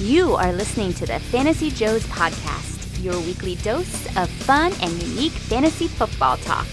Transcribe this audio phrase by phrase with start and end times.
[0.00, 5.32] You are listening to the Fantasy Joes podcast, your weekly dose of fun and unique
[5.32, 6.66] fantasy football talk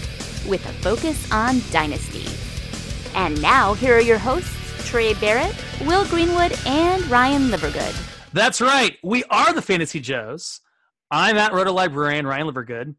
[0.46, 2.26] with a focus on dynasty.
[3.16, 4.54] And now, here are your hosts,
[4.86, 5.56] Trey Barrett,
[5.86, 7.98] Will Greenwood, and Ryan Livergood.
[8.34, 8.98] That's right.
[9.02, 10.60] We are the Fantasy Joes.
[11.10, 12.94] I'm at Roto Librarian Ryan Livergood,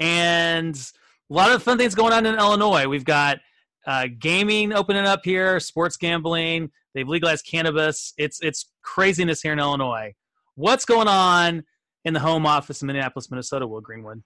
[0.00, 2.88] and a lot of fun things going on in Illinois.
[2.88, 3.38] We've got
[3.86, 6.72] uh, gaming opening up here, sports gambling.
[6.94, 8.12] They've legalized cannabis.
[8.18, 10.14] It's it's craziness here in Illinois.
[10.54, 11.64] What's going on
[12.04, 13.66] in the home office in Minneapolis, Minnesota?
[13.66, 14.22] Will Greenwood.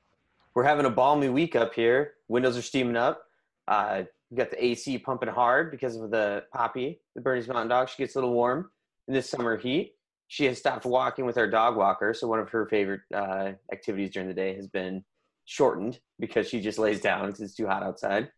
[0.54, 2.14] We're having a balmy week up here.
[2.28, 3.22] Windows are steaming up.
[3.68, 7.88] Uh, we got the AC pumping hard because of the Poppy, the Bernese Mountain Dog.
[7.88, 8.70] She gets a little warm
[9.06, 9.94] in this summer heat.
[10.28, 14.10] She has stopped walking with our dog walker, so one of her favorite uh, activities
[14.10, 15.04] during the day has been
[15.44, 18.30] shortened because she just lays down because it's too hot outside.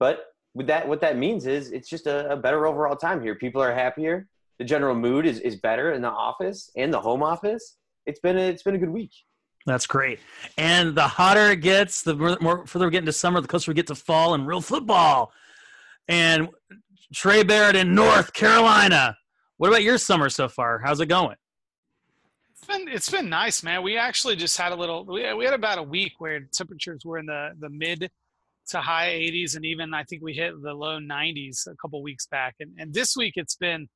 [0.00, 0.24] But
[0.56, 3.34] with that, what that means is it's just a, a, better overall time here.
[3.34, 4.26] People are happier.
[4.58, 7.76] The general mood is, is better in the office and the home office.
[8.06, 9.12] It's been a, it's been a good week.
[9.66, 10.18] That's great.
[10.56, 13.70] And the hotter it gets, the more, more further we get into summer, the closer
[13.70, 15.30] we get to fall and real football.
[16.08, 16.48] And
[17.12, 19.18] Trey Barrett in North Carolina.
[19.58, 20.78] What about your summer so far?
[20.78, 21.36] How's it going?
[22.52, 23.82] It's been it's been nice, man.
[23.82, 25.04] We actually just had a little.
[25.04, 28.10] We, we had about a week where temperatures were in the the mid
[28.68, 32.26] to high 80s and even i think we hit the low 90s a couple weeks
[32.26, 33.88] back and, and this week it's been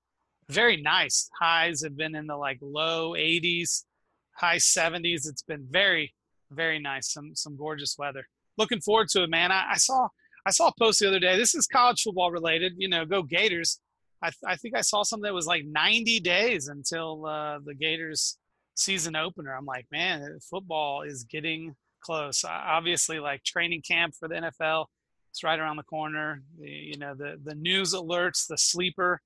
[0.51, 1.31] very nice.
[1.41, 3.85] Highs have been in the like low 80s
[4.33, 6.15] high 70s it's been very
[6.51, 8.27] very nice some some gorgeous weather.
[8.59, 9.53] Looking forward to it man.
[9.53, 10.09] I, I saw
[10.47, 11.37] i saw a post the other day.
[11.37, 13.81] This is college football related you know go gators.
[14.23, 18.39] I, I think i saw something that was like 90 days until uh, the gators
[18.75, 19.55] season opener.
[19.55, 22.45] I'm like man football is getting close.
[22.45, 24.87] Obviously, like training camp for the NFL,
[25.31, 26.43] it's right around the corner.
[26.59, 29.21] The, you know, the the news alerts, the sleeper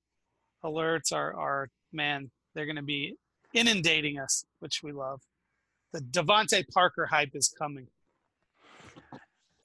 [0.65, 3.17] alerts are are man, they're going to be
[3.55, 5.21] inundating us, which we love.
[5.93, 7.87] The DeVante Parker hype is coming.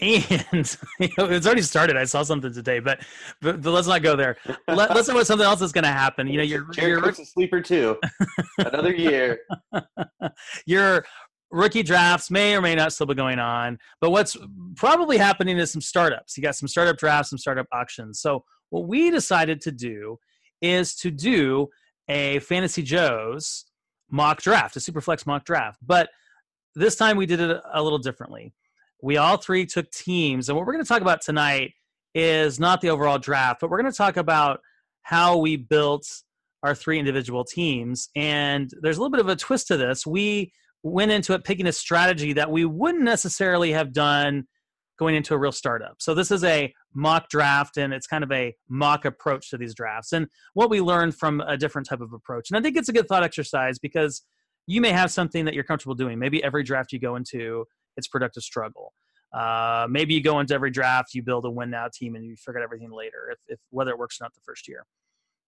[0.01, 1.97] And you know, it's already started.
[1.97, 3.03] I saw something today, but
[3.41, 4.37] but, but let's not go there.
[4.67, 6.27] Let, us talk about something else that's going to happen.
[6.27, 7.97] You know, you're Jared you're Cook's a sleeper too.
[8.59, 9.41] Another year.
[10.65, 11.05] you're
[11.51, 13.79] rookie drafts may or may not still be going on.
[14.01, 14.37] But what's
[14.75, 16.37] probably happening is some startups.
[16.37, 18.19] You got some startup drafts, some startup auctions.
[18.19, 20.19] So what we decided to do
[20.61, 21.69] is to do
[22.07, 23.65] a Fantasy Joe's
[24.09, 25.79] mock draft, a Superflex mock draft.
[25.85, 26.09] But
[26.75, 28.53] this time we did it a little differently.
[29.01, 31.73] We all three took teams, and what we're going to talk about tonight
[32.13, 34.59] is not the overall draft, but we're going to talk about
[35.03, 36.05] how we built
[36.63, 38.09] our three individual teams.
[38.15, 40.05] And there's a little bit of a twist to this.
[40.05, 40.51] We
[40.83, 44.47] went into it picking a strategy that we wouldn't necessarily have done
[44.97, 45.95] going into a real startup.
[45.99, 49.73] So this is a mock draft and it's kind of a mock approach to these
[49.73, 52.49] drafts and what we learned from a different type of approach.
[52.49, 54.23] And I think it's a good thought exercise because
[54.67, 56.19] you may have something that you're comfortable doing.
[56.19, 57.65] Maybe every draft you go into,
[57.95, 58.93] it's productive struggle.
[59.33, 62.35] Uh, maybe you go into every draft, you build a win now team and you
[62.49, 64.85] out everything later, if, if whether it works or not the first year.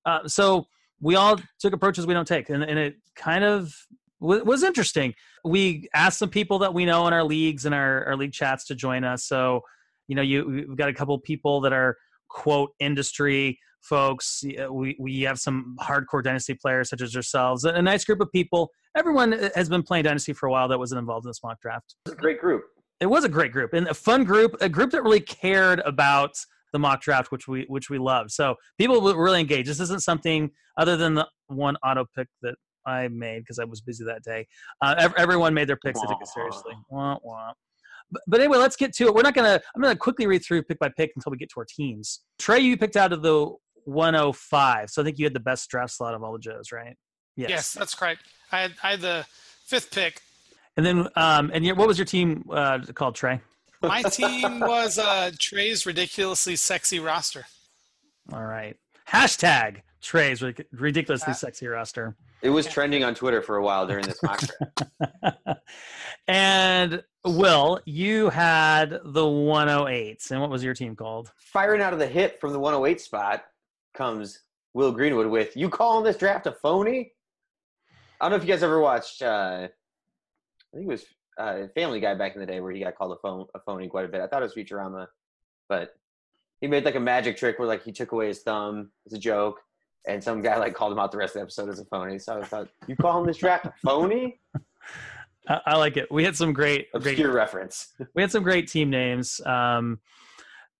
[0.06, 0.66] Uh, so
[1.02, 3.74] we all took approaches we don't take, and, and it kind of
[4.22, 5.14] was interesting.
[5.44, 8.66] We asked some people that we know in our leagues and our, our league chats
[8.68, 9.26] to join us.
[9.26, 9.62] So,
[10.08, 11.98] you know, you we've got a couple people that are
[12.30, 14.44] quote industry folks.
[14.70, 17.64] We we have some hardcore dynasty players such as yourselves.
[17.64, 18.70] A nice group of people.
[18.96, 21.60] Everyone uh, has been playing dynasty for a while that wasn't involved in this mock
[21.62, 21.96] draft.
[22.06, 22.64] It's a great group.
[23.00, 24.56] It was a great group and a fun group.
[24.62, 26.34] A group that really cared about
[26.72, 28.32] the mock draft, which we which we love.
[28.32, 29.70] So people were really engaged.
[29.70, 32.56] This isn't something other than the one auto pick that
[32.86, 34.48] I made because I was busy that day.
[34.82, 36.00] Uh, everyone made their picks.
[36.00, 36.74] I took it seriously.
[36.90, 37.52] Wah, wah.
[38.12, 39.14] But, but anyway, let's get to it.
[39.14, 39.60] We're not gonna.
[39.76, 42.22] I'm gonna quickly read through pick by pick until we get to our teams.
[42.40, 43.52] Trey, you picked out of the
[43.86, 46.96] 105, so I think you had the best draft slot of all the Joes, right?
[47.36, 48.22] Yes, yes that's correct.
[48.52, 49.26] I had, I had the
[49.66, 50.22] fifth pick.
[50.78, 53.42] And then, um, and your, what was your team uh, called, Trey?
[53.82, 57.46] My team was uh, Trey's ridiculously sexy roster.
[58.32, 58.78] All right.
[59.10, 60.42] Hashtag Trey's
[60.72, 62.16] ridiculously sexy roster.
[62.42, 65.62] It was trending on Twitter for a while during this mock draft.
[66.28, 71.32] and Will, you had the 108s, and what was your team called?
[71.38, 73.44] Firing out of the hip from the 108 spot
[73.94, 74.42] comes
[74.74, 77.12] Will Greenwood with "You calling this draft a phony?"
[78.20, 79.22] I don't know if you guys ever watched.
[79.22, 81.06] Uh, I think it was
[81.38, 83.88] uh, Family Guy back in the day where he got called a phone a phony
[83.88, 84.22] quite a bit.
[84.22, 85.08] I thought it was Futurama,
[85.70, 85.94] but
[86.60, 89.20] he made like a magic trick where like he took away his thumb as a
[89.20, 89.60] joke
[90.08, 92.20] and some guy like called him out the rest of the episode as a phony.
[92.20, 94.40] So I thought, you call him this draft a phony?
[95.48, 96.12] I, I like it.
[96.12, 97.94] We had some great obscure great, reference.
[98.16, 99.42] we had some great team names.
[99.46, 100.00] Um,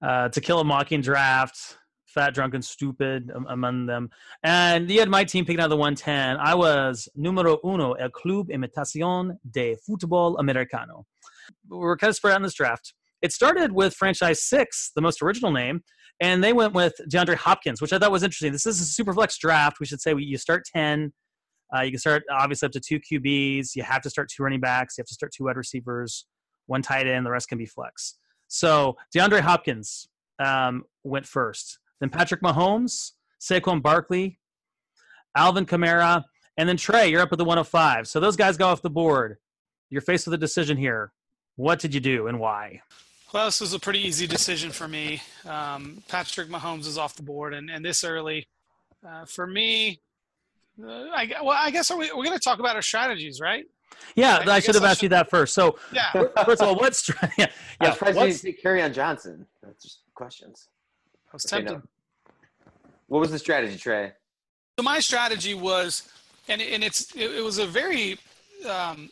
[0.02, 1.78] uh, to kill a mocking draft,
[2.08, 4.10] fat, drunk, and stupid among them.
[4.44, 6.38] And you had my team picking out the 110.
[6.38, 11.06] I was numero uno, el Club Imitación de Fútbol Americano.
[11.70, 12.94] We're kind of spread out in this draft.
[13.22, 15.82] It started with franchise six, the most original name,
[16.20, 18.52] and they went with DeAndre Hopkins, which I thought was interesting.
[18.52, 19.80] This is a super flex draft.
[19.80, 21.14] We should say you start 10.
[21.76, 23.76] Uh, you can start obviously up to two QBs.
[23.76, 24.98] You have to start two running backs.
[24.98, 26.26] You have to start two wide receivers,
[26.68, 27.26] one tight end.
[27.26, 28.18] The rest can be flex.
[28.48, 30.10] So DeAndre Hopkins
[30.44, 31.80] um, went first.
[32.00, 34.40] Then Patrick Mahomes, Saquon Barkley,
[35.36, 36.24] Alvin Kamara,
[36.58, 37.10] and then Trey.
[37.10, 38.08] You're up at the 105.
[38.08, 39.38] So those guys go off the board.
[39.90, 41.14] You're faced with a decision here.
[41.56, 42.82] What did you do and why?
[43.34, 45.22] Well, this was a pretty easy decision for me.
[45.46, 48.46] Um, Patrick Mahomes is off the board, and, and this early,
[49.08, 50.02] uh, for me,
[50.84, 53.66] uh, I, well, I guess are we, we're going to talk about our strategies, right?
[54.16, 55.04] Yeah, I, I should have I asked should...
[55.04, 55.54] you that first.
[55.54, 56.12] So, yeah.
[56.46, 57.48] first of all, what's yeah,
[57.82, 59.46] yeah, I was what's, you Kerryon Johnson.
[59.64, 60.68] That's just questions.
[61.28, 61.72] I was tempted.
[61.72, 62.34] Okay, no.
[63.08, 64.12] What was the strategy, Trey?
[64.78, 66.10] So my strategy was,
[66.48, 68.18] and and it's it, it was a very
[68.70, 69.10] um,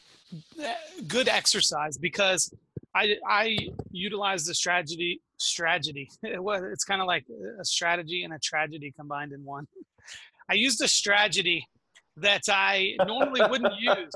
[1.07, 2.54] good exercise because
[2.95, 3.57] I I
[3.91, 6.09] utilized the strategy strategy.
[6.24, 7.25] it's kind of like
[7.59, 9.68] a strategy and a tragedy combined in one.
[10.50, 11.68] I used a strategy
[12.18, 14.13] that I normally wouldn't use,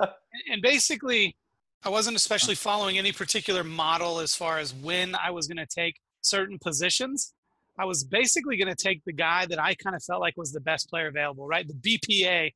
[0.51, 1.35] and basically,
[1.83, 5.65] I wasn't especially following any particular model as far as when I was going to
[5.65, 7.33] take certain positions.
[7.77, 10.51] I was basically going to take the guy that I kind of felt like was
[10.51, 11.67] the best player available, right?
[11.67, 12.51] The BPA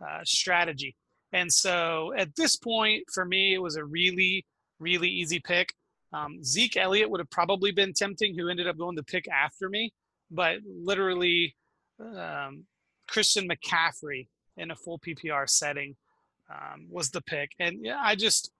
[0.00, 0.94] uh, strategy.
[1.32, 4.44] And so at this point, for me, it was a really,
[4.80, 5.74] really easy pick.
[6.12, 9.68] Um, Zeke Elliott would have probably been tempting, who ended up going to pick after
[9.68, 9.92] me.
[10.30, 11.54] But literally,
[12.00, 12.64] um,
[13.08, 15.96] Christian McCaffrey in a full PPR setting
[16.50, 17.50] um, was the pick.
[17.58, 18.50] And yeah, I just,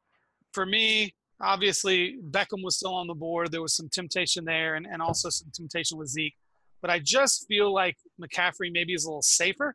[0.52, 3.50] for me, obviously Beckham was still on the board.
[3.50, 6.34] There was some temptation there and, and also some temptation with Zeke.
[6.80, 9.74] But I just feel like McCaffrey maybe is a little safer.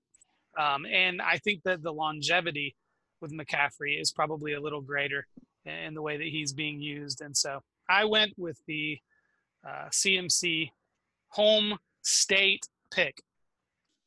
[0.58, 2.76] Um, and I think that the longevity
[3.22, 5.28] with McCaffrey is probably a little greater
[5.66, 7.22] in the way that he's being used.
[7.22, 7.60] And so
[7.90, 8.98] I went with the
[9.68, 10.70] uh, CMC
[11.30, 13.22] home state pick.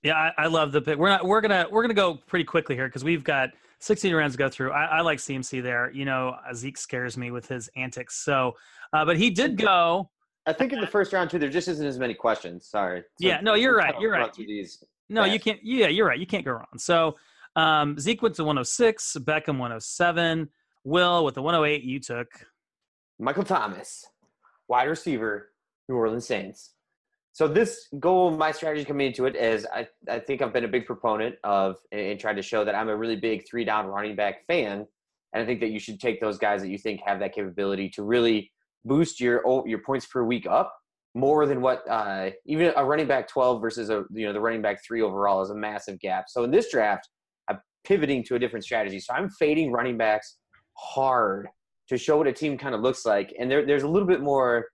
[0.02, 0.96] Yeah, I, I, love the pick.
[0.96, 1.24] We're not.
[1.24, 1.66] We're gonna.
[1.70, 3.50] We're gonna go pretty quickly here because we've got
[3.80, 4.70] 16 rounds to go through.
[4.70, 5.90] I, I, like CMC there.
[5.92, 8.24] You know, Zeke scares me with his antics.
[8.24, 8.52] So,
[8.92, 10.08] uh, but he did go.
[10.46, 12.66] I think in the first round too, there just isn't as many questions.
[12.66, 13.00] Sorry.
[13.00, 13.40] So yeah.
[13.40, 13.94] No, you're right.
[14.00, 14.30] You're right.
[15.08, 15.32] No, fast.
[15.32, 15.60] you can't.
[15.62, 16.18] Yeah, you're right.
[16.18, 16.66] You can't go wrong.
[16.76, 17.16] So,
[17.56, 19.16] um, Zeke went to 106.
[19.20, 20.48] Beckham 107.
[20.84, 22.28] Will with the 108 you took.
[23.18, 24.06] Michael Thomas,
[24.68, 25.50] wide receiver,
[25.88, 26.74] New Orleans Saints.
[27.32, 30.68] So this goal, my strategy coming into it is I, I think I've been a
[30.68, 34.16] big proponent of and tried to show that I'm a really big three down running
[34.16, 34.86] back fan.
[35.32, 37.90] And I think that you should take those guys that you think have that capability
[37.90, 38.50] to really
[38.84, 40.74] boost your your points per week up
[41.14, 44.62] more than what uh, even a running back 12 versus a you know the running
[44.62, 46.24] back three overall is a massive gap.
[46.28, 47.08] So in this draft,
[47.48, 49.00] I'm pivoting to a different strategy.
[49.00, 50.38] So I'm fading running backs
[50.78, 51.48] hard
[51.88, 54.20] to show what a team kind of looks like, and there, there's a little bit
[54.20, 54.66] more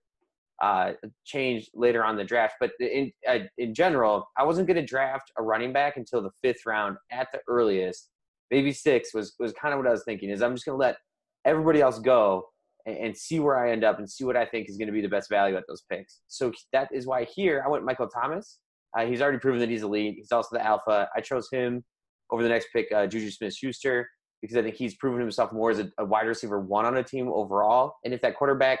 [0.61, 0.91] uh,
[1.25, 2.55] changed later on the draft.
[2.59, 6.31] But in uh, in general, I wasn't going to draft a running back until the
[6.41, 8.09] fifth round at the earliest.
[8.51, 10.29] Maybe six was was kind of what I was thinking.
[10.29, 10.97] Is I'm just going to let
[11.45, 12.45] everybody else go
[12.85, 14.93] and, and, see where I end up and see what I think is going to
[14.93, 16.21] be the best value at those picks.
[16.27, 18.59] So that is why here I went Michael Thomas.
[18.97, 20.15] Uh, he's already proven that he's elite.
[20.17, 21.07] He's also the alpha.
[21.15, 21.83] I chose him
[22.31, 24.09] over the next pick, uh, Juju Smith-Schuster,
[24.41, 27.03] because I think he's proven himself more as a, a wide receiver one on a
[27.03, 27.95] team overall.
[28.03, 28.79] And if that quarterback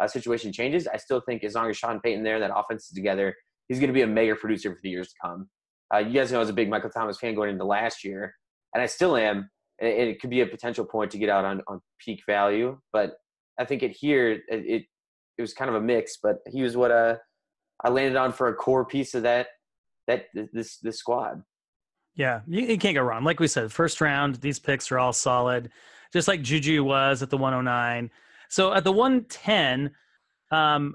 [0.00, 2.90] uh, situation changes, I still think as long as Sean Payton there, that offense is
[2.90, 3.34] together,
[3.68, 5.48] he's going to be a mega producer for the years to come.
[5.92, 8.34] Uh, you guys know I was a big Michael Thomas fan going into last year,
[8.72, 9.50] and I still am.
[9.80, 13.14] And it could be a potential point to get out on, on peak value, but
[13.58, 14.84] I think it here it, it,
[15.36, 16.18] it was kind of a mix.
[16.22, 17.16] But he was what uh,
[17.84, 19.48] I landed on for a core piece of that
[20.06, 21.42] that this this squad.
[22.16, 23.24] Yeah, you, you, can't go wrong.
[23.24, 25.70] Like we said, first round, these picks are all solid,
[26.12, 28.10] just like Juju was at the 109.
[28.48, 29.90] So at the 110,
[30.52, 30.94] um,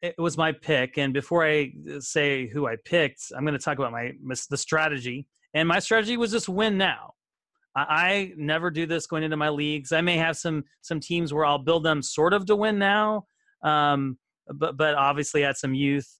[0.00, 0.98] it was my pick.
[0.98, 4.12] And before I say who I picked, I'm going to talk about my
[4.50, 5.26] the strategy.
[5.54, 7.14] And my strategy was just win now.
[7.76, 9.92] I, I never do this going into my leagues.
[9.92, 13.26] I may have some some teams where I'll build them sort of to win now,
[13.62, 14.18] um,
[14.52, 16.18] but but obviously at some youth.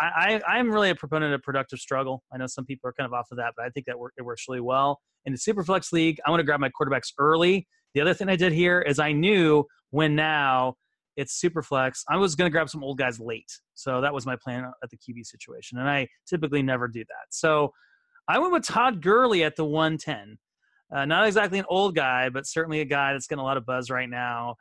[0.00, 2.22] I, I, am really a proponent of productive struggle.
[2.32, 4.14] I know some people are kind of off of that, but I think that work,
[4.16, 5.00] it works really well.
[5.24, 7.66] In the Superflex League, I want to grab my quarterbacks early.
[7.94, 10.74] The other thing I did here is I knew when now
[11.16, 12.04] it's super flex.
[12.08, 13.50] I was going to grab some old guys late.
[13.74, 15.78] So that was my plan at the QB situation.
[15.78, 17.26] And I typically never do that.
[17.30, 17.72] So
[18.28, 20.38] I went with Todd Gurley at the 110.
[20.94, 23.66] Uh, not exactly an old guy, but certainly a guy that's getting a lot of
[23.66, 24.54] buzz right now.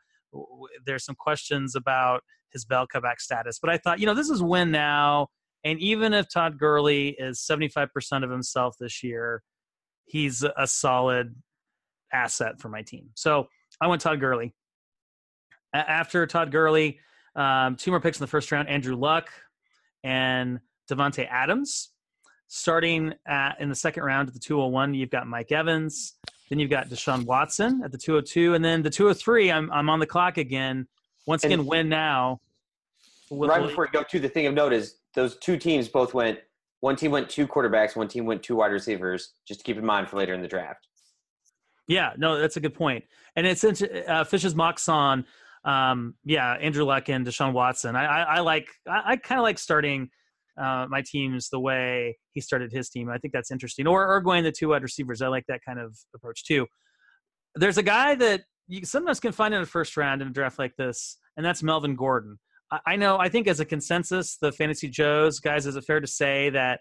[0.85, 4.41] There's some questions about his bell comeback status, but I thought, you know, this is
[4.41, 5.27] win now.
[5.63, 9.41] And even if Todd Gurley is 75% of himself this year,
[10.05, 11.35] he's a solid
[12.13, 13.09] asset for my team.
[13.15, 13.47] So
[13.81, 14.53] I went Todd Gurley.
[15.73, 16.99] After Todd Gurley,
[17.35, 19.29] um, two more picks in the first round Andrew Luck
[20.03, 21.91] and Davante Adams.
[22.49, 26.13] Starting at, in the second round at the 201, you've got Mike Evans.
[26.49, 28.53] Then you've got Deshaun Watson at the 202.
[28.53, 30.87] And then the 203, I'm, I'm on the clock again.
[31.27, 32.39] Once again, win now.
[33.29, 36.39] Right before we go to the thing of note is those two teams both went,
[36.79, 39.85] one team went two quarterbacks, one team went two wide receivers, just to keep in
[39.85, 40.87] mind for later in the draft.
[41.87, 43.03] Yeah, no, that's a good point.
[43.35, 45.25] And it's uh, Fish's mocks on,
[45.63, 47.95] um, yeah, Andrew Luck and Deshaun Watson.
[47.95, 50.09] I, I, I like, I, I kind of like starting–
[50.57, 53.09] uh, my teams the way he started his team.
[53.09, 53.87] I think that's interesting.
[53.87, 55.21] Or, or going the two wide receivers.
[55.21, 56.65] I like that kind of approach too.
[57.55, 60.59] There's a guy that you sometimes can find in a first round in a draft
[60.59, 62.37] like this, and that's Melvin Gordon.
[62.71, 65.99] I, I know, I think as a consensus, the Fantasy Joes, guys, is it fair
[65.99, 66.79] to say that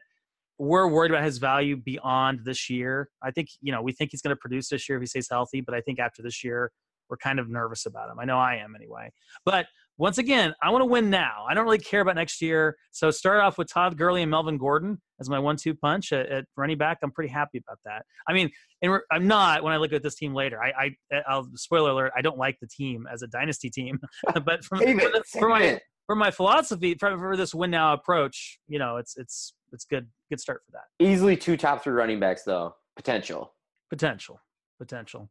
[0.59, 3.09] we're worried about his value beyond this year?
[3.23, 5.29] I think, you know, we think he's going to produce this year if he stays
[5.31, 6.73] healthy, but I think after this year,
[7.09, 8.19] we're kind of nervous about him.
[8.19, 9.13] I know I am anyway.
[9.45, 9.67] But
[9.99, 11.47] once again, I want to win now.
[11.49, 12.77] I don't really care about next year.
[12.93, 16.45] So start off with Todd Gurley and Melvin Gordon as my one-two punch at, at
[16.57, 16.99] running back.
[17.03, 18.05] I'm pretty happy about that.
[18.29, 18.51] I mean,
[18.83, 20.63] and I'm not when I look at this team later.
[20.63, 22.13] I, I I'll spoiler alert.
[22.17, 23.99] I don't like the team as a dynasty team,
[24.45, 28.59] but from, for, the, for, my for my philosophy for, for this win now approach,
[28.69, 31.05] you know, it's it's it's good good start for that.
[31.05, 33.55] Easily two top three running backs though potential
[33.91, 34.41] potential
[34.79, 35.31] potential.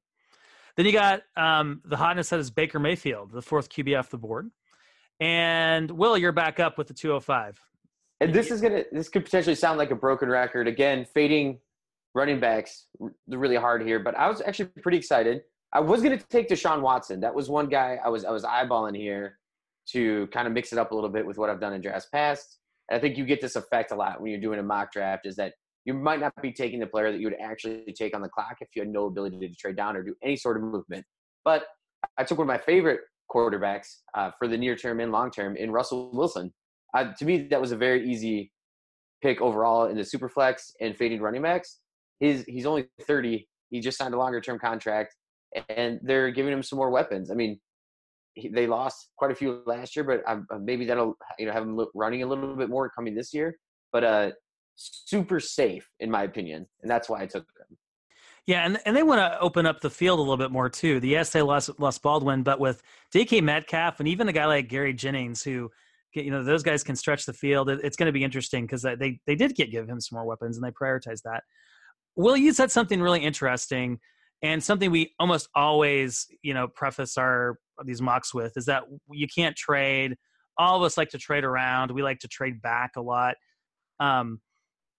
[0.78, 4.18] Then you got um, the hotness that is Baker Mayfield, the fourth QB off the
[4.18, 4.52] board.
[5.20, 7.60] And Will, you're back up with the 205.
[8.22, 11.60] And this is gonna this could potentially sound like a broken record again, fading
[12.14, 12.88] running backs
[13.28, 14.00] really hard here.
[14.00, 15.42] But I was actually pretty excited.
[15.74, 17.20] I was gonna take Deshaun Watson.
[17.20, 19.38] That was one guy I was I was eyeballing here
[19.88, 22.08] to kind of mix it up a little bit with what I've done in drafts
[22.12, 22.58] past.
[22.90, 25.26] And I think you get this effect a lot when you're doing a mock draft
[25.26, 25.54] is that
[25.86, 28.58] you might not be taking the player that you would actually take on the clock
[28.60, 31.06] if you had no ability to trade down or do any sort of movement.
[31.44, 31.64] But
[32.18, 33.02] I took one of my favorite
[33.32, 36.54] quarterbacks uh, for the near term and long term in Russell Wilson.
[36.96, 38.52] Uh, to me, that was a very easy
[39.22, 41.80] pick overall in the super flex and fading running backs.
[42.20, 43.48] His he's only 30.
[43.70, 45.16] He just signed a longer term contract,
[45.70, 47.30] and they're giving him some more weapons.
[47.30, 47.60] I mean,
[48.34, 51.64] he, they lost quite a few last year, but uh, maybe that'll you know have
[51.64, 53.56] him running a little bit more coming this year.
[53.92, 54.32] But uh,
[54.76, 57.78] super safe in my opinion, and that's why I took them.
[58.48, 61.00] Yeah, and and they want to open up the field a little bit more too.
[61.00, 64.70] The yes, they lost lost Baldwin, but with DK Metcalf and even a guy like
[64.70, 65.72] Gary Jennings, who
[66.14, 67.70] you know those guys can stretch the field.
[67.70, 70.58] It's going to be interesting because they they did get give him some more weapons
[70.58, 71.44] and they prioritized that.
[72.16, 74.00] Will you said something really interesting
[74.42, 79.28] and something we almost always you know preface our these mocks with is that you
[79.28, 80.16] can't trade.
[80.58, 81.92] All of us like to trade around.
[81.92, 83.36] We like to trade back a lot.
[84.00, 84.40] Um,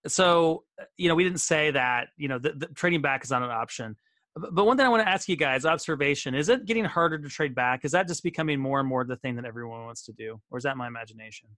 [0.06, 3.30] so uh, you know we didn't say that you know the, the trading back is
[3.30, 3.96] not an option.
[4.38, 7.28] But one thing i want to ask you guys observation is it getting harder to
[7.28, 7.84] trade back?
[7.84, 10.40] Is that just becoming more and more the thing that everyone wants to do?
[10.50, 11.48] Or is that my imagination?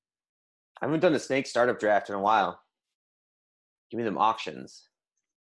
[0.81, 2.61] I haven't done a snake startup draft in a while.
[3.91, 4.89] Give me them auctions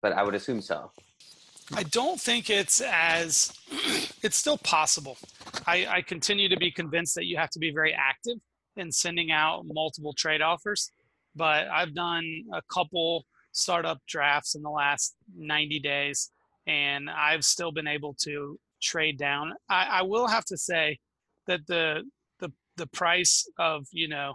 [0.04, 0.92] but i would assume so.
[1.74, 3.50] I don't think it's as
[4.22, 5.16] it's still possible.
[5.66, 8.36] I, I continue to be convinced that you have to be very active
[8.76, 10.92] in sending out multiple trade offers
[11.36, 16.30] but I've done a couple startup drafts in the last 90 days,
[16.66, 19.52] and I've still been able to trade down.
[19.70, 20.98] I, I will have to say
[21.46, 22.02] that the
[22.40, 24.34] the the price of you know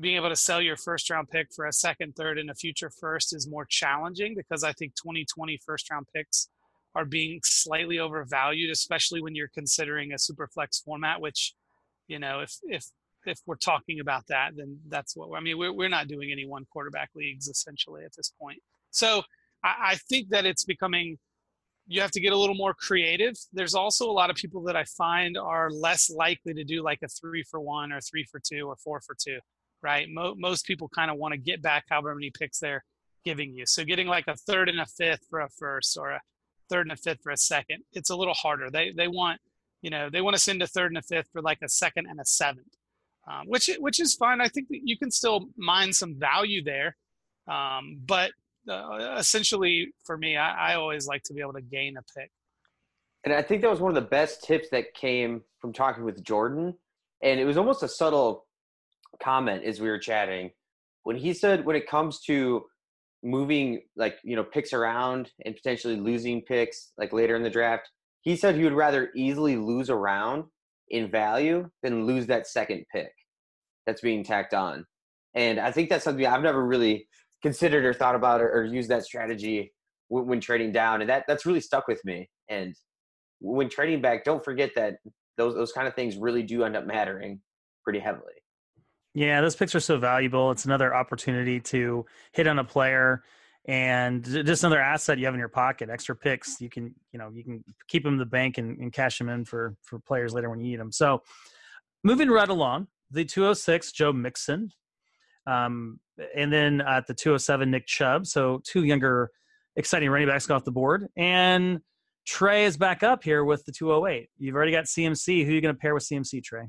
[0.00, 2.90] being able to sell your first round pick for a second, third, and a future
[2.90, 6.48] first is more challenging because I think 2020 first round picks
[6.94, 11.54] are being slightly overvalued, especially when you're considering a super flex format, which,
[12.08, 12.86] you know, if if
[13.26, 15.58] if we're talking about that, then that's what I mean.
[15.58, 18.58] We're we're not doing any one quarterback leagues essentially at this point.
[18.90, 19.22] So
[19.64, 21.18] I, I think that it's becoming.
[21.88, 23.34] You have to get a little more creative.
[23.52, 26.98] There's also a lot of people that I find are less likely to do like
[27.04, 29.38] a three for one or three for two or four for two,
[29.82, 30.08] right?
[30.10, 32.84] Mo- most people kind of want to get back however many picks they're
[33.24, 33.66] giving you.
[33.66, 36.20] So getting like a third and a fifth for a first or a
[36.68, 38.68] third and a fifth for a second, it's a little harder.
[38.68, 39.40] They they want
[39.80, 42.06] you know they want to send a third and a fifth for like a second
[42.08, 42.76] and a seventh
[43.30, 44.40] um, which which is fine.
[44.40, 46.96] I think that you can still mine some value there,
[47.48, 48.30] um, but
[48.70, 52.30] uh, essentially for me, I, I always like to be able to gain a pick.
[53.24, 56.22] And I think that was one of the best tips that came from talking with
[56.22, 56.74] Jordan,
[57.22, 58.46] and it was almost a subtle
[59.20, 60.50] comment as we were chatting
[61.06, 62.64] when he said when it comes to
[63.22, 67.88] moving like you know picks around and potentially losing picks like later in the draft
[68.22, 70.44] he said he would rather easily lose a round
[70.90, 73.10] in value than lose that second pick
[73.86, 74.84] that's being tacked on.
[75.34, 77.06] And I think that's something I've never really
[77.42, 79.72] considered or thought about or, or used that strategy
[80.08, 81.00] when, when trading down.
[81.00, 82.28] And that, that's really stuck with me.
[82.48, 82.74] And
[83.40, 84.96] when trading back, don't forget that
[85.36, 87.40] those, those kind of things really do end up mattering
[87.84, 88.32] pretty heavily.
[89.14, 90.50] Yeah, those picks are so valuable.
[90.50, 93.22] It's another opportunity to hit on a player
[93.68, 95.90] and just another asset you have in your pocket.
[95.90, 98.92] Extra picks, you can you know you can keep them in the bank and, and
[98.92, 100.92] cash them in for for players later when you need them.
[100.92, 101.22] So,
[102.04, 104.70] moving right along, the 206 Joe Mixon,
[105.46, 105.98] um,
[106.34, 108.26] and then at the 207 Nick Chubb.
[108.26, 109.30] So two younger,
[109.74, 111.80] exciting running backs off the board, and
[112.26, 114.28] Trey is back up here with the 208.
[114.38, 115.44] You've already got CMC.
[115.44, 116.68] Who are you going to pair with CMC, Trey?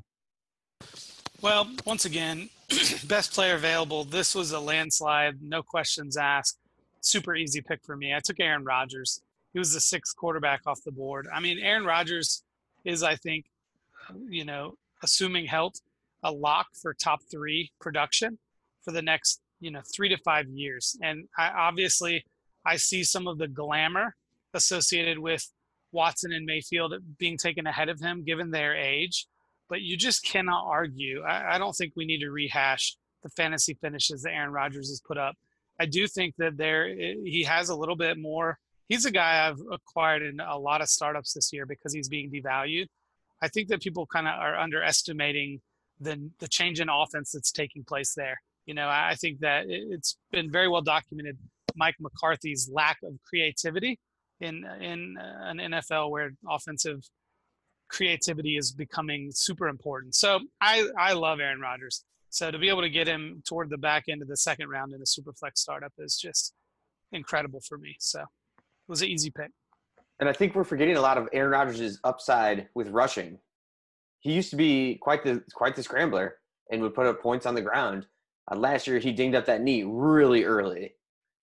[1.40, 2.48] Well, once again,
[3.06, 4.04] best player available.
[4.04, 6.58] This was a landslide, no questions asked.
[7.00, 8.14] Super easy pick for me.
[8.14, 9.20] I took Aaron Rodgers.
[9.52, 11.26] He was the sixth quarterback off the board.
[11.32, 12.42] I mean, Aaron Rodgers
[12.84, 13.46] is, I think,
[14.28, 15.80] you know, assuming health,
[16.22, 18.38] a lock for top three production
[18.82, 20.96] for the next, you know, three to five years.
[21.02, 22.24] And I, obviously,
[22.66, 24.14] I see some of the glamour
[24.54, 25.50] associated with
[25.92, 29.26] Watson and Mayfield being taken ahead of him, given their age
[29.68, 31.22] but you just cannot argue.
[31.22, 35.00] I, I, don't think we need to rehash the fantasy finishes that Aaron Rodgers has
[35.00, 35.36] put up.
[35.78, 38.58] I do think that there eh, he has a little bit more.
[38.88, 42.30] He's a guy I've acquired in a lot of startups this year because he's being
[42.30, 42.86] devalued.
[43.42, 45.60] I think that people kind of are underestimating
[46.00, 48.40] the the change in offense that's taking place there.
[48.66, 51.38] You know, I think that it's been very well documented
[51.74, 53.98] Mike McCarthy's lack of creativity
[54.40, 57.00] in in uh, an NFL where offensive
[57.88, 60.14] creativity is becoming super important.
[60.14, 62.04] So I, I love Aaron Rodgers.
[62.30, 64.92] So to be able to get him toward the back end of the second round
[64.92, 66.52] in a super flex startup is just
[67.12, 67.96] incredible for me.
[68.00, 68.26] So it
[68.88, 69.50] was an easy pick.
[70.20, 73.38] And I think we're forgetting a lot of Aaron Rodgers' upside with rushing.
[74.20, 76.36] He used to be quite the quite the scrambler
[76.70, 78.06] and would put up points on the ground.
[78.50, 80.94] Uh, last year he dinged up that knee really early,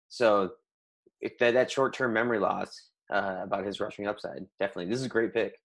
[0.08, 0.52] so
[1.40, 4.86] that that short term memory loss uh, about his rushing upside definitely.
[4.86, 5.56] This is a great pick.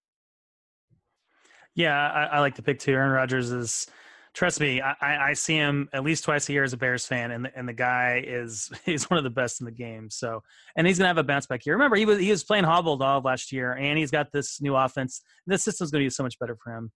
[1.75, 2.93] Yeah, I, I like the pick too.
[2.93, 3.87] Aaron Rodgers is
[4.35, 7.31] trust me, I, I, see him at least twice a year as a Bears fan,
[7.31, 10.09] and the, and the guy is he's one of the best in the game.
[10.09, 10.41] So,
[10.75, 11.75] and he's gonna have a bounce back year.
[11.75, 14.75] Remember, he was he was playing hobbled all last year, and he's got this new
[14.75, 15.21] offense.
[15.47, 16.91] This system's gonna be so much better for him.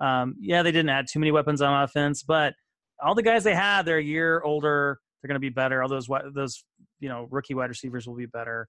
[0.00, 2.54] Um, yeah, they didn't add too many weapons on offense, but
[3.02, 4.98] all the guys they had, they're a year older.
[5.22, 5.82] They're gonna be better.
[5.82, 6.64] All those those
[7.00, 8.68] you know rookie wide receivers will be better.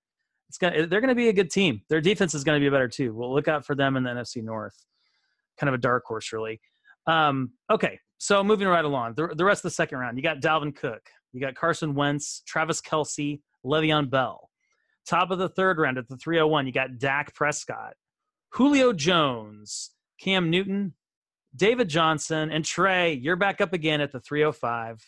[0.49, 1.81] It's gonna they're gonna be a good team.
[1.89, 3.13] Their defense is gonna be better too.
[3.13, 4.75] We'll look out for them in the NFC North
[5.59, 6.59] kind of a dark horse, really.
[7.07, 10.39] Um, okay, so moving right along, the, the rest of the second round, you got
[10.39, 14.49] Dalvin Cook, you got Carson Wentz, Travis Kelsey, Le'Veon Bell.
[15.05, 17.95] Top of the third round at the 301, you got Dak Prescott,
[18.51, 20.93] Julio Jones, Cam Newton,
[21.53, 23.12] David Johnson, and Trey.
[23.12, 25.01] You're back up again at the 305.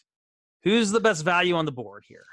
[0.63, 2.25] Who's the best value on the board here?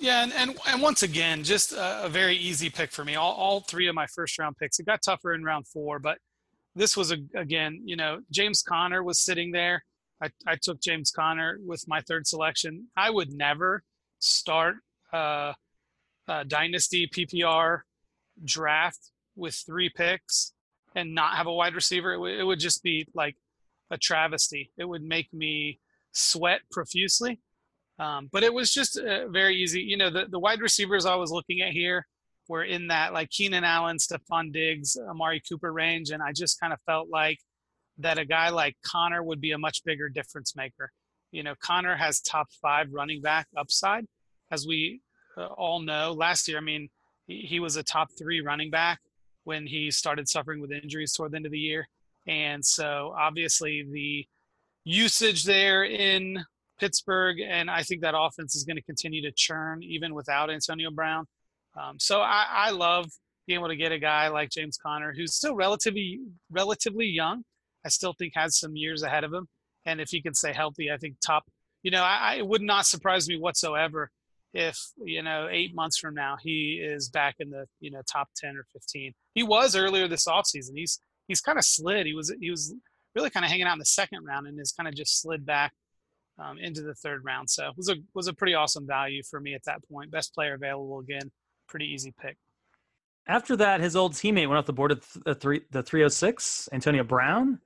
[0.00, 3.14] Yeah, and, and, and once again, just a, a, very easy pick for me.
[3.14, 4.80] All, all three of my first round picks.
[4.80, 6.18] It got tougher in round four, but
[6.74, 9.84] this was a, again, you know, James Conner was sitting there.
[10.22, 12.88] I, I took James Conner with my third selection.
[12.96, 13.82] I would never
[14.18, 14.76] start
[15.12, 15.54] uh,
[16.28, 17.80] a dynasty PPR
[18.44, 20.52] draft with three picks
[20.94, 22.12] and not have a wide receiver.
[22.12, 23.36] It, w- it would just be like
[23.90, 24.72] a travesty.
[24.76, 25.80] It would make me
[26.12, 27.40] sweat profusely.
[27.98, 29.82] Um, but it was just uh, very easy.
[29.82, 32.06] You know, the, the wide receivers I was looking at here,
[32.50, 36.72] were in that like Keenan Allen, Stefon Diggs, Amari Cooper range, and I just kind
[36.72, 37.38] of felt like
[37.98, 40.90] that a guy like Conner would be a much bigger difference maker.
[41.32, 44.06] You know, Conner has top five running back upside,
[44.50, 45.00] as we
[45.36, 46.12] uh, all know.
[46.12, 46.88] Last year, I mean,
[47.26, 49.00] he, was a top three running back
[49.44, 51.88] when he started suffering with injuries toward the end of the year,
[52.26, 54.26] and so obviously the
[54.84, 56.44] usage there in
[56.80, 60.90] Pittsburgh, and I think that offense is going to continue to churn even without Antonio
[60.90, 61.26] Brown.
[61.80, 63.06] Um, so I, I love
[63.46, 67.44] being able to get a guy like James Conner, who's still relatively relatively young.
[67.84, 69.48] I still think has some years ahead of him,
[69.86, 71.44] and if he can stay healthy, I think top.
[71.82, 74.10] You know, I, it would not surprise me whatsoever
[74.52, 78.28] if you know eight months from now he is back in the you know top
[78.36, 79.12] ten or fifteen.
[79.34, 80.72] He was earlier this offseason.
[80.74, 82.06] He's he's kind of slid.
[82.06, 82.74] He was he was
[83.14, 85.44] really kind of hanging out in the second round and has kind of just slid
[85.46, 85.72] back
[86.38, 87.48] um, into the third round.
[87.48, 90.10] So it was a was a pretty awesome value for me at that point.
[90.10, 91.30] Best player available again
[91.70, 92.36] pretty easy pick.
[93.26, 97.04] After that, his old teammate went off the board at the three the 306, Antonio
[97.04, 97.60] Brown.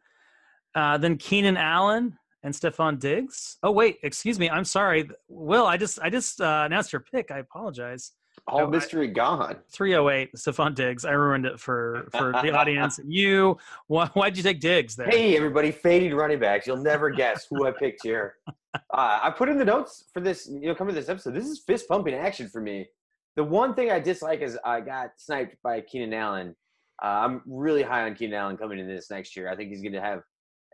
[0.75, 3.59] Uh, then Keenan Allen and Stefon Diggs.
[3.63, 5.67] Oh wait, excuse me, I'm sorry, Will.
[5.67, 7.31] I just I just uh, announced your pick.
[7.31, 8.13] I apologize.
[8.49, 9.57] All I- mystery gone.
[9.73, 11.05] 308, Stefon Diggs.
[11.05, 12.99] I ruined it for for the audience.
[13.07, 13.57] You,
[13.87, 15.09] why, why'd you take Diggs there?
[15.09, 16.67] Hey, everybody, fading running backs.
[16.67, 18.35] You'll never guess who I picked here.
[18.93, 21.33] Uh, I put in the notes for this, you know, coming to this episode.
[21.33, 22.89] This is fist pumping action for me.
[23.37, 26.57] The one thing I dislike is I got sniped by Keenan Allen.
[27.01, 29.49] Uh, I'm really high on Keenan Allen coming into this next year.
[29.49, 30.23] I think he's going to have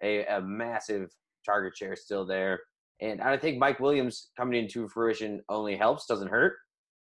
[0.03, 1.11] a, a massive
[1.45, 2.61] target share still there.
[3.01, 6.55] And I think Mike Williams coming into fruition only helps, doesn't hurt.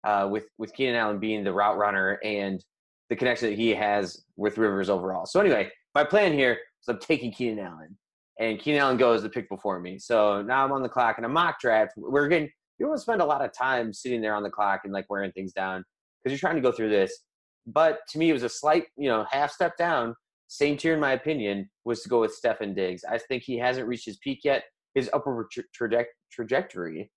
[0.05, 2.63] Uh, with with Keenan Allen being the route runner and
[3.09, 5.25] the connection that he has with Rivers overall.
[5.25, 7.97] So anyway, my plan here is I'm taking Keenan Allen,
[8.39, 9.99] and Keenan Allen goes the pick before me.
[9.99, 11.93] So now I'm on the clock in a mock draft.
[11.97, 14.93] We're getting you don't spend a lot of time sitting there on the clock and
[14.93, 15.85] like wearing things down
[16.23, 17.21] because you're trying to go through this.
[17.67, 20.15] But to me, it was a slight, you know, half step down.
[20.55, 23.03] Same tier, in my opinion, was to go with Stefon Diggs.
[23.05, 24.63] I think he hasn't reached his peak yet.
[24.95, 27.11] His upward tra- traje- trajectory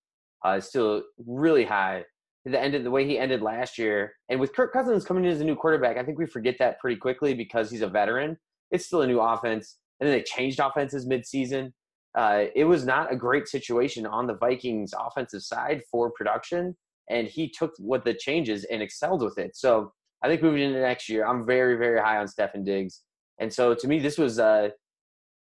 [0.44, 2.04] uh, is still really high.
[2.44, 5.40] The ended the way he ended last year, and with Kirk Cousins coming in as
[5.40, 8.36] a new quarterback, I think we forget that pretty quickly because he's a veteran.
[8.72, 11.70] It's still a new offense, and then they changed offenses midseason.
[12.16, 16.76] Uh, it was not a great situation on the Vikings' offensive side for production,
[17.08, 19.54] and he took what the changes and excelled with it.
[19.54, 19.92] So
[20.24, 23.04] I think moving into next year, I'm very, very high on Stefon Diggs.
[23.38, 24.70] And so to me, this was uh,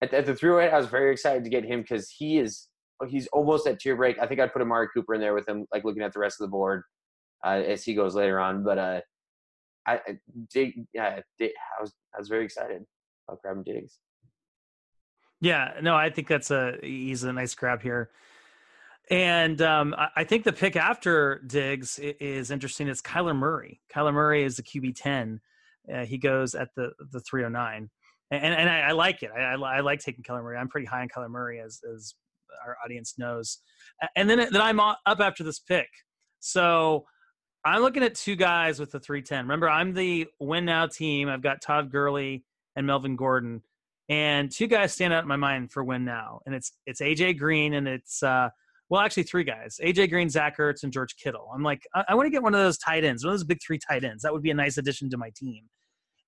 [0.01, 2.67] at, at the 308, I was very excited to get him because he is
[3.07, 4.17] he's almost at tier break.
[4.19, 6.39] I think I'd put Amari Cooper in there with him, like looking at the rest
[6.39, 6.83] of the board
[7.45, 8.63] uh, as he goes later on.
[8.63, 9.01] But uh,
[9.87, 10.17] I I-
[10.51, 12.83] dig, yeah, dig, I was I was very excited
[13.27, 13.99] about grabbing Diggs.
[15.41, 18.09] Yeah, no, I think that's a he's a nice grab here.
[19.09, 22.87] And um, I, I think the pick after Diggs is interesting.
[22.87, 23.81] It's Kyler Murray.
[23.93, 25.41] Kyler Murray is the QB ten.
[25.91, 27.89] Uh, he goes at the the three hundred nine,
[28.31, 29.31] and and I, I like it.
[29.35, 30.57] I, I, I like taking Kyler Murray.
[30.57, 32.15] I'm pretty high on Kyler Murray, as as
[32.65, 33.59] our audience knows.
[34.15, 35.89] And then then I'm up after this pick.
[36.39, 37.05] So
[37.65, 39.45] I'm looking at two guys with the three ten.
[39.45, 41.29] Remember, I'm the win now team.
[41.29, 42.43] I've got Todd Gurley
[42.75, 43.61] and Melvin Gordon
[44.09, 47.37] and two guys stand out in my mind for win now, and it's it's AJ
[47.37, 48.49] Green and it's uh,
[48.93, 51.49] well actually three guys: AJ Green, Zach Ertz, and George Kittle.
[51.51, 53.43] I'm like, I, I want to get one of those tight ends, one of those
[53.43, 54.21] big three tight ends.
[54.21, 55.63] That would be a nice addition to my team.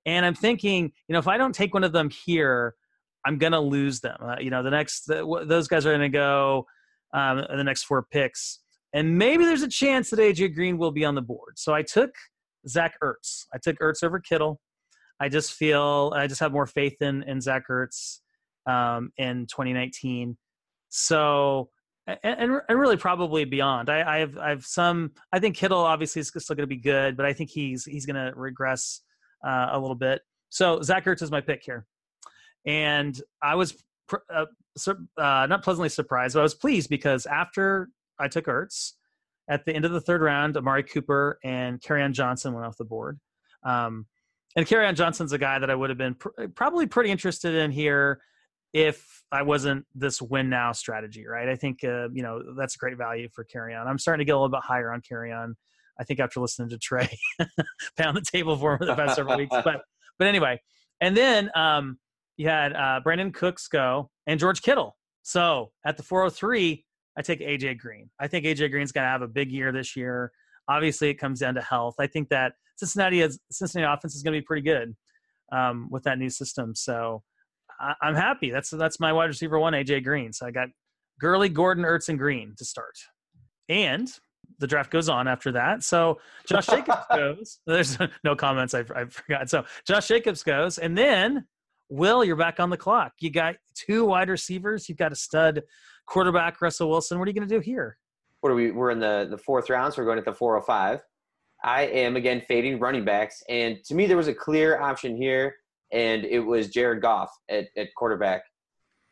[0.08, 2.74] And I'm thinking, you know, if I don't take one of them here,
[3.24, 4.18] I'm gonna lose them.
[4.20, 6.66] Uh, you know, the next the, w- those guys are gonna go
[7.14, 8.62] um, the next four picks,
[8.94, 11.60] and maybe there's a chance that AJ Green will be on the board.
[11.60, 12.16] So I took
[12.68, 13.46] Zach Ertz.
[13.54, 14.60] I took Ertz over Kittle.
[15.20, 18.22] I just feel I just have more faith in in Zach Ertz
[18.66, 20.36] um, in 2019.
[20.90, 21.70] So
[22.08, 23.90] and, and really probably beyond.
[23.90, 25.12] I, I have I have some.
[25.32, 28.06] I think Kittle obviously is still going to be good, but I think he's he's
[28.06, 29.02] going to regress
[29.46, 30.22] uh, a little bit.
[30.50, 31.86] So Zach Ertz is my pick here,
[32.66, 34.46] and I was pr- uh,
[34.78, 37.90] sur- uh, not pleasantly surprised, but I was pleased because after
[38.20, 38.94] I took Ertz
[39.50, 42.86] at the end of the third round, Amari Cooper and on Johnson went off the
[42.86, 43.20] board.
[43.64, 44.06] Um,
[44.56, 47.72] and on Johnson's a guy that I would have been pr- probably pretty interested in
[47.72, 48.22] here
[48.76, 51.48] if I wasn't this win now strategy, right?
[51.48, 53.88] I think uh, you know that's great value for Kerryon.
[53.88, 55.54] I'm starting to get a little bit higher on Kerryon.
[55.98, 57.18] I think after listening to Trey
[57.98, 59.82] pound the table for him for the past several weeks, but
[60.20, 60.62] but anyway,
[61.00, 61.98] and then um,
[62.36, 64.98] you had uh, Brandin Cooks go and George Kittle.
[65.24, 66.86] So at the 403,
[67.18, 68.10] I take AJ Green.
[68.20, 70.34] I think AJ Green's going to have a big year this year.
[70.68, 71.96] Obviously, it comes down to health.
[71.98, 74.98] I think that Cincinnati is Cincinnati offense is going to be pretty good
[75.54, 76.76] um, with that new system.
[76.76, 77.24] So
[77.80, 78.50] I, I'm happy.
[78.50, 80.34] That's that's my wide receiver one, AJ Green.
[80.34, 80.70] So I got
[81.20, 82.96] Gurley, Gordon, Ertz, and Green to start.
[83.70, 84.12] And
[84.60, 85.84] the draft goes on after that.
[85.84, 87.60] So Josh Jacobs goes.
[87.66, 88.74] There's no comments.
[88.74, 89.50] I, I forgot.
[89.50, 91.46] So Josh Jacobs goes, and then
[91.90, 93.14] Will, you're back on the clock.
[93.20, 94.90] You got two wide receivers.
[94.90, 95.62] You've got a stud
[96.08, 97.20] quarterback, Russell Wilson.
[97.20, 97.98] What are you going to do here?
[98.42, 98.72] What are we?
[98.72, 101.02] We're in the the fourth round, so we're going at the 405.
[101.64, 105.56] I am again fading running backs, and to me there was a clear option here,
[105.92, 108.44] and it was Jared Goff at, at quarterback.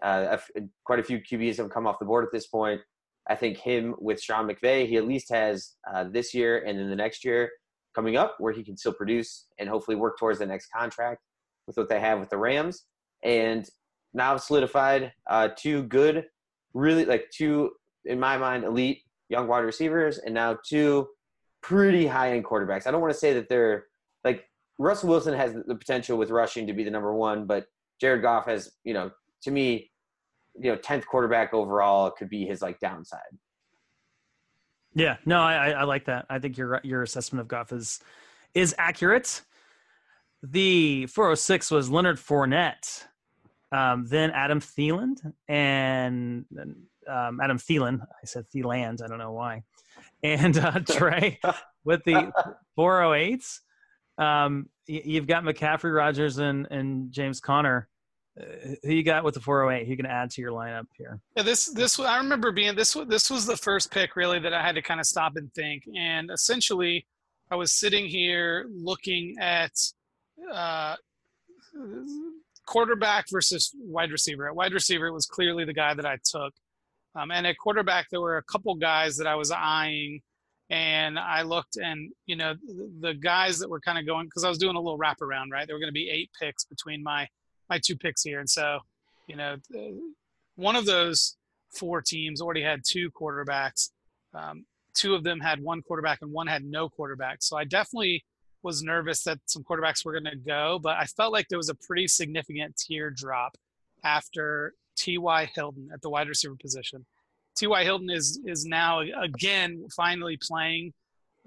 [0.04, 0.38] Uh,
[0.84, 2.82] quite a few QBs have come off the board at this point.
[3.30, 6.90] I think him with Sean McVay, he at least has uh, this year and then
[6.90, 7.50] the next year
[7.96, 11.22] coming up where he can still produce and hopefully work towards the next contract
[11.68, 12.84] with what they have with the Rams.
[13.24, 13.68] And
[14.14, 16.26] now solidified uh, two good,
[16.74, 17.72] really like two,
[18.06, 21.08] in my mind, elite young wide receivers, and now two
[21.62, 22.86] pretty high end quarterbacks.
[22.86, 23.86] I don't want to say that they're
[24.24, 24.44] like
[24.80, 27.66] Russell Wilson has the potential with rushing to be the number one, but
[28.02, 29.12] Jared Goff has, you know,
[29.44, 29.92] to me,
[30.60, 33.22] you know, tenth quarterback overall could be his like downside.
[34.96, 36.26] Yeah, no, I, I, like that.
[36.30, 38.00] I think your your assessment of Goff is
[38.54, 39.42] is accurate.
[40.44, 43.06] The 406 was Leonard Fournette,
[43.72, 45.16] um, then Adam Thielen,
[45.48, 46.46] and
[47.08, 48.02] um, Adam Thielen.
[48.02, 49.02] I said Thieland.
[49.04, 49.64] I don't know why.
[50.22, 51.40] And uh, Trey
[51.84, 52.32] with the
[52.78, 53.60] 408s.
[54.18, 57.88] Um, you've got McCaffrey, Rodgers, and and James Conner.
[58.40, 58.46] Uh,
[58.84, 59.86] who you got with the 408?
[59.86, 61.20] Who you can add to your lineup here?
[61.38, 64.62] Yeah, this this I remember being this this was the first pick really that I
[64.62, 65.84] had to kind of stop and think.
[65.96, 67.06] And essentially,
[67.52, 69.72] I was sitting here looking at
[70.52, 70.96] uh,
[72.66, 74.48] quarterback versus wide receiver.
[74.48, 76.54] At wide receiver, it was clearly the guy that I took.
[77.16, 80.22] Um, and at quarterback, there were a couple guys that I was eyeing
[80.70, 82.56] and I looked and you know
[83.00, 85.68] the guys that were kind of going because I was doing a little wraparound right
[85.68, 87.28] there were going to be eight picks between my
[87.70, 88.80] my two picks here and so
[89.28, 89.58] you know
[90.56, 91.36] one of those
[91.78, 93.90] four teams already had two quarterbacks
[94.34, 98.24] um, two of them had one quarterback and one had no quarterback so I definitely
[98.62, 101.70] was nervous that some quarterbacks were going to go but I felt like there was
[101.70, 103.58] a pretty significant tier drop
[104.04, 105.52] after T.Y.
[105.56, 107.06] Hilton at the wide receiver position
[107.56, 107.84] T.Y.
[107.84, 110.94] Hilton is is now again finally playing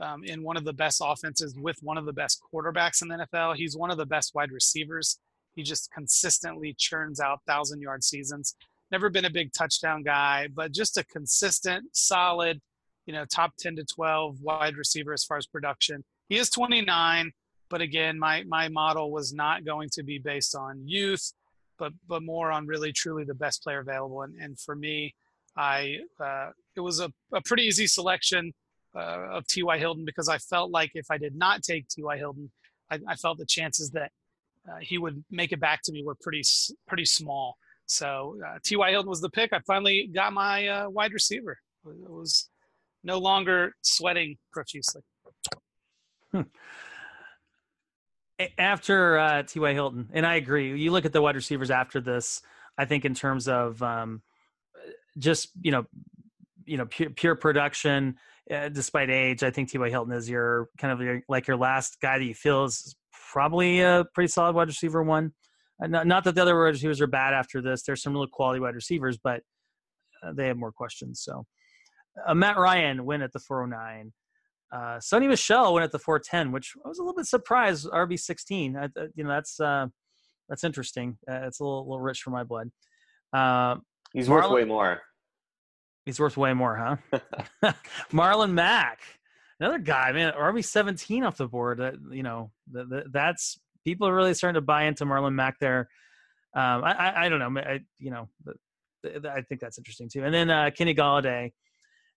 [0.00, 3.26] um, in one of the best offenses with one of the best quarterbacks in the
[3.26, 3.56] NFL.
[3.56, 5.18] He's one of the best wide receivers.
[5.54, 8.54] He just consistently churns out thousand yard seasons.
[8.92, 12.60] Never been a big touchdown guy, but just a consistent, solid,
[13.06, 16.04] you know, top ten to twelve wide receiver as far as production.
[16.28, 17.32] He is 29,
[17.68, 21.32] but again, my my model was not going to be based on youth,
[21.78, 24.22] but but more on really truly the best player available.
[24.22, 25.14] And and for me,
[25.56, 28.52] I uh, it was a, a pretty easy selection
[28.94, 29.78] uh, of T.Y.
[29.78, 32.16] Hilton because I felt like if I did not take T.Y.
[32.16, 32.50] Hilton,
[32.90, 34.10] I, I felt the chances that
[34.68, 36.42] uh, he would make it back to me were pretty
[36.86, 37.56] pretty small.
[37.86, 38.90] So uh, T.Y.
[38.90, 39.52] Hilton was the pick.
[39.52, 41.58] I finally got my uh, wide receiver.
[41.86, 42.48] It was
[43.04, 45.02] no longer sweating profusely.
[48.58, 49.72] After uh, T.Y.
[49.72, 50.78] Hilton, and I agree.
[50.78, 52.42] You look at the wide receivers after this.
[52.76, 54.20] I think in terms of um,
[55.18, 55.84] just you know,
[56.64, 58.16] you know, pure, pure production.
[58.48, 59.90] Uh, despite age, I think T.Y.
[59.90, 62.94] Hilton is your kind of your, like your last guy that you feel is
[63.32, 65.32] probably a pretty solid wide receiver one.
[65.82, 67.82] Uh, not, not, that the other wide receivers are bad after this.
[67.82, 69.42] There's some really quality wide receivers, but
[70.22, 71.22] uh, they have more questions.
[71.22, 71.44] So
[72.24, 74.12] uh, Matt Ryan went at the 409.
[74.72, 77.88] Uh, Sony Michel went at the 410, which I was a little bit surprised.
[77.90, 78.78] RB 16.
[79.14, 79.86] you know, that's uh,
[80.48, 81.18] that's interesting.
[81.30, 82.70] Uh, it's a little, little rich for my blood.
[84.16, 85.02] He's worth way more.
[86.06, 86.74] He's worth way more,
[87.12, 87.20] huh?
[88.12, 89.00] Marlon Mack,
[89.60, 90.32] another guy, man.
[90.32, 91.78] RB seventeen off the board.
[91.78, 95.90] That you know, that's people are really starting to buy into Marlon Mack there.
[96.54, 97.60] Um, I, I, I, don't know.
[97.60, 98.30] I, you know,
[99.04, 100.24] I think that's interesting too.
[100.24, 101.52] And then uh, Kenny Golladay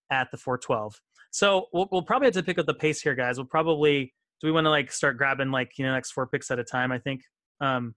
[0.09, 0.95] at the 412.
[1.31, 3.37] So we'll, we'll probably have to pick up the pace here, guys.
[3.37, 6.49] We'll probably do we want to like start grabbing like you know next four picks
[6.49, 6.93] at a time?
[6.93, 7.23] I think.
[7.59, 7.93] Um,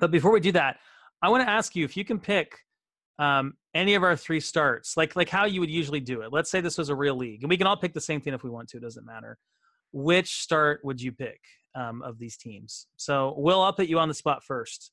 [0.00, 0.78] but before we do that,
[1.22, 2.58] I want to ask you if you can pick
[3.18, 6.32] um, any of our three starts, like like how you would usually do it.
[6.32, 8.34] Let's say this was a real league, and we can all pick the same thing
[8.34, 8.78] if we want to.
[8.78, 9.38] It doesn't matter.
[9.92, 11.40] Which start would you pick
[11.74, 12.86] um, of these teams?
[12.96, 14.90] So, Will, I'll put you on the spot first.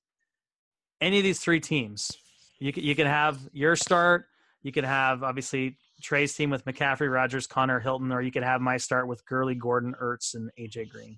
[1.01, 2.11] Any of these three teams,
[2.59, 4.25] you can, you can have your start.
[4.61, 8.59] You could have obviously Trey's team with McCaffrey, Rodgers, Conner, Hilton, or you could have
[8.59, 11.17] my start with Gurley, Gordon, Ertz, and AJ Green.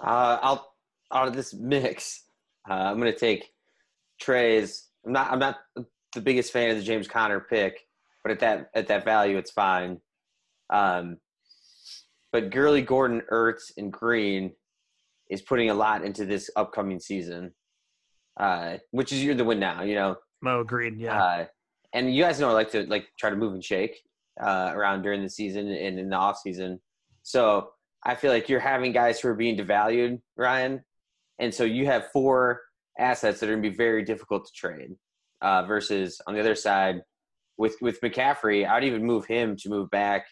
[0.00, 0.74] Uh, I'll
[1.12, 2.24] out of this mix,
[2.68, 3.50] uh, I'm going to take
[4.20, 5.58] Trey's I'm not I'm not
[6.14, 7.80] the biggest fan of the James Conner pick,
[8.22, 10.00] but at that at that value, it's fine.
[10.68, 11.16] Um,
[12.30, 14.52] but Gurley, Gordon, Ertz, and Green
[15.30, 17.54] is putting a lot into this upcoming season,
[18.38, 19.82] uh, which is you're the win now.
[19.82, 20.16] You know.
[20.44, 20.98] Oh, agreed.
[20.98, 21.22] Yeah.
[21.22, 21.46] Uh,
[21.94, 23.98] and you guys know I like to like try to move and shake
[24.38, 26.80] uh, around during the season and in the off season.
[27.22, 27.70] So
[28.04, 30.84] I feel like you're having guys who are being devalued, Ryan,
[31.38, 32.60] and so you have four
[32.98, 34.94] assets that are going to be very difficult to trade.
[35.40, 37.00] Uh, versus on the other side,
[37.58, 40.26] with with McCaffrey, I'd even move him to move back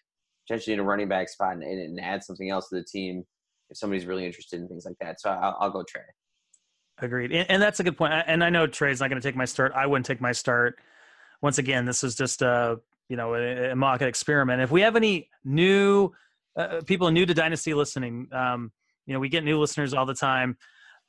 [0.46, 3.24] potentially in a running back spot and, and add something else to the team
[3.68, 5.20] if somebody's really interested in things like that.
[5.20, 6.02] So I'll, I'll go Trey.
[6.98, 8.14] Agreed, and, and, that's a good point.
[8.26, 9.72] And I know Trey's not going to take my start.
[9.74, 10.79] I wouldn't take my start.
[11.42, 14.62] Once again, this is just a you know a, a experiment.
[14.62, 16.12] If we have any new
[16.57, 18.72] uh, people new to Dynasty listening, um,
[19.05, 20.57] you know we get new listeners all the time.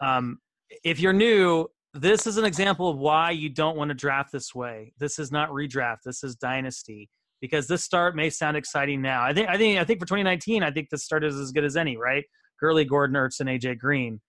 [0.01, 0.39] Um,
[0.83, 4.53] if you're new, this is an example of why you don't want to draft this
[4.53, 4.93] way.
[4.99, 5.99] This is not redraft.
[6.05, 7.09] This is dynasty
[7.41, 9.23] because this start may sound exciting now.
[9.23, 11.63] I think I think I think for 2019, I think this start is as good
[11.63, 12.25] as any, right?
[12.59, 14.19] Gurley, Gordon, Ertz, and AJ Green.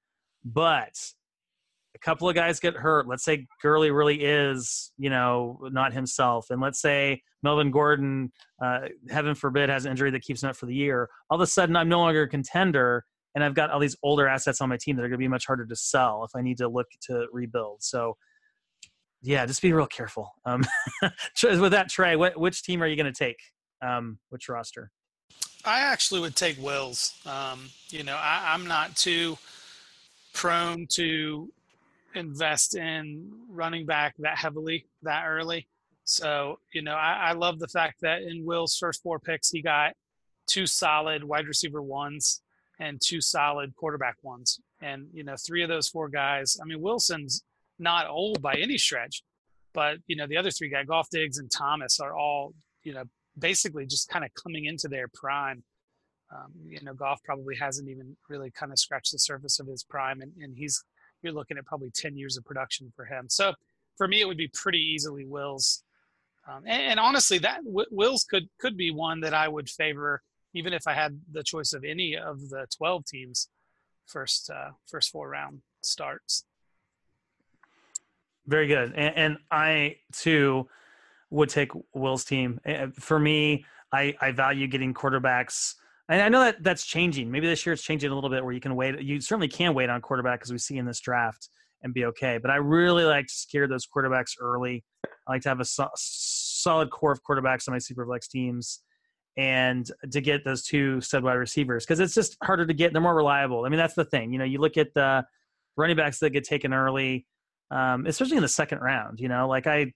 [0.44, 0.94] But
[1.94, 3.08] a couple of guys get hurt.
[3.08, 8.80] Let's say Gurley really is, you know, not himself, and let's say Melvin Gordon, uh,
[9.08, 11.08] heaven forbid, has an injury that keeps him out for the year.
[11.30, 13.04] All of a sudden, I'm no longer a contender
[13.38, 15.28] and I've got all these older assets on my team that are going to be
[15.28, 17.84] much harder to sell if I need to look to rebuild.
[17.84, 18.16] So,
[19.22, 20.32] yeah, just be real careful.
[20.44, 20.64] Um,
[21.44, 23.38] with that, Trey, what, which team are you going to take?
[23.80, 24.90] Um, which roster?
[25.64, 27.14] I actually would take Wills.
[27.26, 29.38] Um, you know, I, I'm not too
[30.34, 31.48] prone to
[32.16, 35.68] invest in running back that heavily that early.
[36.02, 39.62] So, you know, I, I love the fact that in Will's first four picks, he
[39.62, 39.92] got
[40.48, 42.40] two solid wide receiver ones
[42.78, 44.60] and two solid quarterback ones.
[44.80, 47.42] And, you know, three of those four guys, I mean, Wilson's
[47.78, 49.22] not old by any stretch,
[49.74, 53.04] but, you know, the other three guys, Goff Diggs and Thomas, are all, you know,
[53.38, 55.62] basically just kind of coming into their prime.
[56.30, 59.82] Um, you know, Goff probably hasn't even really kind of scratched the surface of his
[59.82, 60.82] prime, and, and he's
[61.22, 63.26] you're looking at probably 10 years of production for him.
[63.28, 63.52] So
[63.96, 65.82] for me, it would be pretty easily Wills.
[66.48, 70.22] Um, and, and, honestly, that Wills could could be one that I would favor,
[70.54, 73.48] even if I had the choice of any of the 12 teams
[74.06, 76.44] first uh, first four round starts.
[78.46, 80.68] Very good, and, and I too
[81.30, 82.58] would take Will's team.
[82.94, 85.74] For me, I, I value getting quarterbacks
[86.08, 87.30] and I know that that's changing.
[87.30, 89.00] Maybe this year it's changing a little bit where you can wait.
[89.00, 91.50] You certainly can wait on quarterback as we see in this draft
[91.82, 92.38] and be okay.
[92.38, 94.84] But I really like to secure those quarterbacks early.
[95.04, 98.80] I like to have a so- solid core of quarterbacks on my superflex teams
[99.38, 102.92] and to get those two stud wide receivers because it's just harder to get.
[102.92, 103.64] They're more reliable.
[103.64, 104.32] I mean, that's the thing.
[104.32, 105.24] You know, you look at the
[105.78, 107.26] running backs that get taken early,
[107.70, 109.20] um, especially in the second round.
[109.20, 109.92] You know, like I,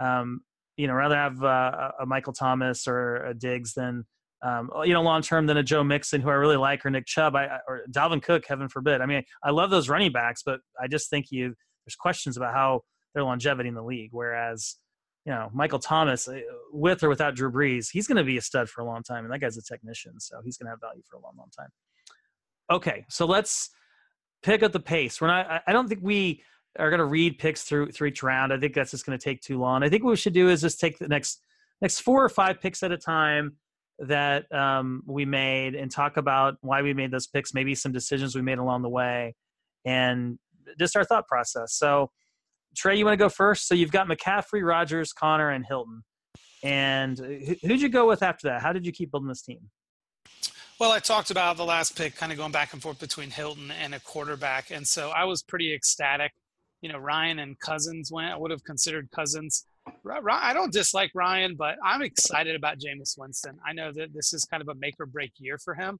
[0.00, 0.40] um,
[0.76, 4.04] you know, rather have uh, a Michael Thomas or a Diggs than–
[4.42, 7.06] um, you know, long term than a Joe Mixon, who I really like, or Nick
[7.06, 9.00] Chubb, I, or Dalvin Cook, heaven forbid.
[9.00, 12.54] I mean, I love those running backs, but I just think you there's questions about
[12.54, 12.82] how
[13.14, 14.10] their longevity in the league.
[14.12, 14.76] Whereas,
[15.28, 16.40] you know, Michael Thomas, uh,
[16.72, 19.24] with or without Drew Brees, he's going to be a stud for a long time,
[19.24, 21.50] and that guy's a technician, so he's going to have value for a long, long
[21.54, 21.68] time.
[22.70, 23.68] Okay, so let's
[24.42, 25.20] pick up the pace.
[25.20, 25.62] We're not.
[25.66, 26.42] I don't think we
[26.78, 28.54] are going to read picks through through each round.
[28.54, 29.82] I think that's just going to take too long.
[29.82, 31.42] I think what we should do is just take the next
[31.82, 33.58] next four or five picks at a time
[33.98, 38.34] that um, we made and talk about why we made those picks, maybe some decisions
[38.34, 39.34] we made along the way,
[39.84, 40.38] and
[40.78, 41.74] just our thought process.
[41.74, 42.12] So,
[42.78, 43.66] Trey, you want to go first?
[43.66, 46.04] So you've got McCaffrey, Rodgers, Conner, and Hilton.
[46.62, 48.62] And uh, who'd you go with after that?
[48.62, 49.58] How did you keep building this team?
[50.78, 53.72] Well, I talked about the last pick, kind of going back and forth between Hilton
[53.72, 56.30] and a quarterback, and so I was pretty ecstatic.
[56.80, 58.32] You know, Ryan and Cousins went.
[58.32, 59.64] I would have considered Cousins
[60.30, 63.58] I don't dislike Ryan, but I'm excited about Jameis Winston.
[63.66, 65.98] I know that this is kind of a make or break year for him,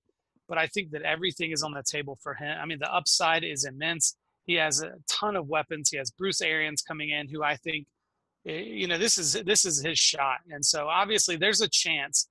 [0.49, 2.57] but I think that everything is on the table for him.
[2.61, 4.17] I mean, the upside is immense.
[4.49, 5.91] He has a ton of weapons.
[5.91, 7.87] He has Bruce Arians coming in, who I think,
[8.47, 10.39] eh, you know, this is this is his shot.
[10.51, 12.29] And so obviously, there's a chance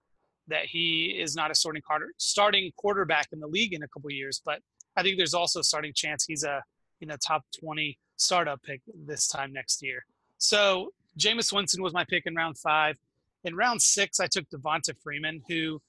[0.48, 1.84] that he is not a starting
[2.18, 4.42] starting quarterback in the league in a couple years.
[4.44, 4.62] But
[4.96, 6.64] I think there's also a starting chance he's a
[7.00, 10.04] you know top 20 startup pick this time next year.
[10.40, 12.98] So Jameis Winston was my pick in round five.
[13.44, 15.80] In round six, I took Devonta Freeman, who,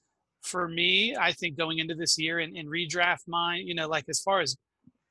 [0.41, 4.19] for me, I think going into this year in redraft mine, you know, like as
[4.19, 4.55] far as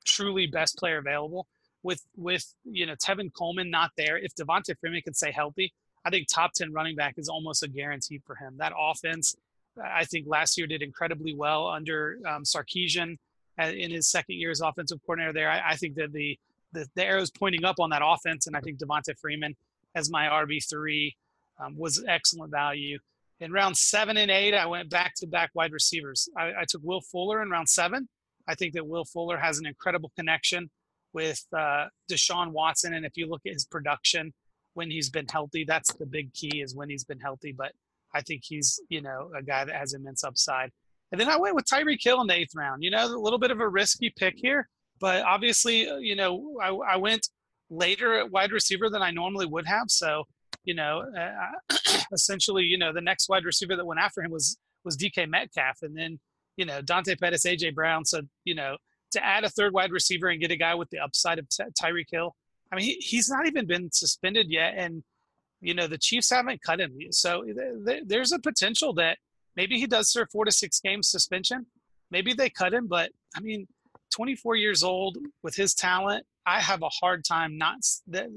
[0.09, 1.47] truly best player available,
[1.83, 5.73] with with you know Tevin Coleman not there, if Devonta Freeman can stay healthy,
[6.05, 8.57] I think top ten running back is almost a guarantee for him.
[8.59, 9.37] That offense,
[9.83, 13.17] I think last year did incredibly well under um, Sarkisian
[13.61, 15.33] uh, in his second year as offensive coordinator.
[15.33, 16.39] There, I, I think that the
[16.73, 19.57] the, the arrows pointing up on that offense, and I think Devonta Freeman
[19.95, 21.15] as my RB3
[21.59, 22.99] um, was excellent value.
[23.41, 26.29] In round seven and eight, I went back to back wide receivers.
[26.37, 28.09] I, I, took Will Fuller in round seven.
[28.49, 30.71] I think that Will Fuller has an incredible connection
[31.13, 32.95] with uh, Deshaun Watson.
[32.95, 34.33] And if you look at his production
[34.75, 37.53] when he's been healthy, that's the big key is when he's been healthy.
[37.57, 37.73] But
[38.15, 40.71] I think he's, you know, a guy that has immense upside.
[41.13, 42.83] And then I went with Tyreek Hill in the eighth round.
[42.83, 44.69] You know, a little bit of a risky pick here,
[45.01, 47.29] but obviously, uh, you know, I, I went
[47.71, 49.87] later at wide receiver than I normally would have.
[49.89, 50.25] So,
[50.65, 51.77] you know, uh,
[52.13, 55.79] essentially, you know, the next wide receiver that went after him was was DK Metcalf,
[55.83, 56.19] and then
[56.59, 58.05] you know Dante Pettis, AJ Brown.
[58.05, 58.77] So, you know,
[59.13, 62.11] to add a third wide receiver and get a guy with the upside of Tyreek
[62.11, 62.37] Hill.
[62.71, 65.03] I mean, he, he's not even been suspended yet, and
[65.63, 66.99] you know the Chiefs haven't cut him.
[67.11, 69.17] So th- th- there's a potential that
[69.57, 71.65] maybe he does serve four to six games suspension.
[72.11, 73.67] Maybe they cut him, but I mean,
[74.13, 77.77] 24 years old with his talent I have a hard time not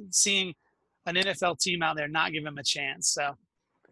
[0.10, 0.54] seeing
[1.06, 3.08] an NFL team out there not give him a chance.
[3.08, 3.38] So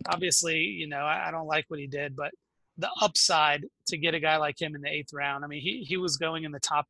[0.09, 2.31] obviously, you know, I, I don't like what he did, but
[2.79, 5.43] the upside to get a guy like him in the eighth round.
[5.43, 6.87] I mean, he he was going in the top,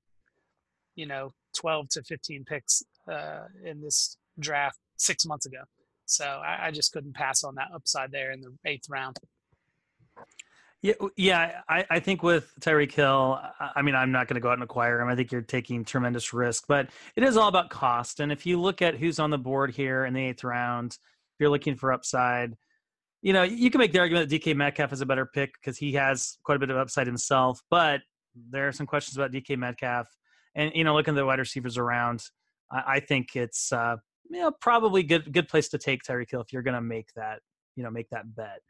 [0.95, 5.59] you know, 12 to 15 picks uh, in this draft six months ago.
[6.05, 9.17] So I, I just couldn't pass on that upside there in the eighth round.
[10.81, 11.61] Yeah, yeah.
[11.67, 14.63] I, I think with Tyreek Hill, I mean, I'm not going to go out and
[14.63, 15.09] acquire him.
[15.09, 18.21] I think you're taking tremendous risk, but it is all about cost.
[18.21, 21.39] And if you look at who's on the board here in the eighth round, if
[21.39, 22.55] you're looking for upside,
[23.21, 25.77] you know, you can make the argument that DK Metcalf is a better pick because
[25.77, 28.01] he has quite a bit of upside himself, but
[28.49, 30.07] there are some questions about DK Metcalf.
[30.55, 32.23] And, you know, looking at the wide receivers around,
[32.71, 33.97] I, I think it's, uh,
[34.29, 37.07] you know, probably good, good place to take Tyreek Hill if you're going to make
[37.15, 37.39] that,
[37.75, 38.61] you know, make that bet.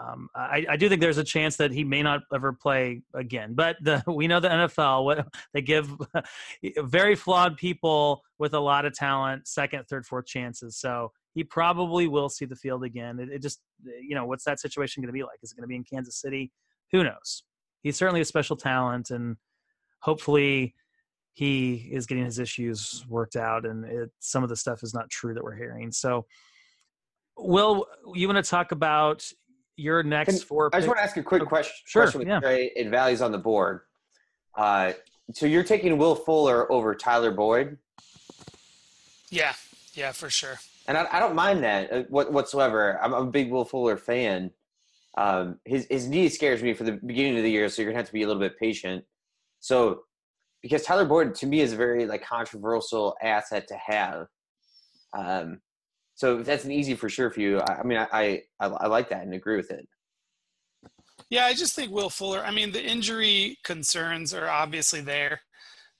[0.00, 3.54] Um, I, I, do think there's a chance that he may not ever play again,
[3.54, 5.90] but the, we know the NFL what they give
[6.78, 10.78] very flawed people with a lot of talent second, third, fourth chances.
[10.78, 13.18] So he probably will see the field again.
[13.18, 15.38] It, it just, you know, what's that situation going to be like?
[15.42, 16.52] Is it going to be in Kansas City?
[16.92, 17.44] Who knows?
[17.82, 19.36] He's certainly a special talent, and
[20.00, 20.74] hopefully
[21.32, 25.08] he is getting his issues worked out, and it, some of the stuff is not
[25.10, 25.90] true that we're hearing.
[25.90, 26.26] So,
[27.38, 29.26] Will, you want to talk about
[29.76, 30.70] your next Can, four?
[30.72, 31.72] I just want to ask a quick question.
[31.86, 32.40] Sure, question with yeah.
[32.40, 33.80] Trey and values on the board.
[34.56, 34.92] Uh,
[35.32, 37.78] so you're taking Will Fuller over Tyler Boyd?
[39.30, 39.54] Yeah,
[39.94, 40.58] yeah, for sure.
[40.88, 42.98] And I, I don't mind that uh, whatsoever.
[43.02, 44.50] I'm, a big Will Fuller fan.
[45.16, 47.98] Um, his his knee scares me for the beginning of the year, so you're gonna
[48.00, 49.04] have to be a little bit patient.
[49.60, 50.02] So,
[50.62, 54.26] because Tyler Boyd to me is a very like controversial asset to have.
[55.16, 55.60] Um,
[56.14, 57.58] so that's an easy for sure for you.
[57.58, 59.86] I, I mean, I, I I like that and agree with it.
[61.30, 62.44] Yeah, I just think Will Fuller.
[62.44, 65.40] I mean, the injury concerns are obviously there,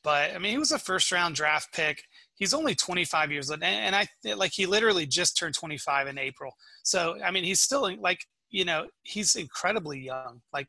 [0.03, 2.03] but I mean, he was a first round draft pick
[2.43, 6.51] he's only 25 years old and i like he literally just turned 25 in april.
[6.83, 8.19] So i mean he's still like
[8.51, 10.41] you know he's incredibly young.
[10.53, 10.67] Like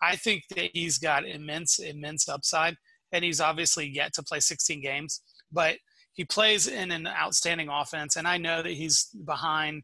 [0.00, 2.76] i think that he's got immense immense upside
[3.10, 5.20] and he's obviously yet to play 16 games
[5.50, 5.78] but
[6.12, 9.82] he plays in an outstanding offense and i know that he's behind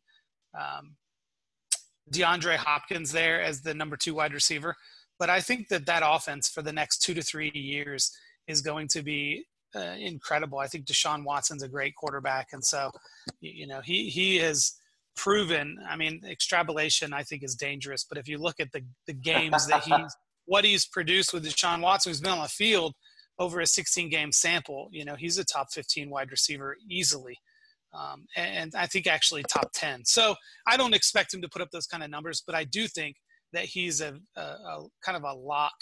[0.56, 0.94] um,
[2.12, 4.76] deandre hopkins there as the number two wide receiver
[5.18, 8.12] but i think that that offense for the next two to three years
[8.46, 9.44] is going to be
[9.74, 10.58] uh, incredible.
[10.58, 12.90] I think Deshaun Watson's a great quarterback, and so
[13.40, 14.74] you know he he has
[15.16, 15.78] proven.
[15.88, 19.66] I mean, extrapolation I think is dangerous, but if you look at the the games
[19.68, 22.94] that he's what he's produced with Deshaun Watson, who's been on the field
[23.38, 27.36] over a 16 game sample, you know he's a top 15 wide receiver easily.
[27.94, 30.06] Um, and I think actually top 10.
[30.06, 30.34] So
[30.66, 33.16] I don't expect him to put up those kind of numbers, but I do think
[33.52, 35.74] that he's a, a, a kind of a lock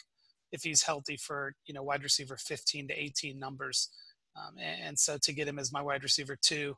[0.53, 3.90] if he's healthy for you know wide receiver 15 to 18 numbers.
[4.36, 6.76] Um, and, and, so to get him as my wide receiver two,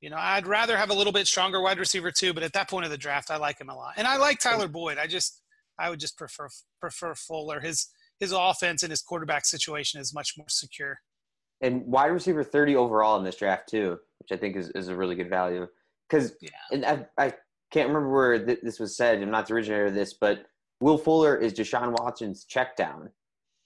[0.00, 2.68] you know, I'd rather have a little bit stronger wide receiver two, but at that
[2.68, 3.94] point of the draft, I like him a lot.
[3.96, 4.98] And I like Tyler Boyd.
[4.98, 5.42] I just,
[5.78, 6.48] I would just prefer
[6.80, 7.60] prefer Fuller.
[7.60, 10.98] His his offense and his quarterback situation is much more secure.
[11.62, 14.96] And wide receiver 30 overall in this draft too, which I think is, is a
[14.96, 15.66] really good value.
[16.08, 16.50] Because yeah.
[16.72, 17.34] and I, I
[17.70, 19.22] can't remember where th- this was said.
[19.22, 20.44] I'm not the originator of this, but
[20.80, 23.10] Will Fuller is Deshaun Watson's check down,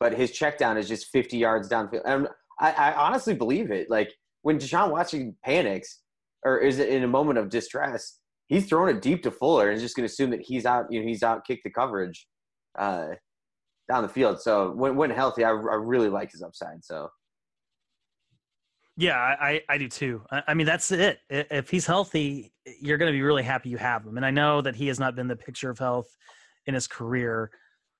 [0.00, 2.02] but his check down is just 50 yards downfield.
[2.04, 2.28] And
[2.60, 3.88] I, I honestly believe it.
[3.88, 4.12] Like
[4.42, 6.00] when Deshaun Watson panics
[6.44, 9.96] or is in a moment of distress, he's throwing it deep to Fuller and just
[9.96, 10.86] going to assume that he's out.
[10.90, 12.26] You know, he's out kick the coverage
[12.78, 13.08] uh,
[13.88, 14.40] down the field.
[14.40, 16.84] So when when healthy, I, I really like his upside.
[16.84, 17.08] So.
[18.96, 20.22] Yeah, I, I do too.
[20.30, 21.18] I mean, that's it.
[21.28, 24.16] If he's healthy, you're going to be really happy you have him.
[24.16, 26.06] And I know that he has not been the picture of health
[26.66, 27.50] in his career,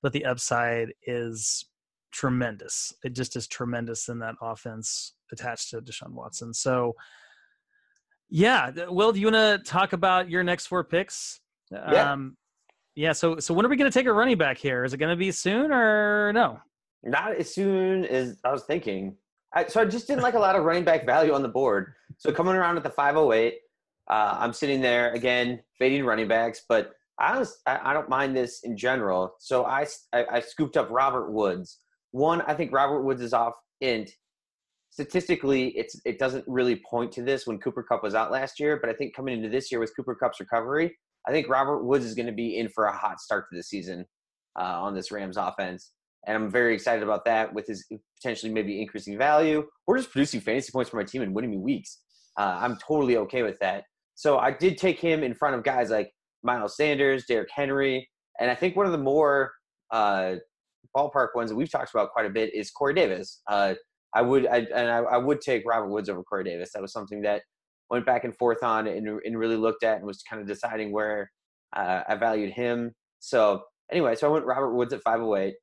[0.01, 1.65] but the upside is
[2.11, 2.93] tremendous.
[3.03, 6.53] It just is tremendous in that offense attached to Deshaun Watson.
[6.53, 6.95] So,
[8.29, 11.41] yeah, Will, do you want to talk about your next four picks?
[11.71, 12.11] Yeah.
[12.11, 12.37] Um,
[12.95, 13.11] yeah.
[13.11, 14.85] So, so when are we going to take a running back here?
[14.85, 16.59] Is it going to be soon or no?
[17.03, 19.15] Not as soon as I was thinking.
[19.53, 21.93] I, so I just didn't like a lot of running back value on the board.
[22.17, 23.55] So coming around at the 508,
[24.09, 28.61] uh, I'm sitting there again, fading running backs, but I was I, don't mind this
[28.63, 29.35] in general.
[29.39, 31.79] So I, I, I scooped up Robert Woods.
[32.11, 34.11] One, I think Robert Woods is off int.
[34.89, 38.79] Statistically, it's it doesn't really point to this when Cooper Kupp was out last year,
[38.81, 40.95] but I think coming into this year with Cooper Kupp's recovery,
[41.27, 43.63] I think Robert Woods is going to be in for a hot start to the
[43.63, 44.05] season
[44.57, 45.91] uh, on this Rams offense,
[46.25, 47.85] and I'm very excited about that with his
[48.21, 51.57] potentially maybe increasing value or just producing fantasy points for my team and winning me
[51.57, 51.99] weeks.
[52.37, 53.83] Uh, I'm totally okay with that.
[54.15, 56.11] So I did take him in front of guys like
[56.45, 58.07] Miles Sanders, Derrick Henry,
[58.39, 59.51] and I think one of the more
[59.91, 60.35] uh,
[60.95, 63.41] ballpark ones that we've talked about quite a bit is Corey Davis.
[63.49, 63.75] Uh,
[64.13, 66.71] I would I, and I, I, would take Robert Woods over Corey Davis.
[66.73, 67.41] That was something that
[67.89, 70.91] went back and forth on and, and really looked at and was kind of deciding
[70.91, 71.29] where
[71.75, 72.93] uh, I valued him.
[73.19, 75.53] So anyway, so I went Robert Woods at 508.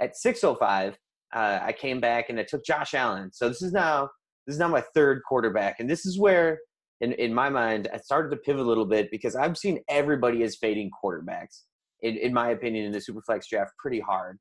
[0.00, 0.96] At 605,
[1.34, 3.30] uh, I came back and I took Josh Allen.
[3.32, 4.08] So this is now
[4.46, 6.58] this is now my third quarterback, and this is where
[7.00, 10.42] in, in my mind, I started to pivot a little bit because I've seen everybody
[10.42, 11.62] as fading quarterbacks,
[12.02, 14.38] in, in my opinion, in the Superflex draft pretty hard.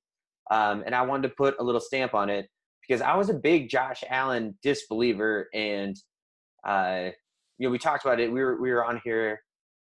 [0.51, 2.47] Um, and I wanted to put a little stamp on it
[2.87, 5.49] because I was a big Josh Allen disbeliever.
[5.53, 5.95] And,
[6.65, 7.09] uh,
[7.57, 8.31] you know, we talked about it.
[8.31, 9.41] We were, we were on here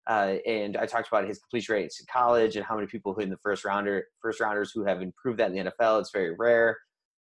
[0.09, 3.31] Uh, and I talked about his completion rates in college and how many people in
[3.31, 6.01] the first rounder, first rounders who have improved that in the NFL.
[6.01, 6.79] It's very rare.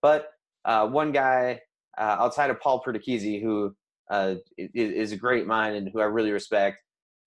[0.02, 0.28] But
[0.66, 1.62] uh, one guy
[1.98, 3.76] uh, outside of Paul Perdichizzi, who
[4.14, 6.78] uh, is, a great mind and who I really respect,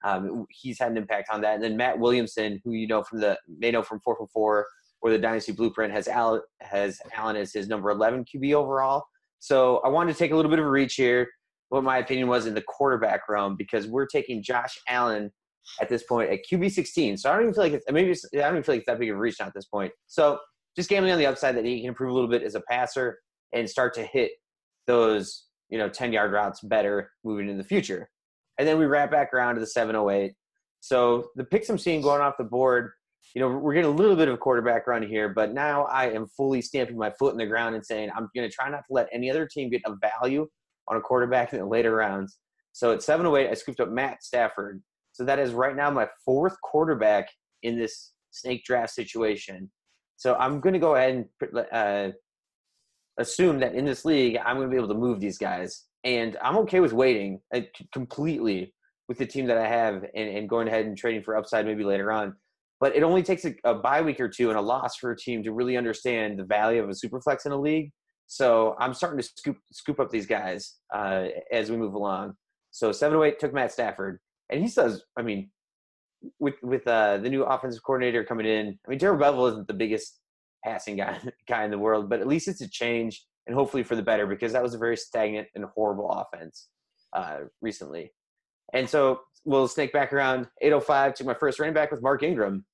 [0.04, 1.56] um, he's had an impact on that.
[1.56, 4.66] And then Matt Williamson, who you know from the may know from four for four
[5.02, 9.04] or the Dynasty Blueprint, has Al, has Allen as his number 11 QB overall.
[9.40, 11.28] So I wanted to take a little bit of a reach here.
[11.70, 15.32] What my opinion was in the quarterback realm because we're taking Josh Allen
[15.80, 17.16] at this point at QB 16.
[17.16, 18.86] So I don't even feel like it's maybe it's, I don't even feel like it's
[18.86, 19.92] that big of a reach at this point.
[20.06, 20.38] So
[20.76, 23.18] just gambling on the upside that he can improve a little bit as a passer
[23.52, 24.30] and start to hit
[24.86, 28.08] those you know 10 yard routes better moving in the future.
[28.58, 30.32] And then we wrap back around to the 708.
[30.80, 32.92] So the picks I'm seeing going off the board,
[33.34, 36.10] you know, we're getting a little bit of a quarterback run here, but now I
[36.10, 38.84] am fully stamping my foot in the ground and saying I'm going to try not
[38.86, 40.46] to let any other team get a value
[40.88, 42.38] on a quarterback in the later rounds.
[42.72, 44.82] So at 708, I scooped up Matt Stafford.
[45.12, 47.28] So that is right now my fourth quarterback
[47.62, 49.70] in this snake draft situation.
[50.16, 52.12] So I'm going to go ahead and uh,
[53.18, 55.84] assume that in this league, I'm going to be able to move these guys.
[56.04, 57.62] And I'm okay with waiting uh,
[57.92, 58.74] completely
[59.08, 61.84] with the team that I have and, and going ahead and trading for upside maybe
[61.84, 62.34] later on.
[62.78, 65.16] But it only takes a, a bye week or two and a loss for a
[65.16, 67.90] team to really understand the value of a super flex in a league.
[68.26, 72.34] So I'm starting to scoop scoop up these guys uh, as we move along.
[72.72, 74.18] So seven eight took Matt Stafford,
[74.50, 75.50] and he says, I mean,
[76.38, 79.74] with with uh, the new offensive coordinator coming in, I mean, Darrell Bevell isn't the
[79.74, 80.18] biggest
[80.66, 83.94] passing guy guy in the world, but at least it's a change and hopefully for
[83.94, 86.68] the better because that was a very stagnant and horrible offense
[87.12, 88.12] uh, recently.
[88.72, 92.64] And so we'll snake back around 805 to my first running back with Mark Ingram.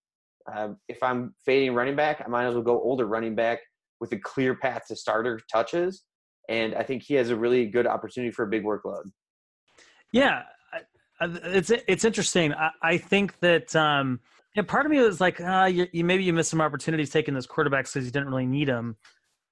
[0.52, 3.60] Um, if I'm fading running back, I might as well go older running back
[4.00, 6.02] with a clear path to starter touches.
[6.48, 9.04] And I think he has a really good opportunity for a big workload.
[10.12, 10.42] Yeah,
[11.20, 12.52] it's it's interesting.
[12.52, 14.20] I, I think that um,
[14.54, 17.34] yeah, part of me was like, uh, you, you, maybe you missed some opportunities taking
[17.34, 18.96] those quarterbacks because you didn't really need them.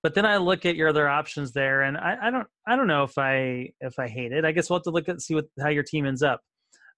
[0.02, 2.86] But then I look at your other options there, and I, I, don't I don't
[2.86, 4.44] know if I if I hate it.
[4.44, 6.40] I guess we'll have to look at see what how your team ends up.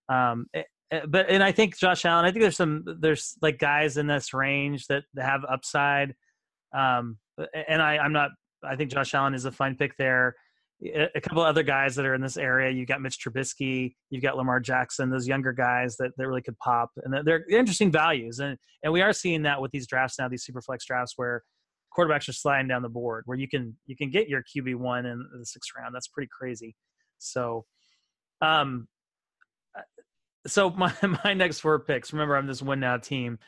[0.09, 2.25] Um, eh, eh, but and I think Josh Allen.
[2.25, 6.15] I think there's some there's like guys in this range that have upside.
[6.73, 7.19] Um,
[7.69, 8.31] and I I'm not.
[8.65, 10.37] I think Josh Allen is a fine pick there
[10.85, 12.71] a couple other guys that are in this area.
[12.71, 16.59] You've got Mitch Trubisky, you've got Lamar Jackson, those younger guys that, that really could
[16.59, 18.41] pop, and they're interesting values.
[18.41, 21.43] And and we are seeing that with these drafts now, these super flex drafts where
[21.97, 25.07] quarterbacks are sliding down the board, where you can you can get your QB one
[25.07, 25.95] in the sixth round.
[25.95, 26.75] That's pretty crazy.
[27.19, 27.65] So,
[28.41, 28.89] um,
[30.47, 30.93] so my
[31.25, 32.13] my next four picks.
[32.13, 33.39] Remember, I'm this win now team.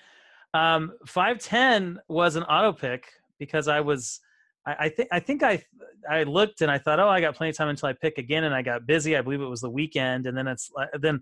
[0.52, 3.08] Um, five ten was an auto pick
[3.38, 4.20] because I was
[4.66, 5.62] I, I think I think I
[6.08, 8.44] I looked and I thought, oh, I got plenty of time until I pick again,
[8.44, 9.16] and I got busy.
[9.16, 11.20] I believe it was the weekend, and then it's then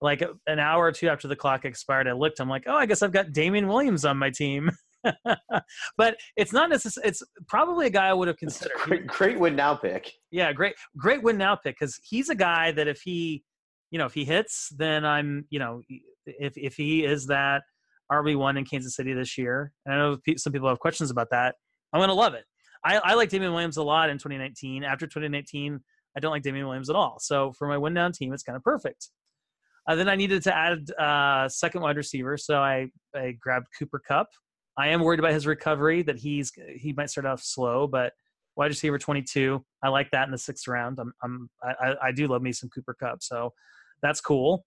[0.00, 2.40] like an hour or two after the clock expired, I looked.
[2.40, 4.70] I'm like, oh, I guess I've got Damien Williams on my team.
[5.96, 7.08] but it's not necessarily.
[7.08, 8.76] It's probably a guy I would have considered.
[8.76, 10.12] Great, great win now pick.
[10.30, 13.44] Yeah, great, great win now pick because he's a guy that if he,
[13.90, 15.82] you know, if he hits, then I'm, you know,
[16.26, 17.62] if if he is that
[18.10, 21.30] RB one in Kansas City this year, and I know some people have questions about
[21.30, 21.56] that.
[21.92, 22.44] I'm going to love it.
[22.84, 24.84] I, I like Damien Williams a lot in 2019.
[24.84, 25.80] After 2019,
[26.16, 27.18] I don't like Damien Williams at all.
[27.18, 29.08] So for my win down team, it's kind of perfect.
[29.88, 34.00] Uh, then I needed to add uh, second wide receiver, so I, I grabbed Cooper
[34.06, 34.28] Kupp.
[34.78, 38.12] I am worried about his recovery that he's he might start off slow, but
[38.56, 40.98] wide receiver 22, I like that in the sixth round.
[40.98, 43.52] I'm, I'm I, I do love me some Cooper Kupp, so
[44.02, 44.64] that's cool.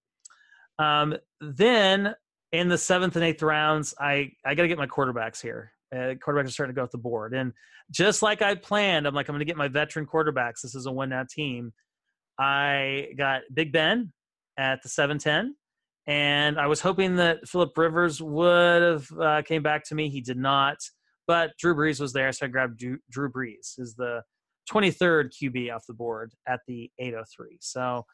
[0.79, 2.15] Um, then
[2.51, 5.71] in the seventh and eighth rounds, I I got to get my quarterbacks here.
[5.93, 7.33] Uh, quarterbacks are starting to go off the board.
[7.33, 7.53] And
[7.91, 10.61] just like I planned, I'm like, I'm going to get my veteran quarterbacks.
[10.61, 11.73] This is a one now team.
[12.39, 14.11] I got Big Ben
[14.57, 15.55] at the 710.
[16.07, 20.09] And I was hoping that Philip Rivers would have uh, came back to me.
[20.09, 20.77] He did not.
[21.27, 24.21] But Drew Brees was there, so I grabbed Drew, Drew Brees is the
[24.71, 27.57] 23rd QB off the board at the 803.
[27.59, 28.05] So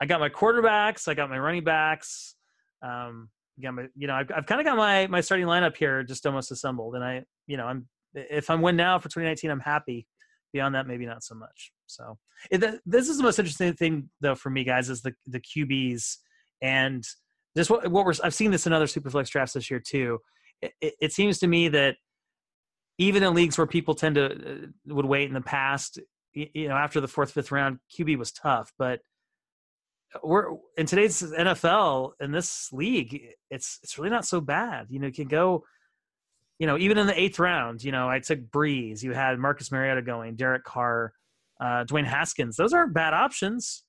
[0.00, 2.36] I got my quarterbacks, I got my running backs.
[2.84, 6.02] Um, got my, you know, I've, I've kind of got my my starting lineup here
[6.02, 9.60] just almost assembled, and I, you know, I'm if I'm win now for 2019, I'm
[9.60, 10.06] happy.
[10.52, 11.72] Beyond that, maybe not so much.
[11.86, 12.18] So
[12.50, 16.16] it, this is the most interesting thing though for me, guys, is the the QBs
[16.60, 17.04] and
[17.56, 20.18] just what what we're I've seen this in other superflex drafts this year too.
[20.60, 21.96] It, it, it seems to me that
[22.98, 25.98] even in leagues where people tend to uh, would wait in the past,
[26.34, 29.00] you know, after the fourth, fifth round, QB was tough, but
[30.22, 34.86] we're in today's NFL in this league, it's it's really not so bad.
[34.90, 35.64] You know, you can go,
[36.58, 39.02] you know, even in the eighth round, you know, I took Brees.
[39.02, 41.12] you had Marcus Mariota going, Derek Carr,
[41.60, 42.56] uh, Dwayne Haskins.
[42.56, 43.84] Those aren't bad options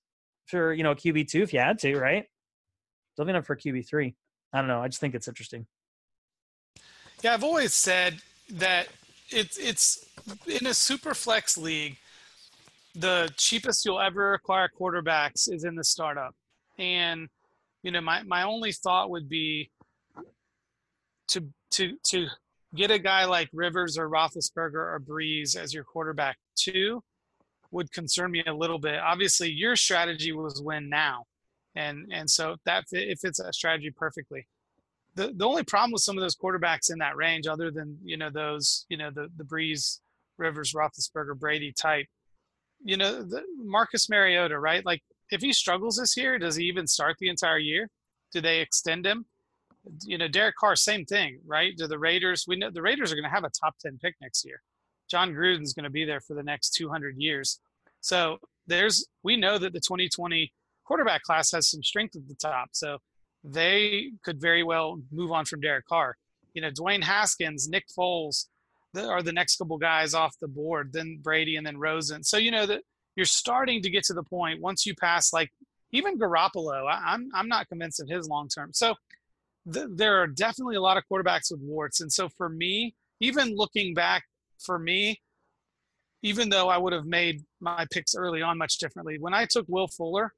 [0.45, 2.25] for, you know, QB two if you had to, right?
[3.17, 4.15] Definitely not for QB three.
[4.53, 4.81] I don't know.
[4.81, 5.65] I just think it's interesting.
[7.21, 8.87] Yeah, I've always said that
[9.29, 10.05] it's it's
[10.47, 11.97] in a super flex league.
[12.95, 16.35] The cheapest you'll ever acquire quarterbacks is in the startup,
[16.77, 17.27] and
[17.81, 19.71] you know my my only thought would be
[21.29, 22.27] to to to
[22.75, 27.03] get a guy like Rivers or Roethlisberger or Brees as your quarterback too
[27.71, 28.99] would concern me a little bit.
[28.99, 31.25] Obviously, your strategy was win now,
[31.75, 34.47] and and so that it fits that strategy perfectly.
[35.15, 38.17] The the only problem with some of those quarterbacks in that range, other than you
[38.17, 39.99] know those you know the the Brees,
[40.37, 42.07] Rivers, Roethlisberger, Brady type,
[42.83, 44.85] you know the Marcus Mariota, right?
[44.85, 47.89] Like if he struggles this year, does he even start the entire year?
[48.31, 49.25] Do they extend him?
[50.05, 51.75] You know, Derek Carr, same thing, right?
[51.75, 52.45] Do the Raiders?
[52.47, 54.61] We know the Raiders are going to have a top ten pick next year.
[55.09, 57.59] Jon Gruden's going to be there for the next 200 years.
[58.01, 60.51] So there's we know that the 2020
[60.85, 62.69] quarterback class has some strength at the top.
[62.71, 62.97] So
[63.43, 66.15] they could very well move on from Derek Carr.
[66.53, 68.45] You know, Dwayne Haskins, Nick Foles
[68.95, 72.23] are the next couple guys off the board, then Brady and then Rosen.
[72.23, 72.81] So you know that
[73.15, 75.51] you're starting to get to the point once you pass like
[75.91, 76.87] even Garoppolo.
[76.87, 78.71] I, am I'm not convinced of his long term.
[78.73, 78.95] So
[79.71, 83.55] th- there are definitely a lot of quarterbacks with warts, and so for me, even
[83.55, 84.23] looking back,
[84.59, 85.21] for me,
[86.21, 89.65] even though I would have made my picks early on much differently, when I took
[89.67, 90.33] Will Fuller,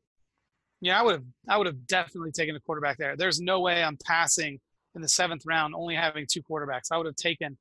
[0.81, 3.15] yeah, I would have I would have definitely taken a quarterback there.
[3.15, 4.59] There's no way I'm passing
[4.95, 6.91] in the seventh round only having two quarterbacks.
[6.91, 7.57] I would have taken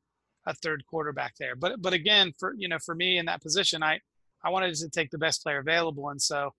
[0.47, 1.57] a third quarterback there.
[1.57, 4.01] But but again, for you know, for me in that position, I
[4.43, 6.53] I wanted to take the best player available, and so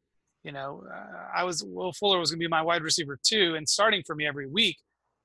[0.46, 3.56] you know, uh, I was Will Fuller was going to be my wide receiver two
[3.56, 4.78] and starting for me every week,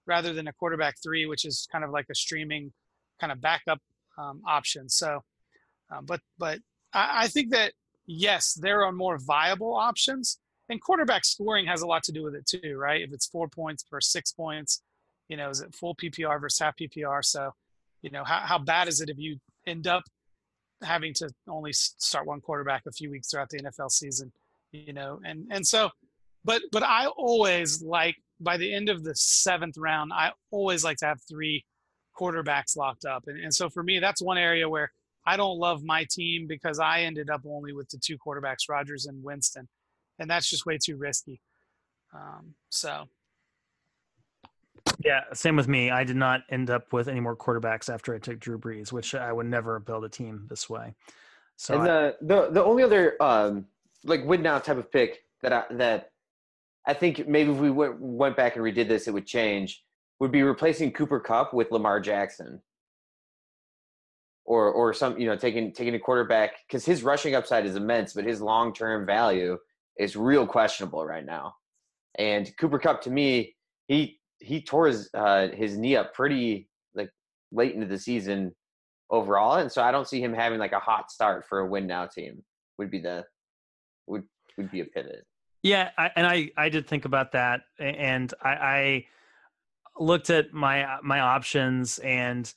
[0.06, 2.72] rather than a quarterback three, which is kind of like a streaming
[3.20, 3.80] kind of backup
[4.16, 4.88] um, option.
[4.88, 5.20] So,
[5.92, 6.60] uh, but but
[6.94, 7.74] I, I think that
[8.06, 10.38] yes, there are more viable options,
[10.70, 13.02] and quarterback scoring has a lot to do with it too, right?
[13.02, 14.82] If it's four points versus six points,
[15.28, 17.22] you know, is it full PPR versus half PPR?
[17.22, 17.52] So,
[18.02, 20.02] you know, how how bad is it if you end up
[20.82, 24.32] having to only start one quarterback a few weeks throughout the NFL season,
[24.72, 25.90] you know, and and so,
[26.44, 30.96] but but I always like by the end of the seventh round, I always like
[30.98, 31.64] to have three
[32.18, 34.90] quarterbacks locked up, and and so for me, that's one area where
[35.26, 39.06] I don't love my team because I ended up only with the two quarterbacks, Rodgers
[39.06, 39.68] and Winston,
[40.18, 41.40] and that's just way too risky.
[42.14, 43.04] Um, so
[44.98, 45.90] yeah, same with me.
[45.90, 49.14] I did not end up with any more quarterbacks after I took Drew Brees, which
[49.14, 50.94] I would never build a team this way.
[51.56, 53.66] So and the I, the the only other um,
[54.04, 56.12] like win now type of pick that I, that
[56.86, 59.84] I think maybe if we went went back and redid this, it would change.
[60.20, 62.60] Would be replacing Cooper Kupp with Lamar Jackson,
[64.44, 68.12] or or some you know taking taking a quarterback because his rushing upside is immense,
[68.12, 69.58] but his long term value
[69.98, 71.54] is real questionable right now.
[72.16, 77.10] And Cooper Kupp to me, he he tore his uh, his knee up pretty like
[77.52, 78.54] late into the season
[79.10, 81.86] overall, and so I don't see him having like a hot start for a win
[81.86, 82.42] now team.
[82.78, 83.24] Would be the
[84.06, 84.24] would
[84.56, 85.24] would be a pivot.
[85.62, 89.06] Yeah, I, and I I did think about that, and I, I
[89.98, 92.52] looked at my my options, and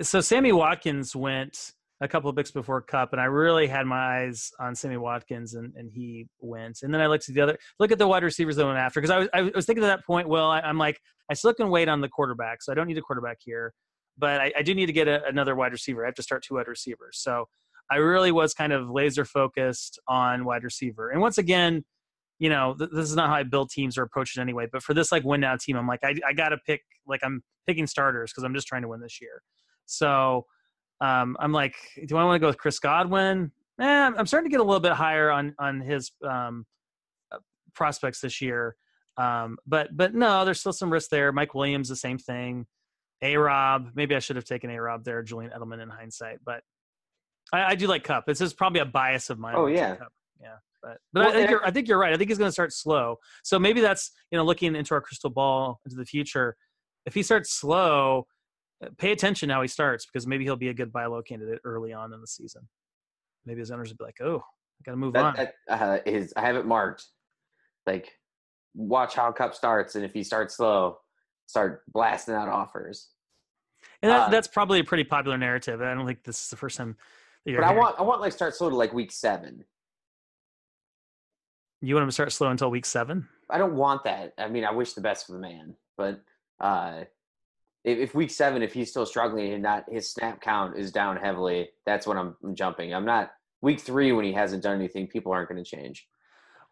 [0.00, 4.20] so Sammy Watkins went a couple of picks before Kupp, and I really had my
[4.20, 6.78] eyes on Sammy Watkins, and, and he went.
[6.82, 9.00] And then I looked at the other, look at the wide receivers that went after,
[9.00, 11.52] because I was, I was thinking at that point, well, I, am like, I still
[11.54, 13.74] can wait on the quarterback, so I don't need a quarterback here,
[14.16, 16.04] but I, I do need to get a, another wide receiver.
[16.04, 17.18] I have to start two wide receivers.
[17.20, 17.48] So
[17.90, 21.10] I really was kind of laser focused on wide receiver.
[21.10, 21.84] And once again,
[22.38, 24.66] you know, th- this is not how I build teams or approach it anyway.
[24.70, 27.20] But for this like win now team, I'm like, I, I got to pick, like
[27.24, 29.42] I'm picking starters because I'm just trying to win this year.
[29.86, 30.44] So
[31.00, 31.74] um, I'm like,
[32.06, 33.52] do I want to go with Chris Godwin?
[33.80, 36.66] Eh, I'm starting to get a little bit higher on on his um,
[37.32, 37.38] uh,
[37.74, 38.76] prospects this year.
[39.16, 41.32] Um, but but no, there's still some risk there.
[41.32, 42.66] Mike Williams, the same thing.
[43.22, 45.22] A Rob, maybe I should have taken A Rob there.
[45.22, 46.62] Julian Edelman in hindsight, but
[47.52, 48.26] I, I, do like Kupp.
[48.26, 49.54] This is probably a bias of mine.
[49.56, 49.96] Oh yeah,
[50.40, 50.56] yeah.
[50.82, 52.12] But but well, I think you're I think you're right.
[52.12, 53.16] I think he's going to start slow.
[53.42, 56.56] So maybe that's you know looking into our crystal ball into the future.
[57.06, 58.26] If he starts slow,
[58.98, 61.92] pay attention how he starts because maybe he'll be a good buy low candidate early
[61.92, 62.68] on in the season.
[63.44, 65.98] Maybe his owners will be like, "Oh, I got to move that, on." That, uh,
[66.06, 67.06] is I have it marked.
[67.86, 68.12] Like,
[68.74, 70.98] watch how Kupp starts, and if he starts slow,
[71.46, 73.08] start blasting out offers.
[74.02, 75.80] And that, uh, that's probably a pretty popular narrative.
[75.80, 76.96] I don't think this is the first time.
[77.44, 77.64] but hearing.
[77.64, 79.64] I want I want like start slow to like week seven.
[81.80, 83.28] You want him to start slow until week seven?
[83.50, 84.34] I don't want that.
[84.36, 86.20] I mean, I wish the best for the man, but
[86.60, 87.04] uh,
[87.88, 91.70] if, week seven, if he's still struggling and not his snap count is down heavily,
[91.86, 92.92] that's when I'm, jumping.
[92.92, 93.30] I'm not
[93.62, 95.06] week three when he hasn't done anything.
[95.06, 96.06] People aren't going to change.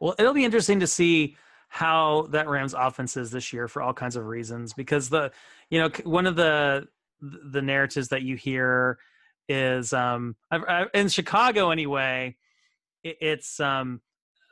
[0.00, 1.36] Well, it'll be interesting to see
[1.68, 4.72] how that Rams offense is this year for all kinds of reasons.
[4.72, 5.32] Because the,
[5.70, 6.86] you know, one of the
[7.20, 8.98] the narratives that you hear
[9.48, 10.36] is um
[10.94, 12.36] in Chicago anyway.
[13.02, 14.00] It, it's um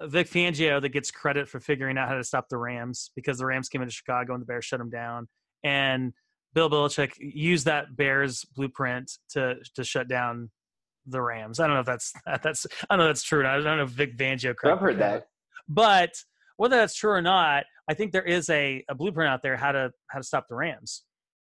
[0.00, 3.46] Vic Fangio that gets credit for figuring out how to stop the Rams because the
[3.46, 5.28] Rams came into Chicago and the Bears shut them down,
[5.62, 6.12] and
[6.54, 10.50] Bill Belichick used that Bears blueprint to to shut down
[11.06, 11.60] the Rams.
[11.60, 13.46] I don't know if that's that's I don't know if that's true.
[13.46, 14.54] I don't know if Vic Fangio.
[14.64, 15.26] I've heard that,
[15.68, 16.12] but
[16.56, 19.72] whether that's true or not, I think there is a, a blueprint out there how
[19.72, 21.02] to how to stop the Rams.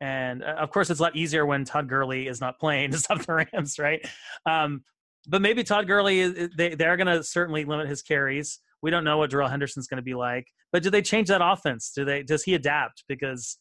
[0.02, 2.98] And uh, of course, it's a lot easier when Todd Gurley is not playing to
[2.98, 4.06] stop the Rams, right?
[4.46, 4.84] Um,
[5.28, 8.60] but maybe Todd Gurley is they they're going to certainly limit his carries.
[8.82, 11.42] We don't know what Darrell Henderson's going to be like, but do they change that
[11.42, 11.92] offense?
[11.96, 13.58] Do they does he adapt because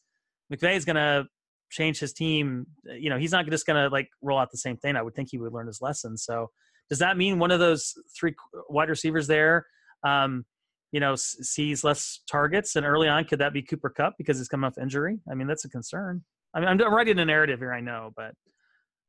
[0.51, 1.25] McVay is going to
[1.69, 2.65] change his team?
[2.85, 4.95] You know, he's not just going to like roll out the same thing.
[4.95, 6.17] I would think he would learn his lesson.
[6.17, 6.49] So
[6.89, 8.35] does that mean one of those three
[8.69, 9.65] wide receivers there?
[10.05, 10.45] Um,
[10.91, 14.47] you know, sees less targets, and early on, could that be Cooper Kupp because he's
[14.47, 15.19] coming off injury?
[15.29, 16.23] I mean, that's a concern.
[16.53, 18.35] I mean, I'm, I'm writing a narrative here, I know, but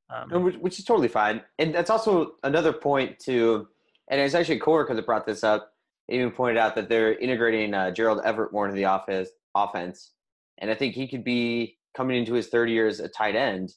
[0.09, 3.69] um, which is totally fine, and that's also another point to.
[4.11, 5.73] And it's actually a coworker that brought this up.
[6.09, 10.13] even pointed out that they're integrating uh, Gerald Everett more into the office offense,
[10.59, 13.73] and I think he could be coming into his third year as a tight end.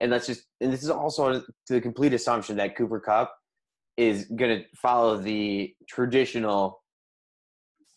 [0.00, 3.32] And that's just, and this is also the complete assumption that Cooper Kupp
[3.96, 6.82] is going to follow the traditional.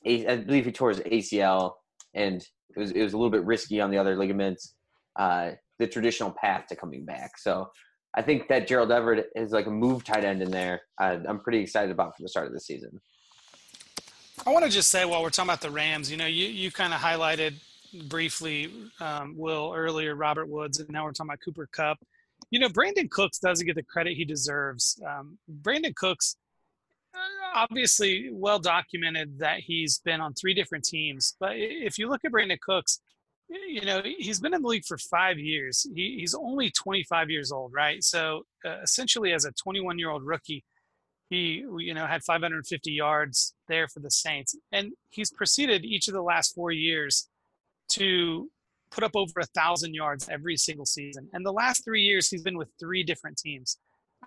[0.06, 1.76] I believe he tore his ACL,
[2.14, 2.42] and
[2.76, 4.76] it was it was a little bit risky on the other ligaments.
[5.16, 7.38] Uh, the traditional path to coming back.
[7.38, 7.70] So
[8.16, 10.82] I think that Gerald Everett is like a move tight end in there.
[11.02, 13.02] Uh, I'm pretty excited about for the start of the season.
[14.46, 16.72] I want to just say while we're talking about the Rams, you know, you, you
[16.72, 17.54] kind of highlighted
[18.08, 21.98] briefly um, Will earlier, Robert Woods, and now we're talking about Cooper Kupp.
[22.50, 25.02] You know, Brandin Cooks doesn't get the credit he deserves.
[25.08, 26.36] Um, Brandin Cooks,
[27.14, 27.18] uh,
[27.56, 31.36] obviously well documented that he's been on three different teams.
[31.40, 33.00] But if you look at Brandin Cooks,
[33.50, 35.86] you know, he's been in the league for five years.
[35.96, 38.04] He, he's only 25 years old, right?
[38.04, 40.64] So uh, essentially, as a 21 year old rookie,
[41.30, 46.14] he, you know, had 550 yards there for the Saints, and he's proceeded each of
[46.14, 47.28] the last four years
[47.90, 48.50] to
[48.92, 51.28] put up over a thousand yards every single season.
[51.34, 53.78] And the last three years, he's been with three different teams.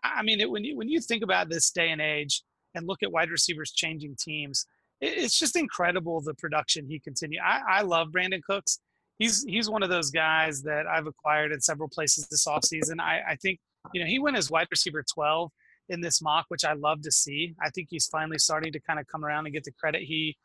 [0.02, 2.42] I mean, it, when you when you think about this day and age
[2.74, 4.66] and look at wide receivers changing teams,
[5.00, 7.40] it, it's just incredible the production he continued.
[7.44, 8.80] I, I love Brandin Cooks
[9.18, 13.00] he's he's one of those guys that I've acquired in several places this offseason.
[13.00, 13.58] I, I think
[13.92, 15.50] you know he went as wide receiver 12
[15.88, 17.54] in this mock, which I love to see.
[17.62, 20.36] I think he's finally starting to kind of come around and get the credit he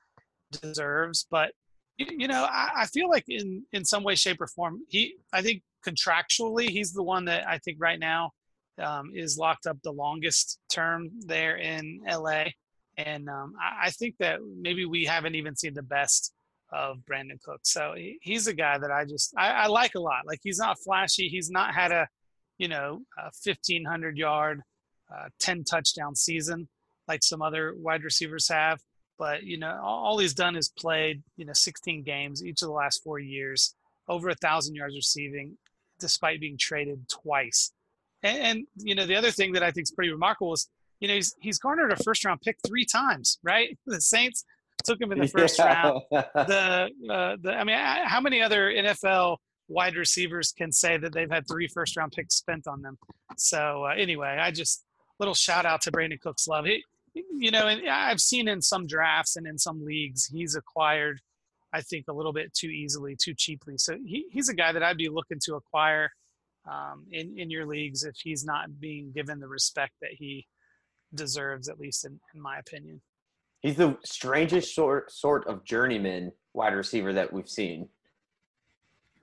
[0.61, 1.25] deserves.
[1.29, 1.51] But
[2.09, 5.63] you know, I, feel like in in some way, shape, or form, he I think
[5.85, 8.31] contractually he's the one that I think right now
[8.79, 12.45] um, is locked up the longest term there in LA.
[12.97, 16.33] And um, I, I think that maybe we haven't even seen the best
[16.71, 17.61] of Brandin Cook.
[17.63, 20.25] So he, he's a guy that I just I, I, like a lot.
[20.25, 21.27] Like he's not flashy.
[21.27, 22.07] He's not had a
[22.57, 24.61] you know a 1500 yard,
[25.13, 26.67] uh, 10 touchdown season
[27.11, 28.79] like some other wide receivers have.
[29.21, 32.73] But you know all, he's done is played you know 16 games each of the
[32.73, 33.75] last four years,
[34.09, 35.59] over a thousand yards receiving,
[35.99, 37.71] despite being traded twice.
[38.23, 40.67] And, and you know the other thing that I think is pretty remarkable is
[40.99, 43.77] you know he's he's garnered a first round pick three times, right?
[43.85, 44.43] The Saints
[44.83, 45.65] took him in the first yeah.
[45.67, 46.01] round.
[46.33, 51.29] The uh, the I mean, how many other NFL wide receivers can say that they've
[51.29, 52.97] had three first round picks spent on them?
[53.37, 54.83] So uh, anyway, I just
[55.19, 56.65] little shout out to Brandin Cooks love.
[56.65, 56.83] He,
[57.13, 61.19] you know, and I've seen in some drafts and in some leagues he's acquired,
[61.73, 63.77] I think, a little bit too easily, too cheaply.
[63.77, 66.11] So he, he's a guy that I'd be looking to acquire
[66.69, 70.45] um, in in your leagues if he's not being given the respect that he
[71.13, 73.01] deserves, at least in, in my opinion.
[73.61, 77.89] He's the strangest sort sort of journeyman wide receiver that we've seen.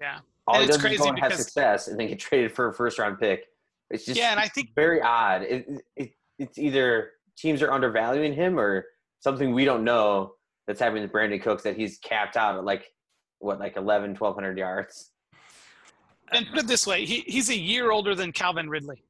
[0.00, 2.68] Yeah, all and he does is go and have success, and then get traded for
[2.68, 3.46] a first round pick.
[3.90, 5.42] It's just yeah, and I think very odd.
[5.42, 5.66] It,
[5.96, 8.84] it, it's either teams are undervaluing him or
[9.20, 10.32] something we don't know
[10.66, 12.86] that's happening to Brandin Cooks that he's capped out at like
[13.38, 15.12] what like 11 1200 yards?
[16.30, 19.02] And put it this way he, he's a year older than calvin ridley.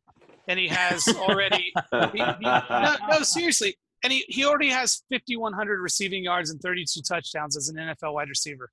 [0.47, 1.73] And he has already
[2.13, 3.77] he, he, no, no seriously.
[4.05, 8.29] And he, he already has 5100 receiving yards and 32 touchdowns as an nfl wide
[8.29, 8.71] receiver.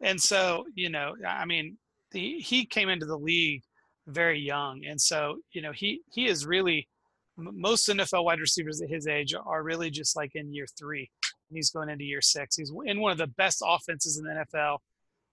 [0.00, 1.76] And so you know i mean
[2.12, 3.62] he, he came into the league
[4.06, 4.84] very young.
[4.84, 6.88] And so you know he he is really
[7.36, 11.10] most nfl wide receivers at his age are really just like in year three
[11.48, 14.44] and he's going into year six he's in one of the best offenses in the
[14.54, 14.78] nfl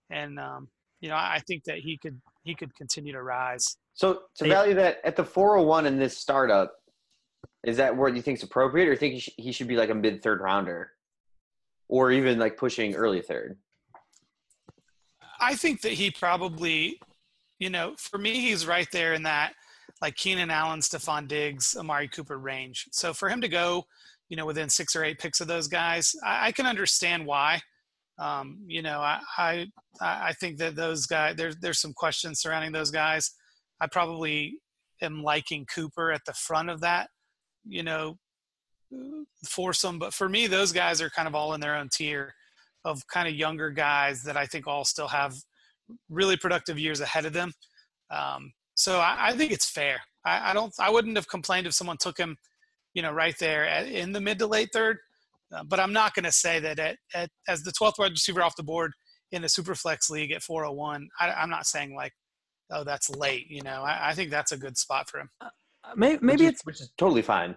[0.10, 0.68] and um,
[1.02, 4.74] you know i think that he could he could continue to rise so to value
[4.74, 6.74] that at the 401 in this startup
[7.64, 9.90] is that where you think is appropriate, or think he, sh- he should be like
[9.90, 10.92] a mid third rounder?
[11.90, 13.58] or even like pushing early third?
[15.42, 17.00] I think that he probably,
[17.58, 19.54] you know, for me, he's right there in that
[20.02, 22.88] like Keenan Allen, Stefon Diggs, Amari Cooper range.
[22.92, 23.84] So for him to go,
[24.30, 27.62] you know, within six or eight picks of those guys, I, I can understand why.
[28.20, 29.68] Um, you know, I, I
[30.02, 33.32] I think that those guys there's there's some questions surrounding those guys.
[33.82, 34.60] I probably
[35.02, 37.10] am liking Cooper at the front of that,
[37.66, 38.18] you know,
[39.46, 40.00] foursome.
[40.00, 42.34] But for me, those guys are kind of all in their own tier
[42.86, 45.36] of kind of younger guys that I think all still have
[46.10, 47.52] really productive years ahead of them.
[48.12, 50.00] Um, so I, I, think it's fair.
[50.26, 50.74] I, I, don't.
[50.80, 52.38] I wouldn't have complained if someone took him,
[52.94, 55.00] you know, right there at, in the mid to late third.
[55.54, 58.42] Uh, but I'm not going to say that at, at, as the 12th wide receiver
[58.42, 58.94] off the board
[59.34, 61.10] in the super flex league at 401.
[61.20, 62.14] I, am not saying like,
[62.72, 63.48] oh, that's late.
[63.50, 65.30] You know, I, I think that's a good spot for him.
[65.42, 65.50] Uh,
[65.98, 67.56] maybe, maybe which it's which is totally fine.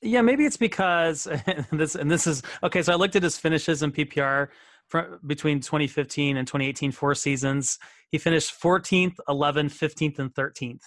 [0.00, 2.82] Yeah, maybe it's because and this and this is okay.
[2.82, 4.50] So I looked at his finishes in PPR for,
[5.26, 7.78] between 2015 and 2018, four seasons.
[8.10, 10.82] He finished 14th, 11th, 15th, and 13th.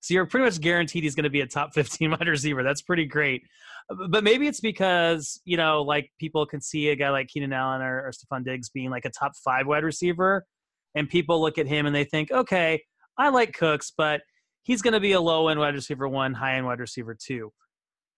[0.00, 2.62] So you're pretty much guaranteed he's going to be a top 15 wide receiver.
[2.62, 3.42] That's pretty great.
[3.90, 7.52] Uh, but maybe it's because, you know, like people can see a guy like Keenan
[7.52, 10.46] Allen or, or Diggs being like a top five wide receiver.
[10.94, 12.82] And people look at him and they think, okay,
[13.16, 14.22] I like Cooks, but
[14.62, 17.52] he's going to be a low end wide receiver one, high end wide receiver two.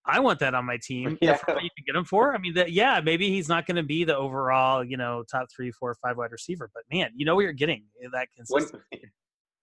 [0.05, 1.19] I want that on my team.
[1.23, 1.39] Yeah.
[1.49, 2.35] you can get him for.
[2.35, 5.49] I mean, that yeah, maybe he's not going to be the overall, you know, top
[5.55, 8.83] three, four, five wide receiver, but man, you know what you're getting eh, that consistency.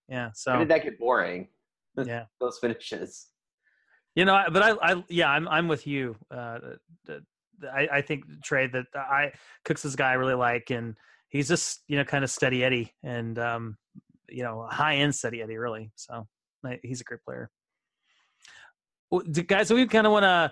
[0.08, 0.30] yeah.
[0.34, 1.48] So when did that get boring?
[2.06, 3.28] Yeah, those finishes.
[4.16, 6.16] You know, but I, I, yeah, I'm, I'm with you.
[6.32, 6.60] Uh,
[7.74, 9.34] I, I think Trey that I
[9.66, 10.96] Cooks this guy I really like, and
[11.28, 13.78] he's just you know kind of steady Eddie, and um,
[14.30, 15.92] you know, high end steady Eddie really.
[15.96, 16.26] So
[16.84, 17.50] he's a great player
[19.48, 20.52] guys, we kind of want to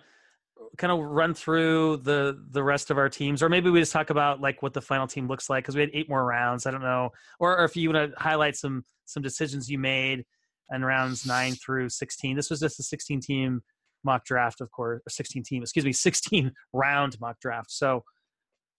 [0.78, 4.10] kind of run through the the rest of our teams, or maybe we just talk
[4.10, 6.66] about like what the final team looks like because we had eight more rounds.
[6.66, 10.26] I don't know, or, or if you want to highlight some some decisions you made
[10.72, 12.36] in rounds nine through sixteen.
[12.36, 13.62] This was just a sixteen team
[14.04, 17.72] mock draft, of course, or sixteen team, excuse me, sixteen round mock draft.
[17.72, 18.04] So,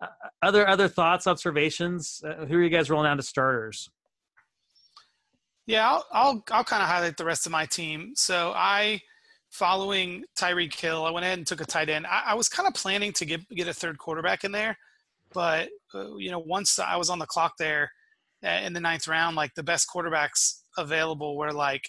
[0.00, 0.06] uh,
[0.42, 2.22] other other thoughts, observations?
[2.24, 3.88] Uh, who are you guys rolling down to starters?
[5.66, 8.12] Yeah, I'll I'll, I'll kind of highlight the rest of my team.
[8.14, 9.02] So I
[9.50, 12.06] following Tyreek Hill, I went ahead and took a tight end.
[12.06, 14.76] I, I was kind of planning to get get a third quarterback in there,
[15.32, 17.90] but uh, you know, once I was on the clock there
[18.44, 21.88] uh, in the ninth round, like the best quarterbacks available were like,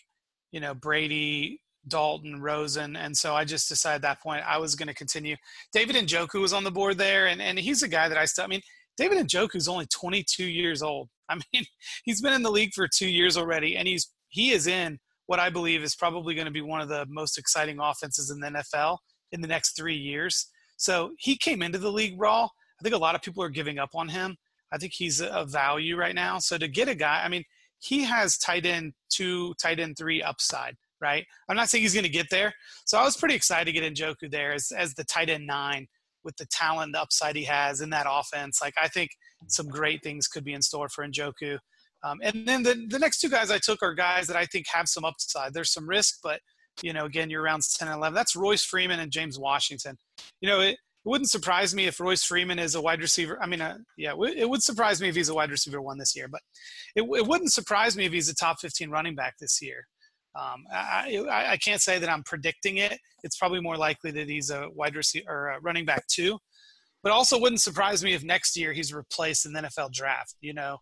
[0.51, 4.75] you know, Brady, Dalton, Rosen, and so I just decided at that point I was
[4.75, 5.35] going to continue.
[5.73, 8.25] David and Njoku was on the board there, and and he's a guy that I
[8.25, 8.45] still.
[8.45, 8.61] I mean,
[8.97, 11.09] David Njoku is only 22 years old.
[11.29, 11.65] I mean,
[12.03, 14.99] he's been in the league for two years already, and he's he is in
[15.29, 18.39] what I believe is probably going to be one of the most exciting offenses in
[18.39, 18.97] the NFL
[19.31, 20.47] in the next three years.
[20.75, 22.45] So he came into the league raw.
[22.45, 24.35] I think a lot of people are giving up on him.
[24.71, 26.39] I think he's a value right now.
[26.39, 27.43] So to get a guy, I mean,
[27.77, 31.23] he has tight end two, tight end three upside, right?
[31.47, 32.51] I'm not saying he's going to get there.
[32.87, 35.85] So I was pretty excited to get Njoku there as, as the tight end nine
[36.23, 38.63] with the talent, the upside he has in that offense.
[38.63, 39.11] Like I think
[39.45, 41.59] some great things could be in store for Njoku.
[42.03, 44.65] Um, and then the, the next two guys I took are guys that I think
[44.71, 45.53] have some upside.
[45.53, 46.39] There's some risk, but
[46.81, 48.15] you know, again, you're rounds 10 and 11.
[48.15, 49.97] That's Royce Freeman and James Washington.
[50.41, 53.41] You know, it, it wouldn't surprise me if Royce Freeman is a wide receiver.
[53.41, 56.15] I mean, uh, yeah, it would surprise me if he's a wide receiver one this
[56.15, 56.41] year, but
[56.95, 59.85] it, it wouldn't surprise me if he's a top 15 running back this year.
[60.35, 62.99] Um, I, I, I, can't say that I'm predicting it.
[63.23, 66.37] It's probably more likely that he's a wide receiver or a running back too,
[67.01, 70.35] but also wouldn't surprise me if next year he's replaced in the NFL draft.
[70.41, 70.77] You know,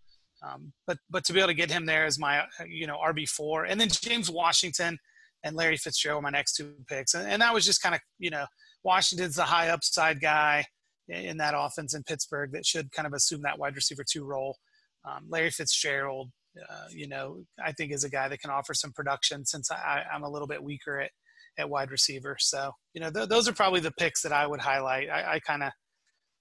[0.45, 3.27] um, but but to be able to get him there as my you know RB
[3.27, 4.97] four, and then James Washington
[5.43, 8.29] and Larry Fitzgerald my next two picks, and, and that was just kind of you
[8.29, 8.45] know
[8.83, 10.65] Washington's the high upside guy
[11.09, 14.57] in that offense in Pittsburgh that should kind of assume that wide receiver two role.
[15.05, 16.31] Um, Larry Fitzgerald,
[16.69, 20.03] uh, you know, I think is a guy that can offer some production since I,
[20.13, 21.11] am a little bit weaker at
[21.57, 22.37] at wide receiver.
[22.39, 25.09] So you know th- those are probably the picks that I would highlight.
[25.09, 25.71] I, I kind of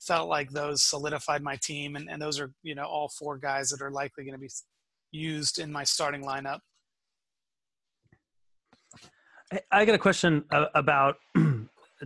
[0.01, 3.69] felt like those solidified my team, and, and those are you know all four guys
[3.71, 4.51] that are likely going to be
[5.13, 6.59] used in my starting lineup.
[9.71, 11.17] I got a question uh, about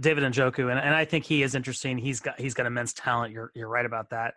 [0.01, 1.99] David Njoku, and, and I think he is interesting.
[1.99, 3.32] He's got he's got immense talent.
[3.32, 4.34] You're you're right about that,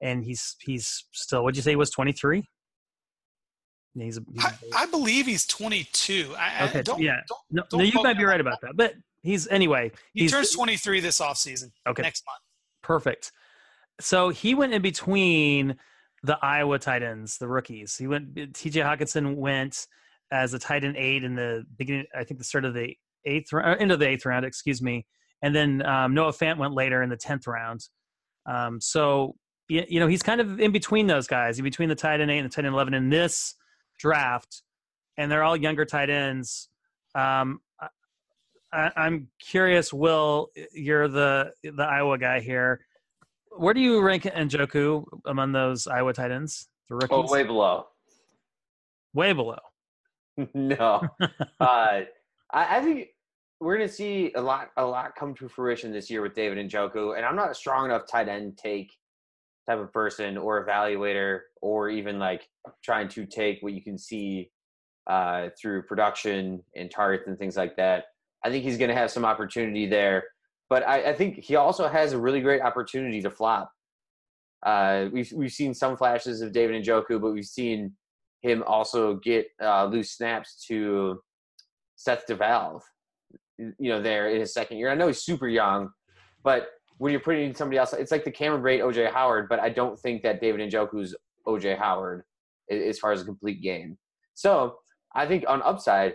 [0.00, 1.42] and he's he's still.
[1.42, 1.70] What'd you say?
[1.70, 2.44] He was 23.
[3.98, 6.34] He's, a, he's I, I, believe he's 22.
[6.38, 7.20] I, okay, don't, yeah.
[7.26, 8.92] Don't, no, don't no, you might be right about that, but
[9.22, 9.90] he's anyway.
[10.12, 11.70] He turns 23 this offseason.
[11.88, 12.45] Okay, next month
[12.86, 13.32] perfect.
[14.00, 15.76] So he went in between
[16.22, 17.96] the Iowa tight ends, the rookies.
[17.96, 18.54] He went.
[18.54, 18.80] T.J.
[18.80, 19.86] Hockenson went
[20.30, 22.06] as a tight end eight in the beginning.
[22.14, 25.06] I think the start of the eighth round, end of the eighth round, excuse me.
[25.42, 27.80] And then um, Noah Fant went later in the tenth round.
[28.46, 29.34] Um, so
[29.68, 32.30] you, you know he's kind of in between those guys, in between the tight end
[32.30, 33.54] eight and the tight end eleven in this
[33.98, 34.62] draft,
[35.16, 36.68] and they're all younger tight ends.
[37.14, 37.60] Um,
[38.76, 42.84] I, I'm curious, Will, you're the the Iowa guy here.
[43.56, 46.68] Where do you rank Njoku among those Iowa tight ends?
[46.90, 47.10] The rookies?
[47.10, 47.86] Oh, way below.
[49.14, 49.58] Way below.
[50.54, 51.24] no, uh,
[51.60, 52.06] I,
[52.52, 53.08] I think
[53.60, 56.58] we're going to see a lot, a lot come to fruition this year with David
[56.68, 58.92] Njoku, and I'm not a strong enough tight end take
[59.66, 62.46] type of person or evaluator, or even like
[62.84, 64.50] trying to take what you can see
[65.06, 68.04] uh, through production and targets and things like that.
[68.46, 70.22] I think he's going to have some opportunity there,
[70.70, 73.72] but I, I, think he also has a really great opportunity to flop.
[74.64, 77.92] Uh, we've we've seen some flashes of David and Njoku, but we've seen
[78.42, 81.20] him also get uh, loose snaps to
[81.96, 82.82] Seth DeValve,
[83.58, 84.90] you know, there in his second year.
[84.90, 85.90] I know he's super young,
[86.44, 86.68] but
[86.98, 89.98] when you're putting somebody else, it's like the Cameron Brate, OJ Howard, but I don't
[89.98, 91.16] think that David Njoku's
[91.48, 92.22] OJ Howard
[92.70, 93.98] as far as a complete game.
[94.34, 94.76] So
[95.16, 96.14] I think on upside,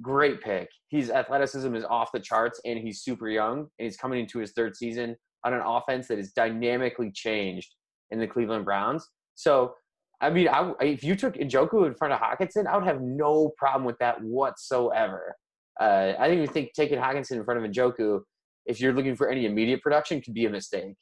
[0.00, 0.68] great pick.
[0.88, 4.52] His athleticism is off the charts, and he's super young, and he's coming into his
[4.52, 7.74] third season on an offense that is dynamically changed
[8.10, 9.08] in the Cleveland Browns.
[9.34, 9.74] So
[10.22, 13.52] I mean, I, if you took Njoku in front of Hockenson, I would have no
[13.58, 15.34] problem with that whatsoever.
[15.80, 18.20] Uh, I didn't even think taking Hockenson in front of Njoku,
[18.64, 20.94] if you're looking for any immediate production, could be a mistake.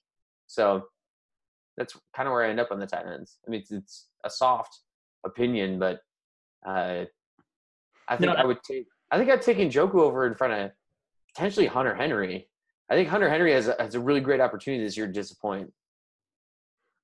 [0.47, 0.85] So
[1.77, 3.37] that's kind of where I end up on the tight ends.
[3.47, 4.75] I mean, it's, it's a soft
[5.27, 6.01] opinion, but
[6.67, 7.05] uh,
[8.11, 8.87] I think no, I would take.
[9.11, 10.71] I think I'd take Njoku over in front of
[11.35, 12.49] potentially Hunter Henry.
[12.91, 15.73] I think Hunter Henry has a, has a really great opportunity this year to disappoint.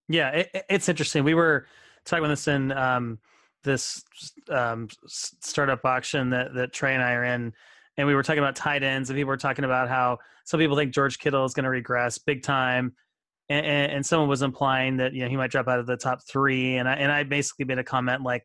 [0.08, 1.24] Yeah, it, it's interesting.
[1.24, 1.66] We were
[2.04, 3.18] talking about this in um,
[3.62, 4.02] this
[4.50, 7.52] um, startup auction that that Trey and I are in,
[7.96, 10.76] and we were talking about tight ends, and people were talking about how some people
[10.76, 12.94] think George Kittle is going to regress big time,
[13.48, 15.96] and, and, and, someone was implying that you know he might drop out of the
[15.96, 18.44] top three, and I and I basically made a comment like,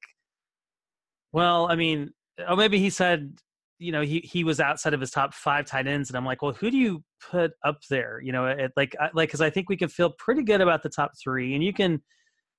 [1.32, 2.12] well, I mean,
[2.48, 3.34] oh maybe he said
[3.80, 6.42] you know he he was outside of his top five tight ends, and I'm like,
[6.42, 8.22] well, who do you put up there?
[8.24, 10.90] You know, it, like like because I think we can feel pretty good about the
[10.90, 12.02] top three, and you can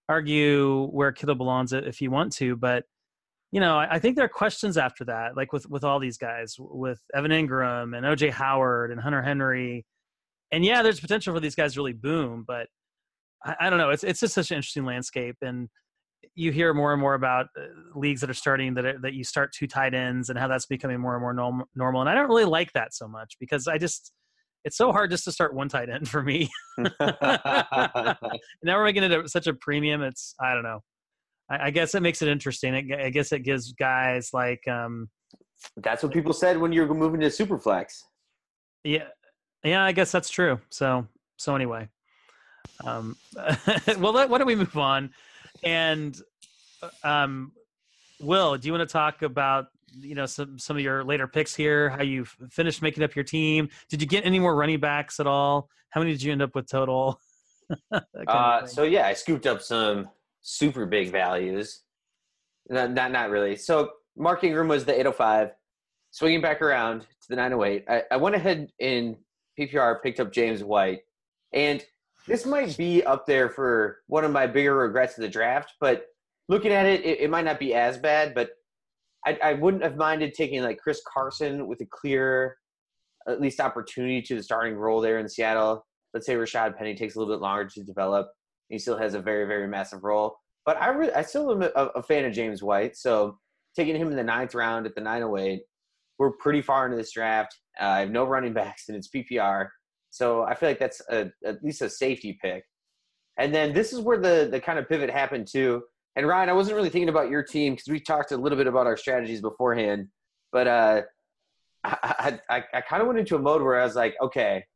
[0.09, 2.85] argue where Kittle belongs if you want to, but
[3.53, 6.19] you know, I, I, think there are questions after that, like with with all these
[6.19, 9.85] guys, with Evan Engram and OJ Howard and Hunter Henry,
[10.51, 12.67] and yeah, there's potential for these guys to really boom, but
[13.45, 13.91] I, I don't know.
[13.91, 15.69] It's it's just such an interesting landscape, and
[16.35, 17.63] you hear more and more about uh,
[17.95, 20.67] leagues that are starting that are, that you start two tight ends and how that's
[20.67, 23.69] becoming more and more norm, normal, and I don't really like that so much because
[23.69, 24.13] I just
[24.65, 26.49] it's so hard just to start one tight end for me.
[26.79, 28.17] now
[28.65, 30.03] we're making it a, such a premium.
[30.03, 30.81] It's I don't know.
[31.51, 32.75] I, I guess it makes it interesting.
[32.75, 34.67] It, I guess it gives guys like.
[34.69, 35.09] um
[35.77, 38.03] That's what people said when you were moving to Superflex.
[38.85, 39.09] Yeah,
[39.65, 39.85] yeah.
[39.85, 40.61] I guess that's true.
[40.71, 41.07] So
[41.37, 41.89] so anyway,
[42.85, 43.17] um,
[43.99, 45.11] well, let, why don't we move on?
[45.63, 46.21] And
[46.83, 47.53] uh, um,
[48.21, 49.67] Will, do you want to talk about
[50.01, 51.91] you know some some of your later picks here?
[51.91, 53.69] How you finished making up your team?
[53.89, 55.69] Did you get any more running backs at all?
[55.91, 57.21] How many did you end up with total?
[58.29, 60.07] Uh, so yeah i scooped up some
[60.43, 61.83] super big values.
[62.69, 63.57] Not, not not really.
[63.57, 65.53] So mark ingram was the 805
[66.11, 69.17] swinging back around to the 908 I, I went ahead in
[69.59, 71.01] ppr picked up james white.
[71.55, 71.83] And
[72.27, 76.07] this might be up there for one of my bigger regrets of the draft but
[76.49, 78.51] looking at it, it, it might not be as bad but
[79.25, 82.57] I, I wouldn't have minded taking like Chris Carson with a clear,
[83.29, 85.85] at least opportunity to the starting role there in Seattle.
[86.13, 88.29] Let's say Rashaad Penny takes a little bit longer to develop.
[88.69, 91.67] He still has a very very massive role, but I really, I still am a,
[91.67, 92.97] a fan of James White.
[92.97, 93.39] So
[93.77, 95.63] taking him in the ninth round at the 908,
[96.19, 97.55] we're pretty far into this draft.
[97.81, 99.69] Uh, I have no running backs and it's PPR,
[100.13, 102.65] so I feel like that's a, at least a safety pick.
[103.39, 105.83] And then this is where the the kind of pivot happened too.
[106.17, 108.67] And Ryan, I wasn't really thinking about your team because we talked a little bit
[108.67, 110.09] about our strategies beforehand,
[110.53, 111.03] but uh,
[111.85, 114.67] I, I, I kind of went into a mode where I was like, okay,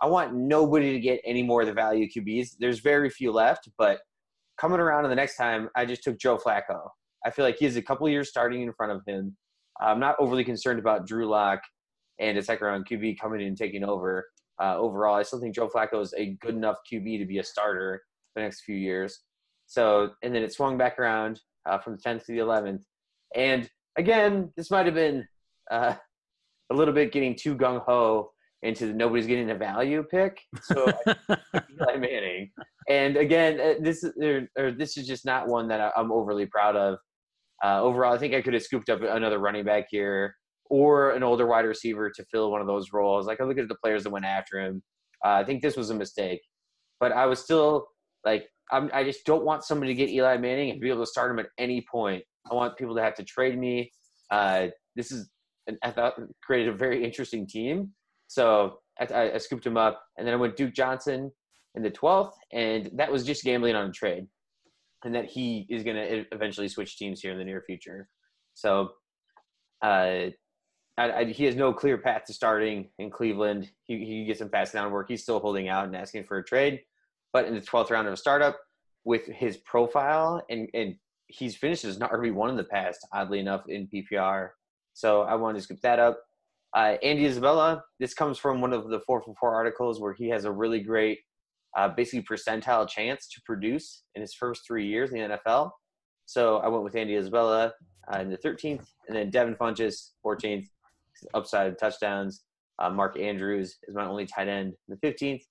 [0.00, 2.56] I want nobody to get any more of the value QBs.
[2.58, 4.00] There's very few left, but
[4.56, 6.88] coming around to the next time, I just took Joe Flacco.
[7.26, 9.36] I feel like he has a couple years starting in front of him.
[9.78, 11.60] I'm not overly concerned about Drew Lock
[12.18, 14.26] and a second round QB coming in and taking over.
[14.62, 17.44] Uh, overall, I still think Joe Flacco is a good enough QB to be a
[17.44, 18.02] starter
[18.32, 19.20] for the next few years.
[19.66, 22.82] So, and then it swung back around uh, from the 10th to the 11th.
[23.34, 25.26] And again, this might have been
[25.70, 25.94] uh,
[26.70, 28.30] a little bit getting too gung ho
[28.62, 30.40] into the nobody's getting a value pick.
[30.62, 32.50] So, Eli Manning.
[32.88, 36.46] And again, uh, this is or, or, this is just not one that I'm overly
[36.46, 36.98] proud of.
[37.64, 40.34] Uh, overall, I think I could have scooped up another running back here
[40.70, 43.26] or an older wide receiver to fill one of those roles.
[43.26, 44.82] Like I look at the players that went after him.
[45.24, 46.40] Uh, I think this was a mistake.
[47.00, 47.86] but I was still
[48.24, 51.10] like, I'm, I just don't want somebody to get Eli Manning and be able to
[51.10, 52.22] start him at any point.
[52.50, 53.90] I want people to have to trade me.
[54.30, 55.28] Uh, this is,
[55.82, 57.92] I thought, created a very interesting team.
[58.28, 61.30] So I, I scooped him up, and then I went Duke Johnson
[61.74, 64.26] in the 12th, and that was just gambling on a trade,
[65.04, 68.08] and that he is going to eventually switch teams here in the near future.
[68.54, 68.90] So
[69.82, 70.30] uh,
[70.98, 73.70] I, I, he has no clear path to starting in Cleveland.
[73.84, 75.08] He, he gets some fast down work.
[75.08, 76.80] He's still holding out and asking for a trade.
[77.32, 78.56] But in the 12th round of a startup,
[79.06, 80.96] with his profile, and, and
[81.28, 84.48] he's finished as an RB1 in the past, oddly enough, in PPR.
[84.94, 86.18] So I wanted to scoop that up.
[86.74, 90.28] Uh, Andy Isabella, this comes from one of the 4 for 4 articles where he
[90.30, 91.20] has a really great,
[91.76, 95.70] uh, basically percentile chance to produce in his first three years in the NFL.
[96.26, 97.72] So I went with Andy Isabella
[98.12, 100.66] uh, in the 13th, and then Devin Funchess, 14th,
[101.34, 102.42] upside touchdowns.
[102.78, 105.42] Uh, Mark Andrews is my only tight end in the 15th,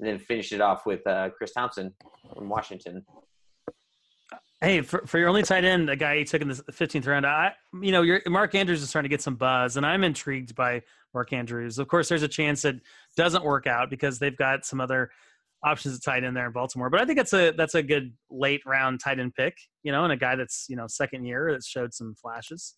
[0.00, 1.94] and then finished it off with uh, Chris Thompson
[2.34, 3.04] from Washington.
[4.60, 7.26] Hey, for, for your only tight end, the guy you took in the 15th round,
[7.26, 7.52] I
[7.82, 10.82] you know, your Mark Andrews is starting to get some buzz, and I'm intrigued by
[11.12, 11.78] Mark Andrews.
[11.78, 12.80] Of course, there's a chance it
[13.16, 15.10] doesn't work out because they've got some other
[15.64, 16.90] options to tight end there in Baltimore.
[16.90, 20.04] But I think that's a that's a good late round tight end pick, you know,
[20.04, 22.74] and a guy that's you know second year that showed some flashes.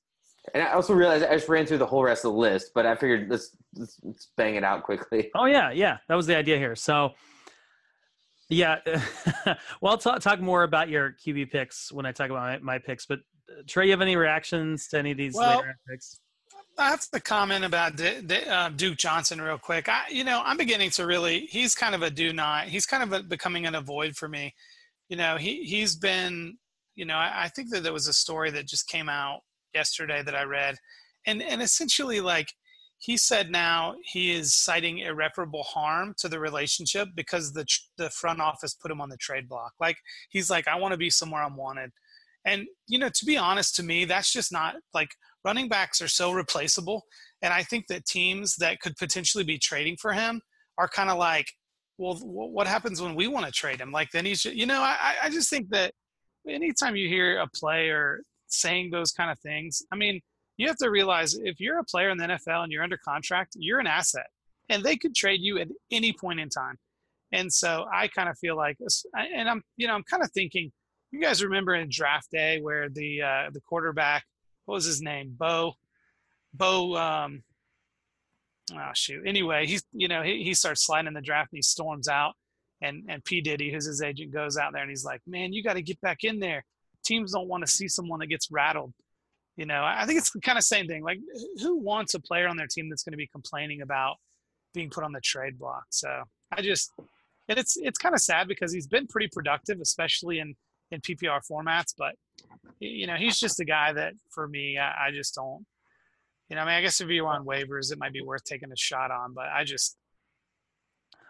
[0.55, 2.87] And I also realized I just ran through the whole rest of the list, but
[2.87, 5.31] I figured let's, let's, let's bang it out quickly.
[5.35, 6.77] Oh yeah, yeah, that was the idea here.
[6.77, 7.15] So,
[8.49, 8.79] yeah,
[9.81, 12.79] well, I'll talk, talk more about your QB picks when I talk about my, my
[12.79, 13.07] picks.
[13.07, 13.21] But
[13.51, 16.21] uh, Trey, you have any reactions to any of these well, later picks?
[16.79, 19.89] I have to comment about D- D- uh, Duke Johnson real quick.
[19.89, 21.47] I, you know, I'm beginning to really.
[21.47, 22.67] He's kind of a do not.
[22.67, 24.55] He's kind of a, becoming an avoid for me.
[25.09, 26.59] You know, he he's been.
[26.95, 29.41] You know, I, I think that there was a story that just came out
[29.77, 30.77] yesterday that I read,
[31.27, 32.49] and and essentially like
[32.99, 37.67] he said now he is citing irreparable harm to the relationship because the
[37.99, 39.73] the front office put him on the trade block.
[39.81, 39.99] Like
[40.31, 41.91] he's like I want to be somewhere I'm wanted.
[42.45, 45.11] And you know, to be honest to me, that's just not like
[45.47, 47.05] running backs are so replaceable
[47.41, 50.43] and I think that teams that could potentially be trading for him
[50.77, 51.47] are kind of like
[51.99, 55.15] well what happens when we want to trade him like then he's you know I,
[55.23, 55.93] I just think that
[56.49, 59.83] anytime you hear a player saying those kind of things.
[59.93, 60.21] I mean,
[60.57, 63.57] you have to realize if you're a player in the NFL and you're under contract,
[63.57, 64.27] you're an asset,
[64.69, 66.77] and they could trade you at any point in time.
[67.33, 68.79] And so I kind of feel like,
[69.15, 70.73] and I'm, you know, I'm kind of thinking.
[71.13, 74.25] You guys remember in draft day where the uh, the quarterback,
[74.65, 75.75] what was his name, Bo,
[76.53, 77.43] Bo, um,
[78.75, 79.23] oh shoot.
[79.25, 82.35] Anyway, he's you know he, he starts sliding in the draft and he storms out,
[82.83, 85.63] and and P Diddy, who's his agent, goes out there and he's like, man, you
[85.63, 86.65] got to get back in there
[87.07, 88.93] teams don't want to see someone that gets rattled.
[89.57, 91.03] You know, I think it's kind of same thing.
[91.03, 91.19] Like,
[91.63, 94.17] who wants a player on their team that's going to be complaining about
[94.75, 95.85] being put on the trade block?
[95.89, 96.09] So
[96.53, 96.93] I just,
[97.49, 100.55] and it's it's kind of sad because he's been pretty productive, especially in
[100.91, 101.95] in PPR formats.
[101.97, 102.17] But
[102.81, 105.65] you know, he's just a guy that for me, I, I just don't.
[106.51, 108.71] You know, I mean, I guess if you're on waivers, it might be worth taking
[108.71, 109.33] a shot on.
[109.33, 109.97] But I just,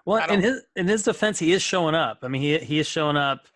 [0.05, 2.19] well, in his in his defense, he is showing up.
[2.23, 3.47] I mean, he he is showing up.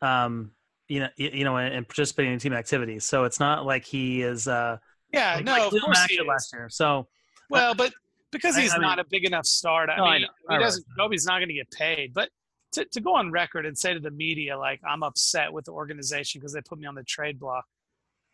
[0.00, 0.52] Um,
[0.88, 3.04] you know, you know, and participating in team activities.
[3.04, 4.48] So it's not like he is.
[4.48, 4.78] Uh,
[5.12, 6.68] yeah, like, no, like of course he last year.
[6.68, 7.08] So
[7.50, 7.92] well, but
[8.30, 10.62] because he's I, I not mean, a big enough start, I no, mean, I he
[10.62, 10.84] doesn't.
[10.88, 11.04] Right.
[11.04, 12.14] Nobody's not going to get paid.
[12.14, 12.30] But
[12.72, 15.72] to to go on record and say to the media like I'm upset with the
[15.72, 17.64] organization because they put me on the trade block.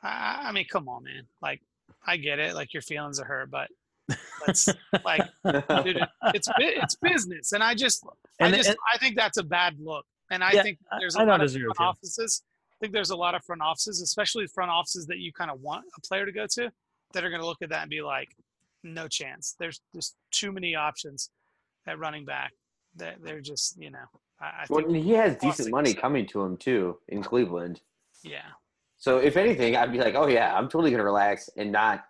[0.02, 1.26] I, I mean, come on, man.
[1.40, 1.62] Like,
[2.04, 2.54] I get it.
[2.54, 3.68] Like your feelings are hurt, but
[4.46, 4.68] let's
[5.04, 6.00] like, dude,
[6.34, 8.04] it's it's business, and I just,
[8.40, 10.04] and, I just, and, I think that's a bad look.
[10.32, 12.42] And I yeah, think there's a I lot of front offices.
[12.72, 15.60] I think there's a lot of front offices, especially front offices that you kind of
[15.60, 16.72] want a player to go to,
[17.12, 18.34] that are going to look at that and be like,
[18.82, 19.54] no chance.
[19.60, 21.30] There's just too many options
[21.86, 22.52] at running back.
[22.96, 24.04] That they're just, you know.
[24.40, 27.80] I, I well, he has decent money coming to him too in Cleveland.
[28.24, 28.48] Yeah.
[28.96, 32.04] So if anything, I'd be like, oh yeah, I'm totally gonna relax and not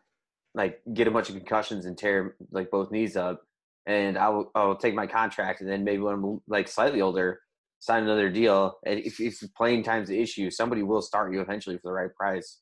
[0.54, 3.42] like get a bunch of concussions and tear like both knees up,
[3.86, 7.40] and I'll I'll take my contract and then maybe when I'm like slightly older,
[7.82, 8.78] sign another deal.
[8.86, 12.14] And if, if playing time's the issue, somebody will start you eventually for the right
[12.14, 12.60] price.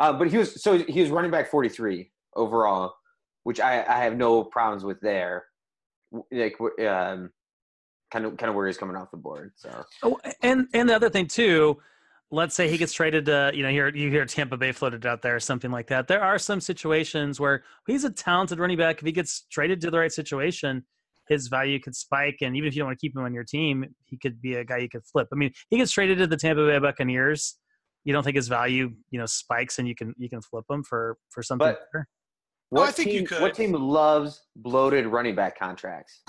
[0.00, 2.92] Uh, but he was so he was running back 43 overall,
[3.44, 5.44] which I, I have no problems with there.
[6.32, 7.30] Like um,
[8.10, 9.52] kind of kind of where he's coming off the board.
[9.54, 11.78] So oh, and and the other thing too,
[12.32, 15.36] let's say he gets traded to you know you hear Tampa Bay floated out there
[15.36, 16.08] or something like that.
[16.08, 18.98] There are some situations where he's a talented running back.
[18.98, 20.84] If he gets traded to the right situation,
[21.28, 22.38] his value could spike.
[22.42, 24.54] And even if you don't want to keep him on your team, he could be
[24.54, 25.28] a guy you could flip.
[25.32, 27.56] I mean, he gets traded to the Tampa Bay Buccaneers.
[28.04, 30.82] You don't think his value, you know, spikes and you can you can flip him
[30.82, 32.06] for for something but better?
[32.70, 33.40] What oh, I think team, you could.
[33.40, 36.22] What team loves bloated running back contracts?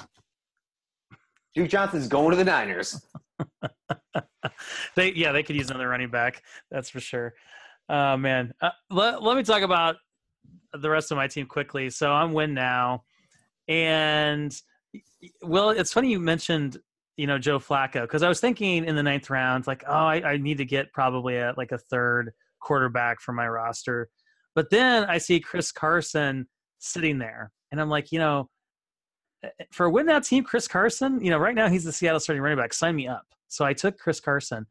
[1.54, 3.02] Duke Johnson's going to the Niners.
[4.96, 6.44] they yeah, they could use another running back.
[6.70, 7.34] That's for sure.
[7.90, 9.98] Uh, man, uh, let, let me talk about
[10.74, 11.90] the rest of my team quickly.
[11.90, 13.04] So I'm win now,
[13.68, 14.56] and
[15.42, 16.78] well, it's funny you mentioned
[17.18, 20.32] you know Joe Flacco because I was thinking in the ninth round like oh I,
[20.32, 24.10] I need to get probably a, like a third quarterback for my roster,
[24.54, 26.48] but then I see Chris Carson
[26.80, 28.50] sitting there, and I'm like you know
[29.44, 31.92] eh, eh, for a win that team Chris Carson you know right now he's the
[31.94, 33.26] Seattle starting running back sign me up.
[33.48, 34.66] So I took Chris Carson,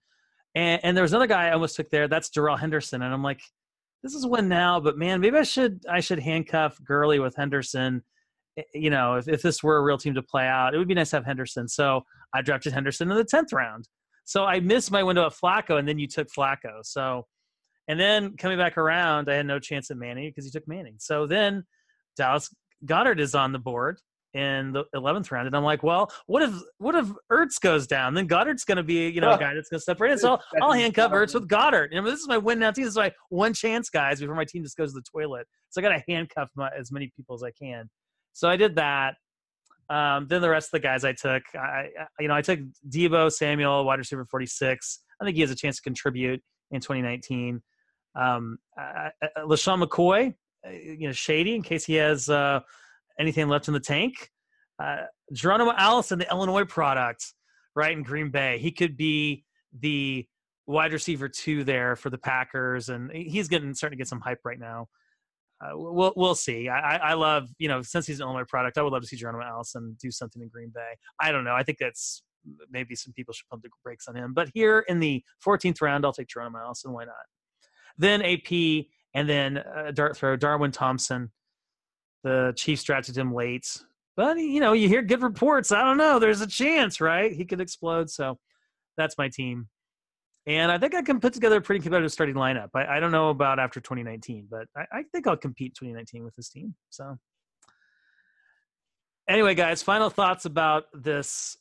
[0.55, 2.09] and, and there was another guy I almost took there.
[2.09, 3.40] That's Darrell Henderson, and I'm like
[4.02, 8.02] this is win now, but man, maybe I should I should handcuff Gurley with Henderson
[8.56, 10.89] Eh, you know, if, if this were a real team to play out, it would
[10.89, 11.68] be nice to have Henderson.
[11.68, 12.05] So
[12.35, 13.89] I drafted Henderson in the 10th round.
[14.24, 16.81] So I missed my window at Flacco, and then you took Flacco.
[16.82, 17.26] So,
[17.89, 20.97] and then coming back around, I had no chance at Manning because you took Manning.
[20.98, 21.64] So then
[22.16, 22.48] Dallas
[22.86, 23.98] Goedert is on the board
[24.32, 28.14] in the 11th round, and I'm like, well, what if what if Ertz goes down?
[28.14, 30.18] Then Goedert's going to be you know a guy that's going to step right in.
[30.18, 31.89] So I'll, I'll handcuff Ertz with Goedert.
[31.93, 32.85] And this is my win now team.
[32.85, 35.47] This is my one chance, guys, before my team just goes to the toilet.
[35.70, 37.89] So I got to handcuff my, as many people as I can.
[38.35, 39.15] So I did that.
[39.89, 41.89] Um, then the rest of the guys I took, I,
[42.19, 42.59] you know, I took
[42.89, 45.01] Deebo Samuel, wide receiver 46.
[45.20, 47.62] I think he has a chance to contribute in 2019.
[48.16, 48.59] Um,
[49.39, 50.35] LeSean McCoy,
[50.66, 52.61] uh, you know, shady in case he has uh,
[53.19, 54.31] anything left in the tank.
[54.82, 55.02] Uh,
[55.32, 57.32] Geronimo Allison, the Illinois product,
[57.77, 58.59] right in Green Bay.
[58.59, 59.44] He could be
[59.78, 60.27] the
[60.66, 64.40] wide receiver two there for the Packers, and he's getting starting to get some hype
[64.44, 64.89] right now
[65.60, 66.68] uh, we'll we'll see.
[66.68, 69.16] I, I love you know since he's an Illinois product, I would love to see
[69.16, 70.93] Geronimo Allison do something in Green Bay.
[71.20, 71.55] I don't know.
[71.55, 72.22] I think that's
[72.70, 74.35] maybe some people should pump the brakes on him.
[74.35, 76.93] But here in the 14th round, I'll take Geronimo Allison.
[76.93, 77.14] Why not?
[77.97, 81.31] Then AP and then uh, dart throw Darwin Thompson.
[82.24, 83.66] The Chiefs drafted him late,
[84.16, 85.72] but you know you hear good reports.
[85.72, 86.18] I don't know.
[86.18, 87.32] There's a chance, right?
[87.32, 88.10] He could explode.
[88.10, 88.39] So
[88.97, 89.68] that's my team
[90.47, 92.69] and I think I can put together a pretty competitive starting lineup.
[92.75, 96.35] I, I don't know about after 2019, but I, I, think I'll compete 2019 with
[96.37, 96.75] this team.
[96.91, 97.16] So,
[99.29, 101.57] anyway, guys, final thoughts about this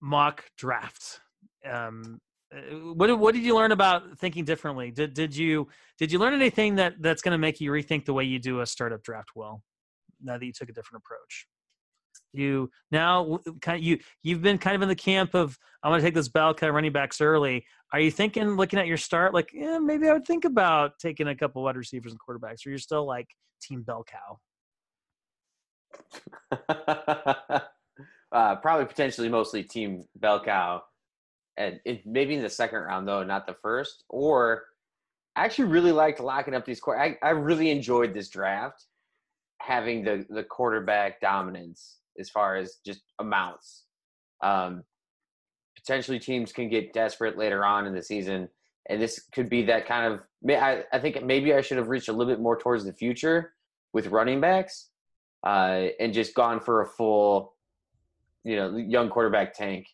[0.00, 1.20] mock draft.
[1.68, 2.20] Um,
[2.54, 2.58] uh,
[2.94, 4.92] what what did you learn about thinking differently?
[4.92, 5.66] Did did you
[5.98, 8.60] did you learn anything that that's going to make you rethink the way you do
[8.60, 9.30] a startup draft?
[9.34, 9.62] Well,
[10.22, 11.46] now that you took a different approach
[12.38, 16.00] you now kind of you you've been kind of in the camp of I'm going
[16.00, 17.64] to take this bell cow running backs early.
[17.92, 21.28] Are you thinking, looking at your start, like yeah, maybe I would think about taking
[21.28, 23.28] a couple wide receivers and quarterbacks, or you're still like
[23.62, 24.38] team bell cow?
[28.32, 30.82] uh, probably potentially mostly team bell cow,
[31.56, 34.04] and it, maybe in the second round though, not the first.
[34.08, 34.64] Or
[35.36, 36.80] I actually really liked locking up these.
[36.80, 38.86] Core I I really enjoyed this draft
[39.60, 43.84] having the the quarterback dominance as far as just amounts.
[44.42, 44.84] Um,
[45.76, 48.48] potentially, teams can get desperate later on in the season,
[48.88, 50.20] and this could be that kind of.
[50.48, 53.52] I, I think maybe I should have reached a little bit more towards the future
[53.92, 54.90] with running backs,
[55.44, 57.54] uh, and just gone for a full,
[58.44, 59.86] you know, young quarterback tank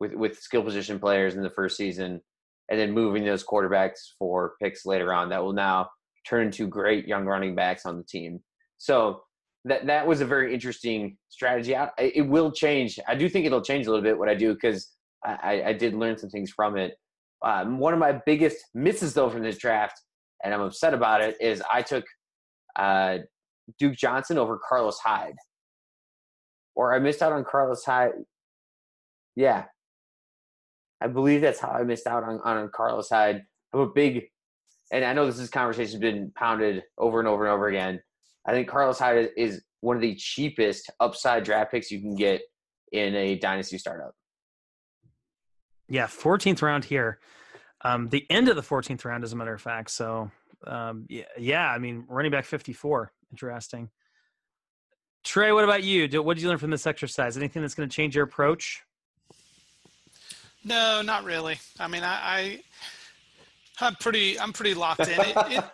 [0.00, 2.20] with with skill position players in the first season,
[2.68, 5.88] and then moving those quarterbacks for picks later on that will now
[6.28, 8.40] turn into great young running backs on the team.
[8.76, 9.22] So
[9.68, 11.76] that that was a very interesting strategy.
[11.76, 12.98] I, it will change.
[13.06, 14.92] I do think it'll change a little bit what I do because
[15.24, 16.94] I, I, did learn some things from it.
[17.44, 20.00] Um, one of my biggest misses though from this draft,
[20.44, 22.04] and I'm upset about it, is I took
[22.76, 23.18] uh,
[23.78, 25.34] Duke Johnson over Carlos Hyde,
[26.74, 28.12] or I missed out on Carlos Hyde.
[29.36, 29.64] Yeah,
[31.00, 33.42] I believe that's how I missed out on on Carlos Hyde.
[33.72, 34.24] I'm a big,
[34.92, 38.00] and I know this is conversation has been pounded over and over and over again
[38.48, 42.40] I think Carlos Hyde is one of the cheapest upside draft picks you can get
[42.92, 44.12] in a dynasty startup.
[45.86, 47.18] Yeah, 14th round here.
[47.82, 49.90] Um, the end of the 14th round, as a matter of fact.
[49.90, 50.30] So,
[50.66, 53.12] um, yeah, yeah, I mean, running back 54.
[53.30, 53.90] Interesting.
[55.24, 56.08] Trey, what about you?
[56.22, 57.36] What did you learn from this exercise?
[57.36, 58.82] Anything that's going to change your approach?
[60.64, 61.58] No, not really.
[61.78, 62.60] I mean, I, I
[63.80, 65.20] am pretty, I'm pretty locked in.
[65.20, 65.64] It, it,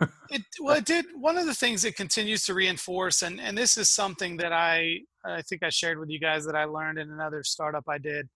[0.30, 1.06] it, well, it did.
[1.14, 5.00] One of the things it continues to reinforce, and and this is something that I
[5.24, 8.28] I think I shared with you guys that I learned in another startup I did.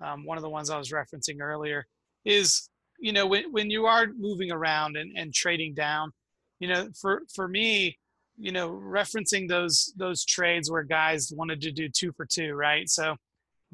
[0.00, 1.86] Um, one of the ones I was referencing earlier
[2.24, 2.68] is
[2.98, 6.12] you know when when you are moving around and, and trading down,
[6.60, 7.98] you know for for me,
[8.36, 12.88] you know referencing those those trades where guys wanted to do two for two, right?
[12.88, 13.16] So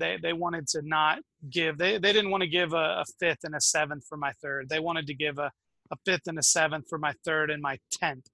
[0.02, 3.44] they they wanted to not give they they didn't want to give a, a fifth
[3.44, 4.68] and a seventh for my third.
[4.68, 5.50] They wanted to give a
[5.90, 8.26] a fifth and a seventh for my third and my tenth.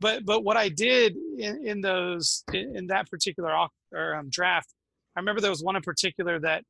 [0.00, 3.54] But but what I did in, in those in, in that particular
[3.92, 4.74] or, um, draft
[5.16, 6.64] I remember there was one in particular that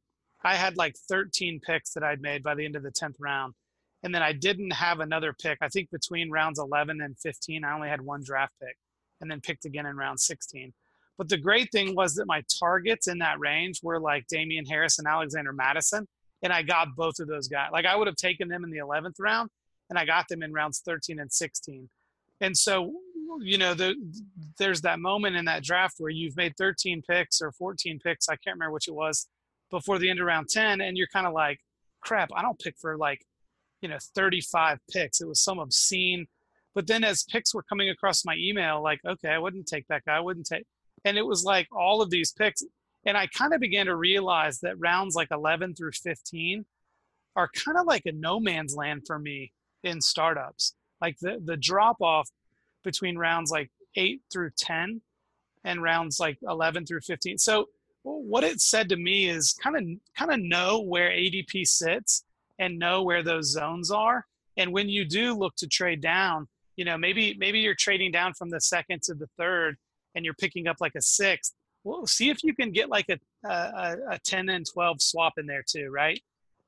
[0.44, 3.54] I had like 13 picks that I'd made by the end of the 10th round.
[4.02, 5.58] And then I didn't have another pick.
[5.62, 8.76] I think between rounds 11 and 15, I only had one draft pick
[9.22, 10.74] and then picked again in round 16.
[11.16, 14.98] But the great thing was that my targets in that range were like Damien Harris
[14.98, 16.06] and Alexander Mattison.
[16.42, 17.70] And I got both of those guys.
[17.72, 19.50] Like I would have taken them in the 11th round
[19.90, 21.88] and I got them in rounds 13 and 16.
[22.40, 22.92] And so,
[23.40, 23.94] you know, the,
[24.58, 28.28] there's that moment in that draft where you've made 13 picks or 14 picks.
[28.28, 29.28] I can't remember which it was
[29.70, 30.80] before the end of round 10.
[30.80, 31.60] And you're kind of like,
[32.00, 33.24] crap, I don't pick for like,
[33.80, 35.20] you know, 35 picks.
[35.20, 36.26] It was some obscene.
[36.74, 40.04] But then as picks were coming across my email, like, okay, I wouldn't take that
[40.04, 40.16] guy.
[40.16, 40.64] I wouldn't take.
[41.04, 42.62] And it was like all of these picks.
[43.06, 46.64] And I kind of began to realize that rounds like 11 through 15
[47.36, 49.52] are kind of like a no man's land for me
[49.82, 50.74] in startups.
[51.00, 52.30] Like the, the drop off
[52.82, 55.00] between rounds like 8 through 10
[55.64, 57.38] and rounds like 11 through 15.
[57.38, 57.68] So
[58.02, 59.82] what it said to me is kind of
[60.16, 62.24] kind of know where ADP sits
[62.58, 64.26] and know where those zones are.
[64.56, 68.34] And when you do look to trade down, you know maybe maybe you're trading down
[68.34, 69.76] from the second to the third,
[70.14, 71.52] and you're picking up like a sixth.
[71.82, 73.18] Well, see if you can get like a
[73.48, 76.20] a, a 10 and 12 swap in there too, right?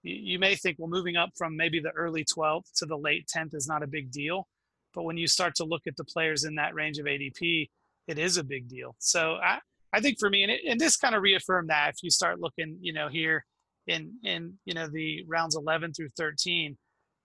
[0.03, 3.29] You, you may think, well, moving up from maybe the early 12th to the late
[3.35, 4.47] 10th is not a big deal,
[4.95, 7.69] but when you start to look at the players in that range of ADP,
[8.09, 8.95] it is a big deal.
[8.99, 9.59] So I
[9.93, 12.41] I think for me, and, it, and this kind of reaffirmed that if you start
[12.41, 13.45] looking, you know, here
[13.87, 16.77] in in you know the rounds 11 through 13,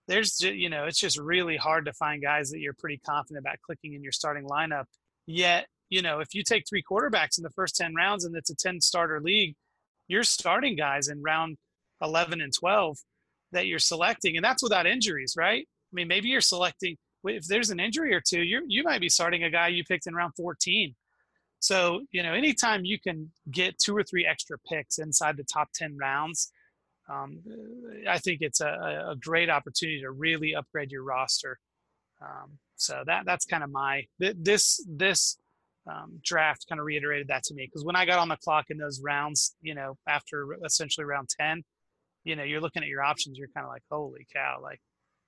[0.08, 3.60] there's you know it's just really hard to find guys that you're pretty confident about
[3.64, 4.84] clicking in your starting lineup.
[5.26, 8.50] Yet, you know, if you take three quarterbacks in the first 10 rounds and it's
[8.50, 9.54] a 10 starter league,
[10.08, 11.56] you're starting guys in round
[12.00, 12.98] 11 and 12
[13.52, 15.66] that you're selecting, and that's without injuries, right?
[15.66, 19.08] I mean, maybe you're selecting if there's an injury or two, you you might be
[19.08, 20.94] starting a guy you picked in round 14
[21.62, 25.68] so, you know, anytime you can get two or three extra picks inside the top
[25.76, 26.50] 10 rounds,
[27.08, 27.38] um,
[28.08, 31.60] I think it's a, a, great opportunity to really upgrade your roster.
[32.20, 35.36] Um, so that that's kind of my this this
[35.90, 38.66] um, draft kind of reiterated that to me because when I got on the clock
[38.70, 41.62] in those rounds, you know, after essentially round 10,
[42.24, 44.80] you know, you're looking at your options, you're kind of like, holy cow, like,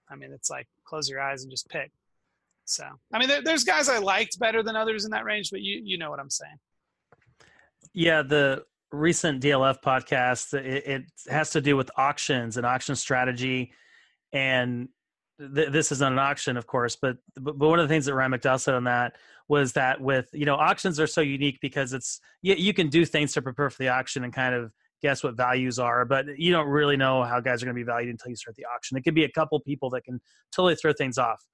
[0.08, 1.90] I mean, it's like close your eyes and just pick.
[2.66, 5.60] So, I mean, there, there's guys I liked better than others in that range, but
[5.60, 6.56] you you know what I'm saying.
[7.92, 13.72] Yeah, the recent DLF podcast it, it has to do with auctions and auction strategy,
[14.32, 14.88] and
[15.38, 18.06] th- this is not an auction, of course, but, but but one of the things
[18.06, 19.16] that Ryan McDowell said on that
[19.48, 23.04] was that with you know auctions are so unique because it's you, you can do
[23.04, 24.72] things to prepare for the auction and kind of
[25.02, 27.84] guess what values are, but you don't really know how guys are going to be
[27.84, 28.96] valued until you start the auction.
[28.96, 30.18] It could be a couple people that can
[30.50, 31.44] totally throw things off.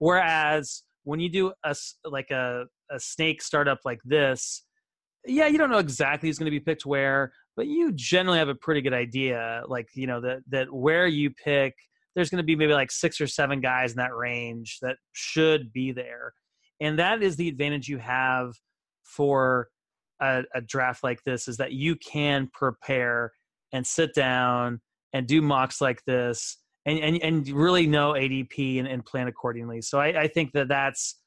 [0.00, 1.74] Whereas when you do a
[2.04, 4.64] like a a snake startup like this,
[5.24, 8.48] yeah, you don't know exactly who's going to be picked where, but you generally have
[8.48, 9.62] a pretty good idea.
[9.68, 11.74] Like you know that that where you pick,
[12.14, 15.72] there's going to be maybe like six or seven guys in that range that should
[15.72, 16.32] be there,
[16.80, 18.54] and that is the advantage you have
[19.02, 19.68] for
[20.20, 23.32] a, a draft like this is that you can prepare
[23.72, 24.80] and sit down
[25.12, 29.82] and do mocks like this and and, and really know ADP and, and plan accordingly.
[29.82, 31.20] So I, I think that that's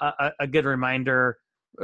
[0.00, 1.36] a, a, good reminder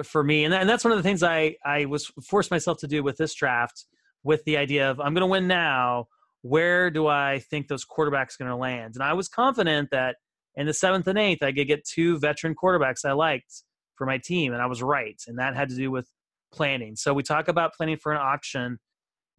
[0.05, 2.87] for me, and, and that's one of the things I I was forced myself to
[2.87, 3.85] do with this draft,
[4.23, 6.07] with the idea of I'm going to win now.
[6.43, 8.95] Where do I think those quarterbacks going to land?
[8.95, 10.17] And I was confident that
[10.57, 13.63] in the seventh and eighth, I could get two veteran quarterbacks I liked
[13.97, 15.21] for my team, and I was right.
[15.27, 16.09] And that had to do with
[16.53, 16.97] planning.
[16.97, 18.79] So we talk about planning for an auction.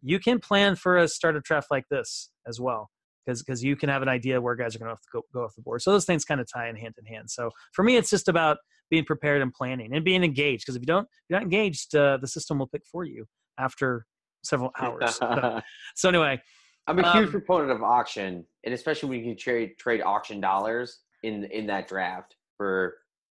[0.02, 2.90] You can plan for a startup draft like this as well
[3.26, 5.54] because because you can have an idea where guys are going to go, go off
[5.54, 5.82] the board.
[5.82, 7.30] So those things kind of tie in hand in hand.
[7.30, 8.58] So for me, it's just about
[8.90, 10.62] being prepared and planning and being engaged.
[10.62, 13.26] Because if you don't, if you're not engaged, uh, the system will pick for you
[13.58, 14.06] after
[14.44, 15.16] several hours.
[15.16, 15.60] so,
[15.94, 16.40] so, anyway,
[16.86, 20.40] I'm a huge um, proponent of auction, and especially when you can trade trade auction
[20.40, 22.96] dollars in in that draft for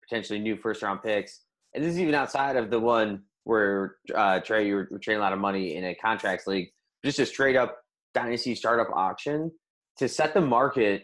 [0.08, 1.42] potentially new first round picks.
[1.74, 5.24] And this is even outside of the one where uh, Trey you're, you're trading a
[5.24, 6.70] lot of money in a contracts league.
[7.04, 7.78] Just a straight up
[8.14, 9.52] dynasty startup auction
[9.98, 11.04] to set the market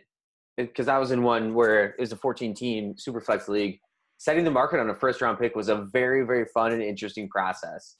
[0.57, 3.79] because I was in one where it was a 14 team super flex league.
[4.17, 7.29] Setting the market on a first round pick was a very, very fun and interesting
[7.29, 7.97] process.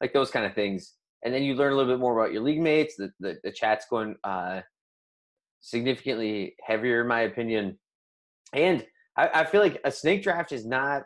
[0.00, 0.94] Like those kind of things.
[1.24, 2.96] And then you learn a little bit more about your league mates.
[2.96, 4.60] The, the, the chat's going uh,
[5.60, 7.78] significantly heavier, in my opinion.
[8.54, 8.84] And
[9.16, 11.02] I, I, feel like a snake draft is not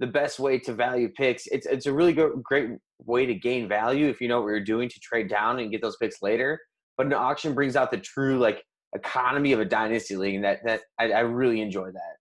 [0.00, 1.46] the best way to value picks.
[1.46, 2.70] It's, it's a really good, great
[3.04, 5.82] way to gain value if you know what you're doing to trade down and get
[5.82, 6.58] those picks later
[6.96, 8.62] but an auction brings out the true like
[8.94, 12.16] economy of a dynasty league, and that that I, I really enjoy that.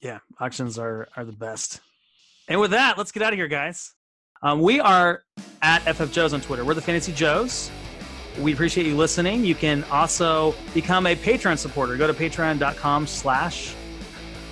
[0.00, 1.80] Yeah, auctions are are the best.
[2.48, 3.92] And with that, let's get out of here, guys.
[4.42, 5.24] Um, we are
[5.62, 6.64] at FF Joes on Twitter.
[6.64, 7.70] We're the Fantasy Joes.
[8.38, 9.44] We appreciate you listening.
[9.44, 11.96] You can also become a Patreon supporter.
[11.96, 13.74] Go to patreon.com slash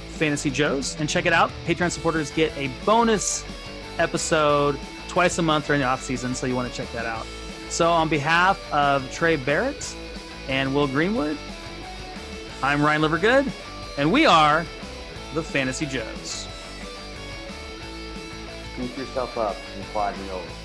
[0.08, 1.50] fantasy joes and check it out.
[1.66, 3.44] Patreon supporters get a bonus
[3.98, 4.78] episode
[5.08, 7.26] twice a month during the off season, so you want to check that out.
[7.68, 9.94] So on behalf of Trey Barrett
[10.48, 11.36] and Will Greenwood,
[12.62, 13.52] I'm Ryan Livergood,
[13.98, 14.64] and we are
[15.34, 16.48] the Fantasy Joes.
[18.74, 20.63] Scoop yourself up and quad me over.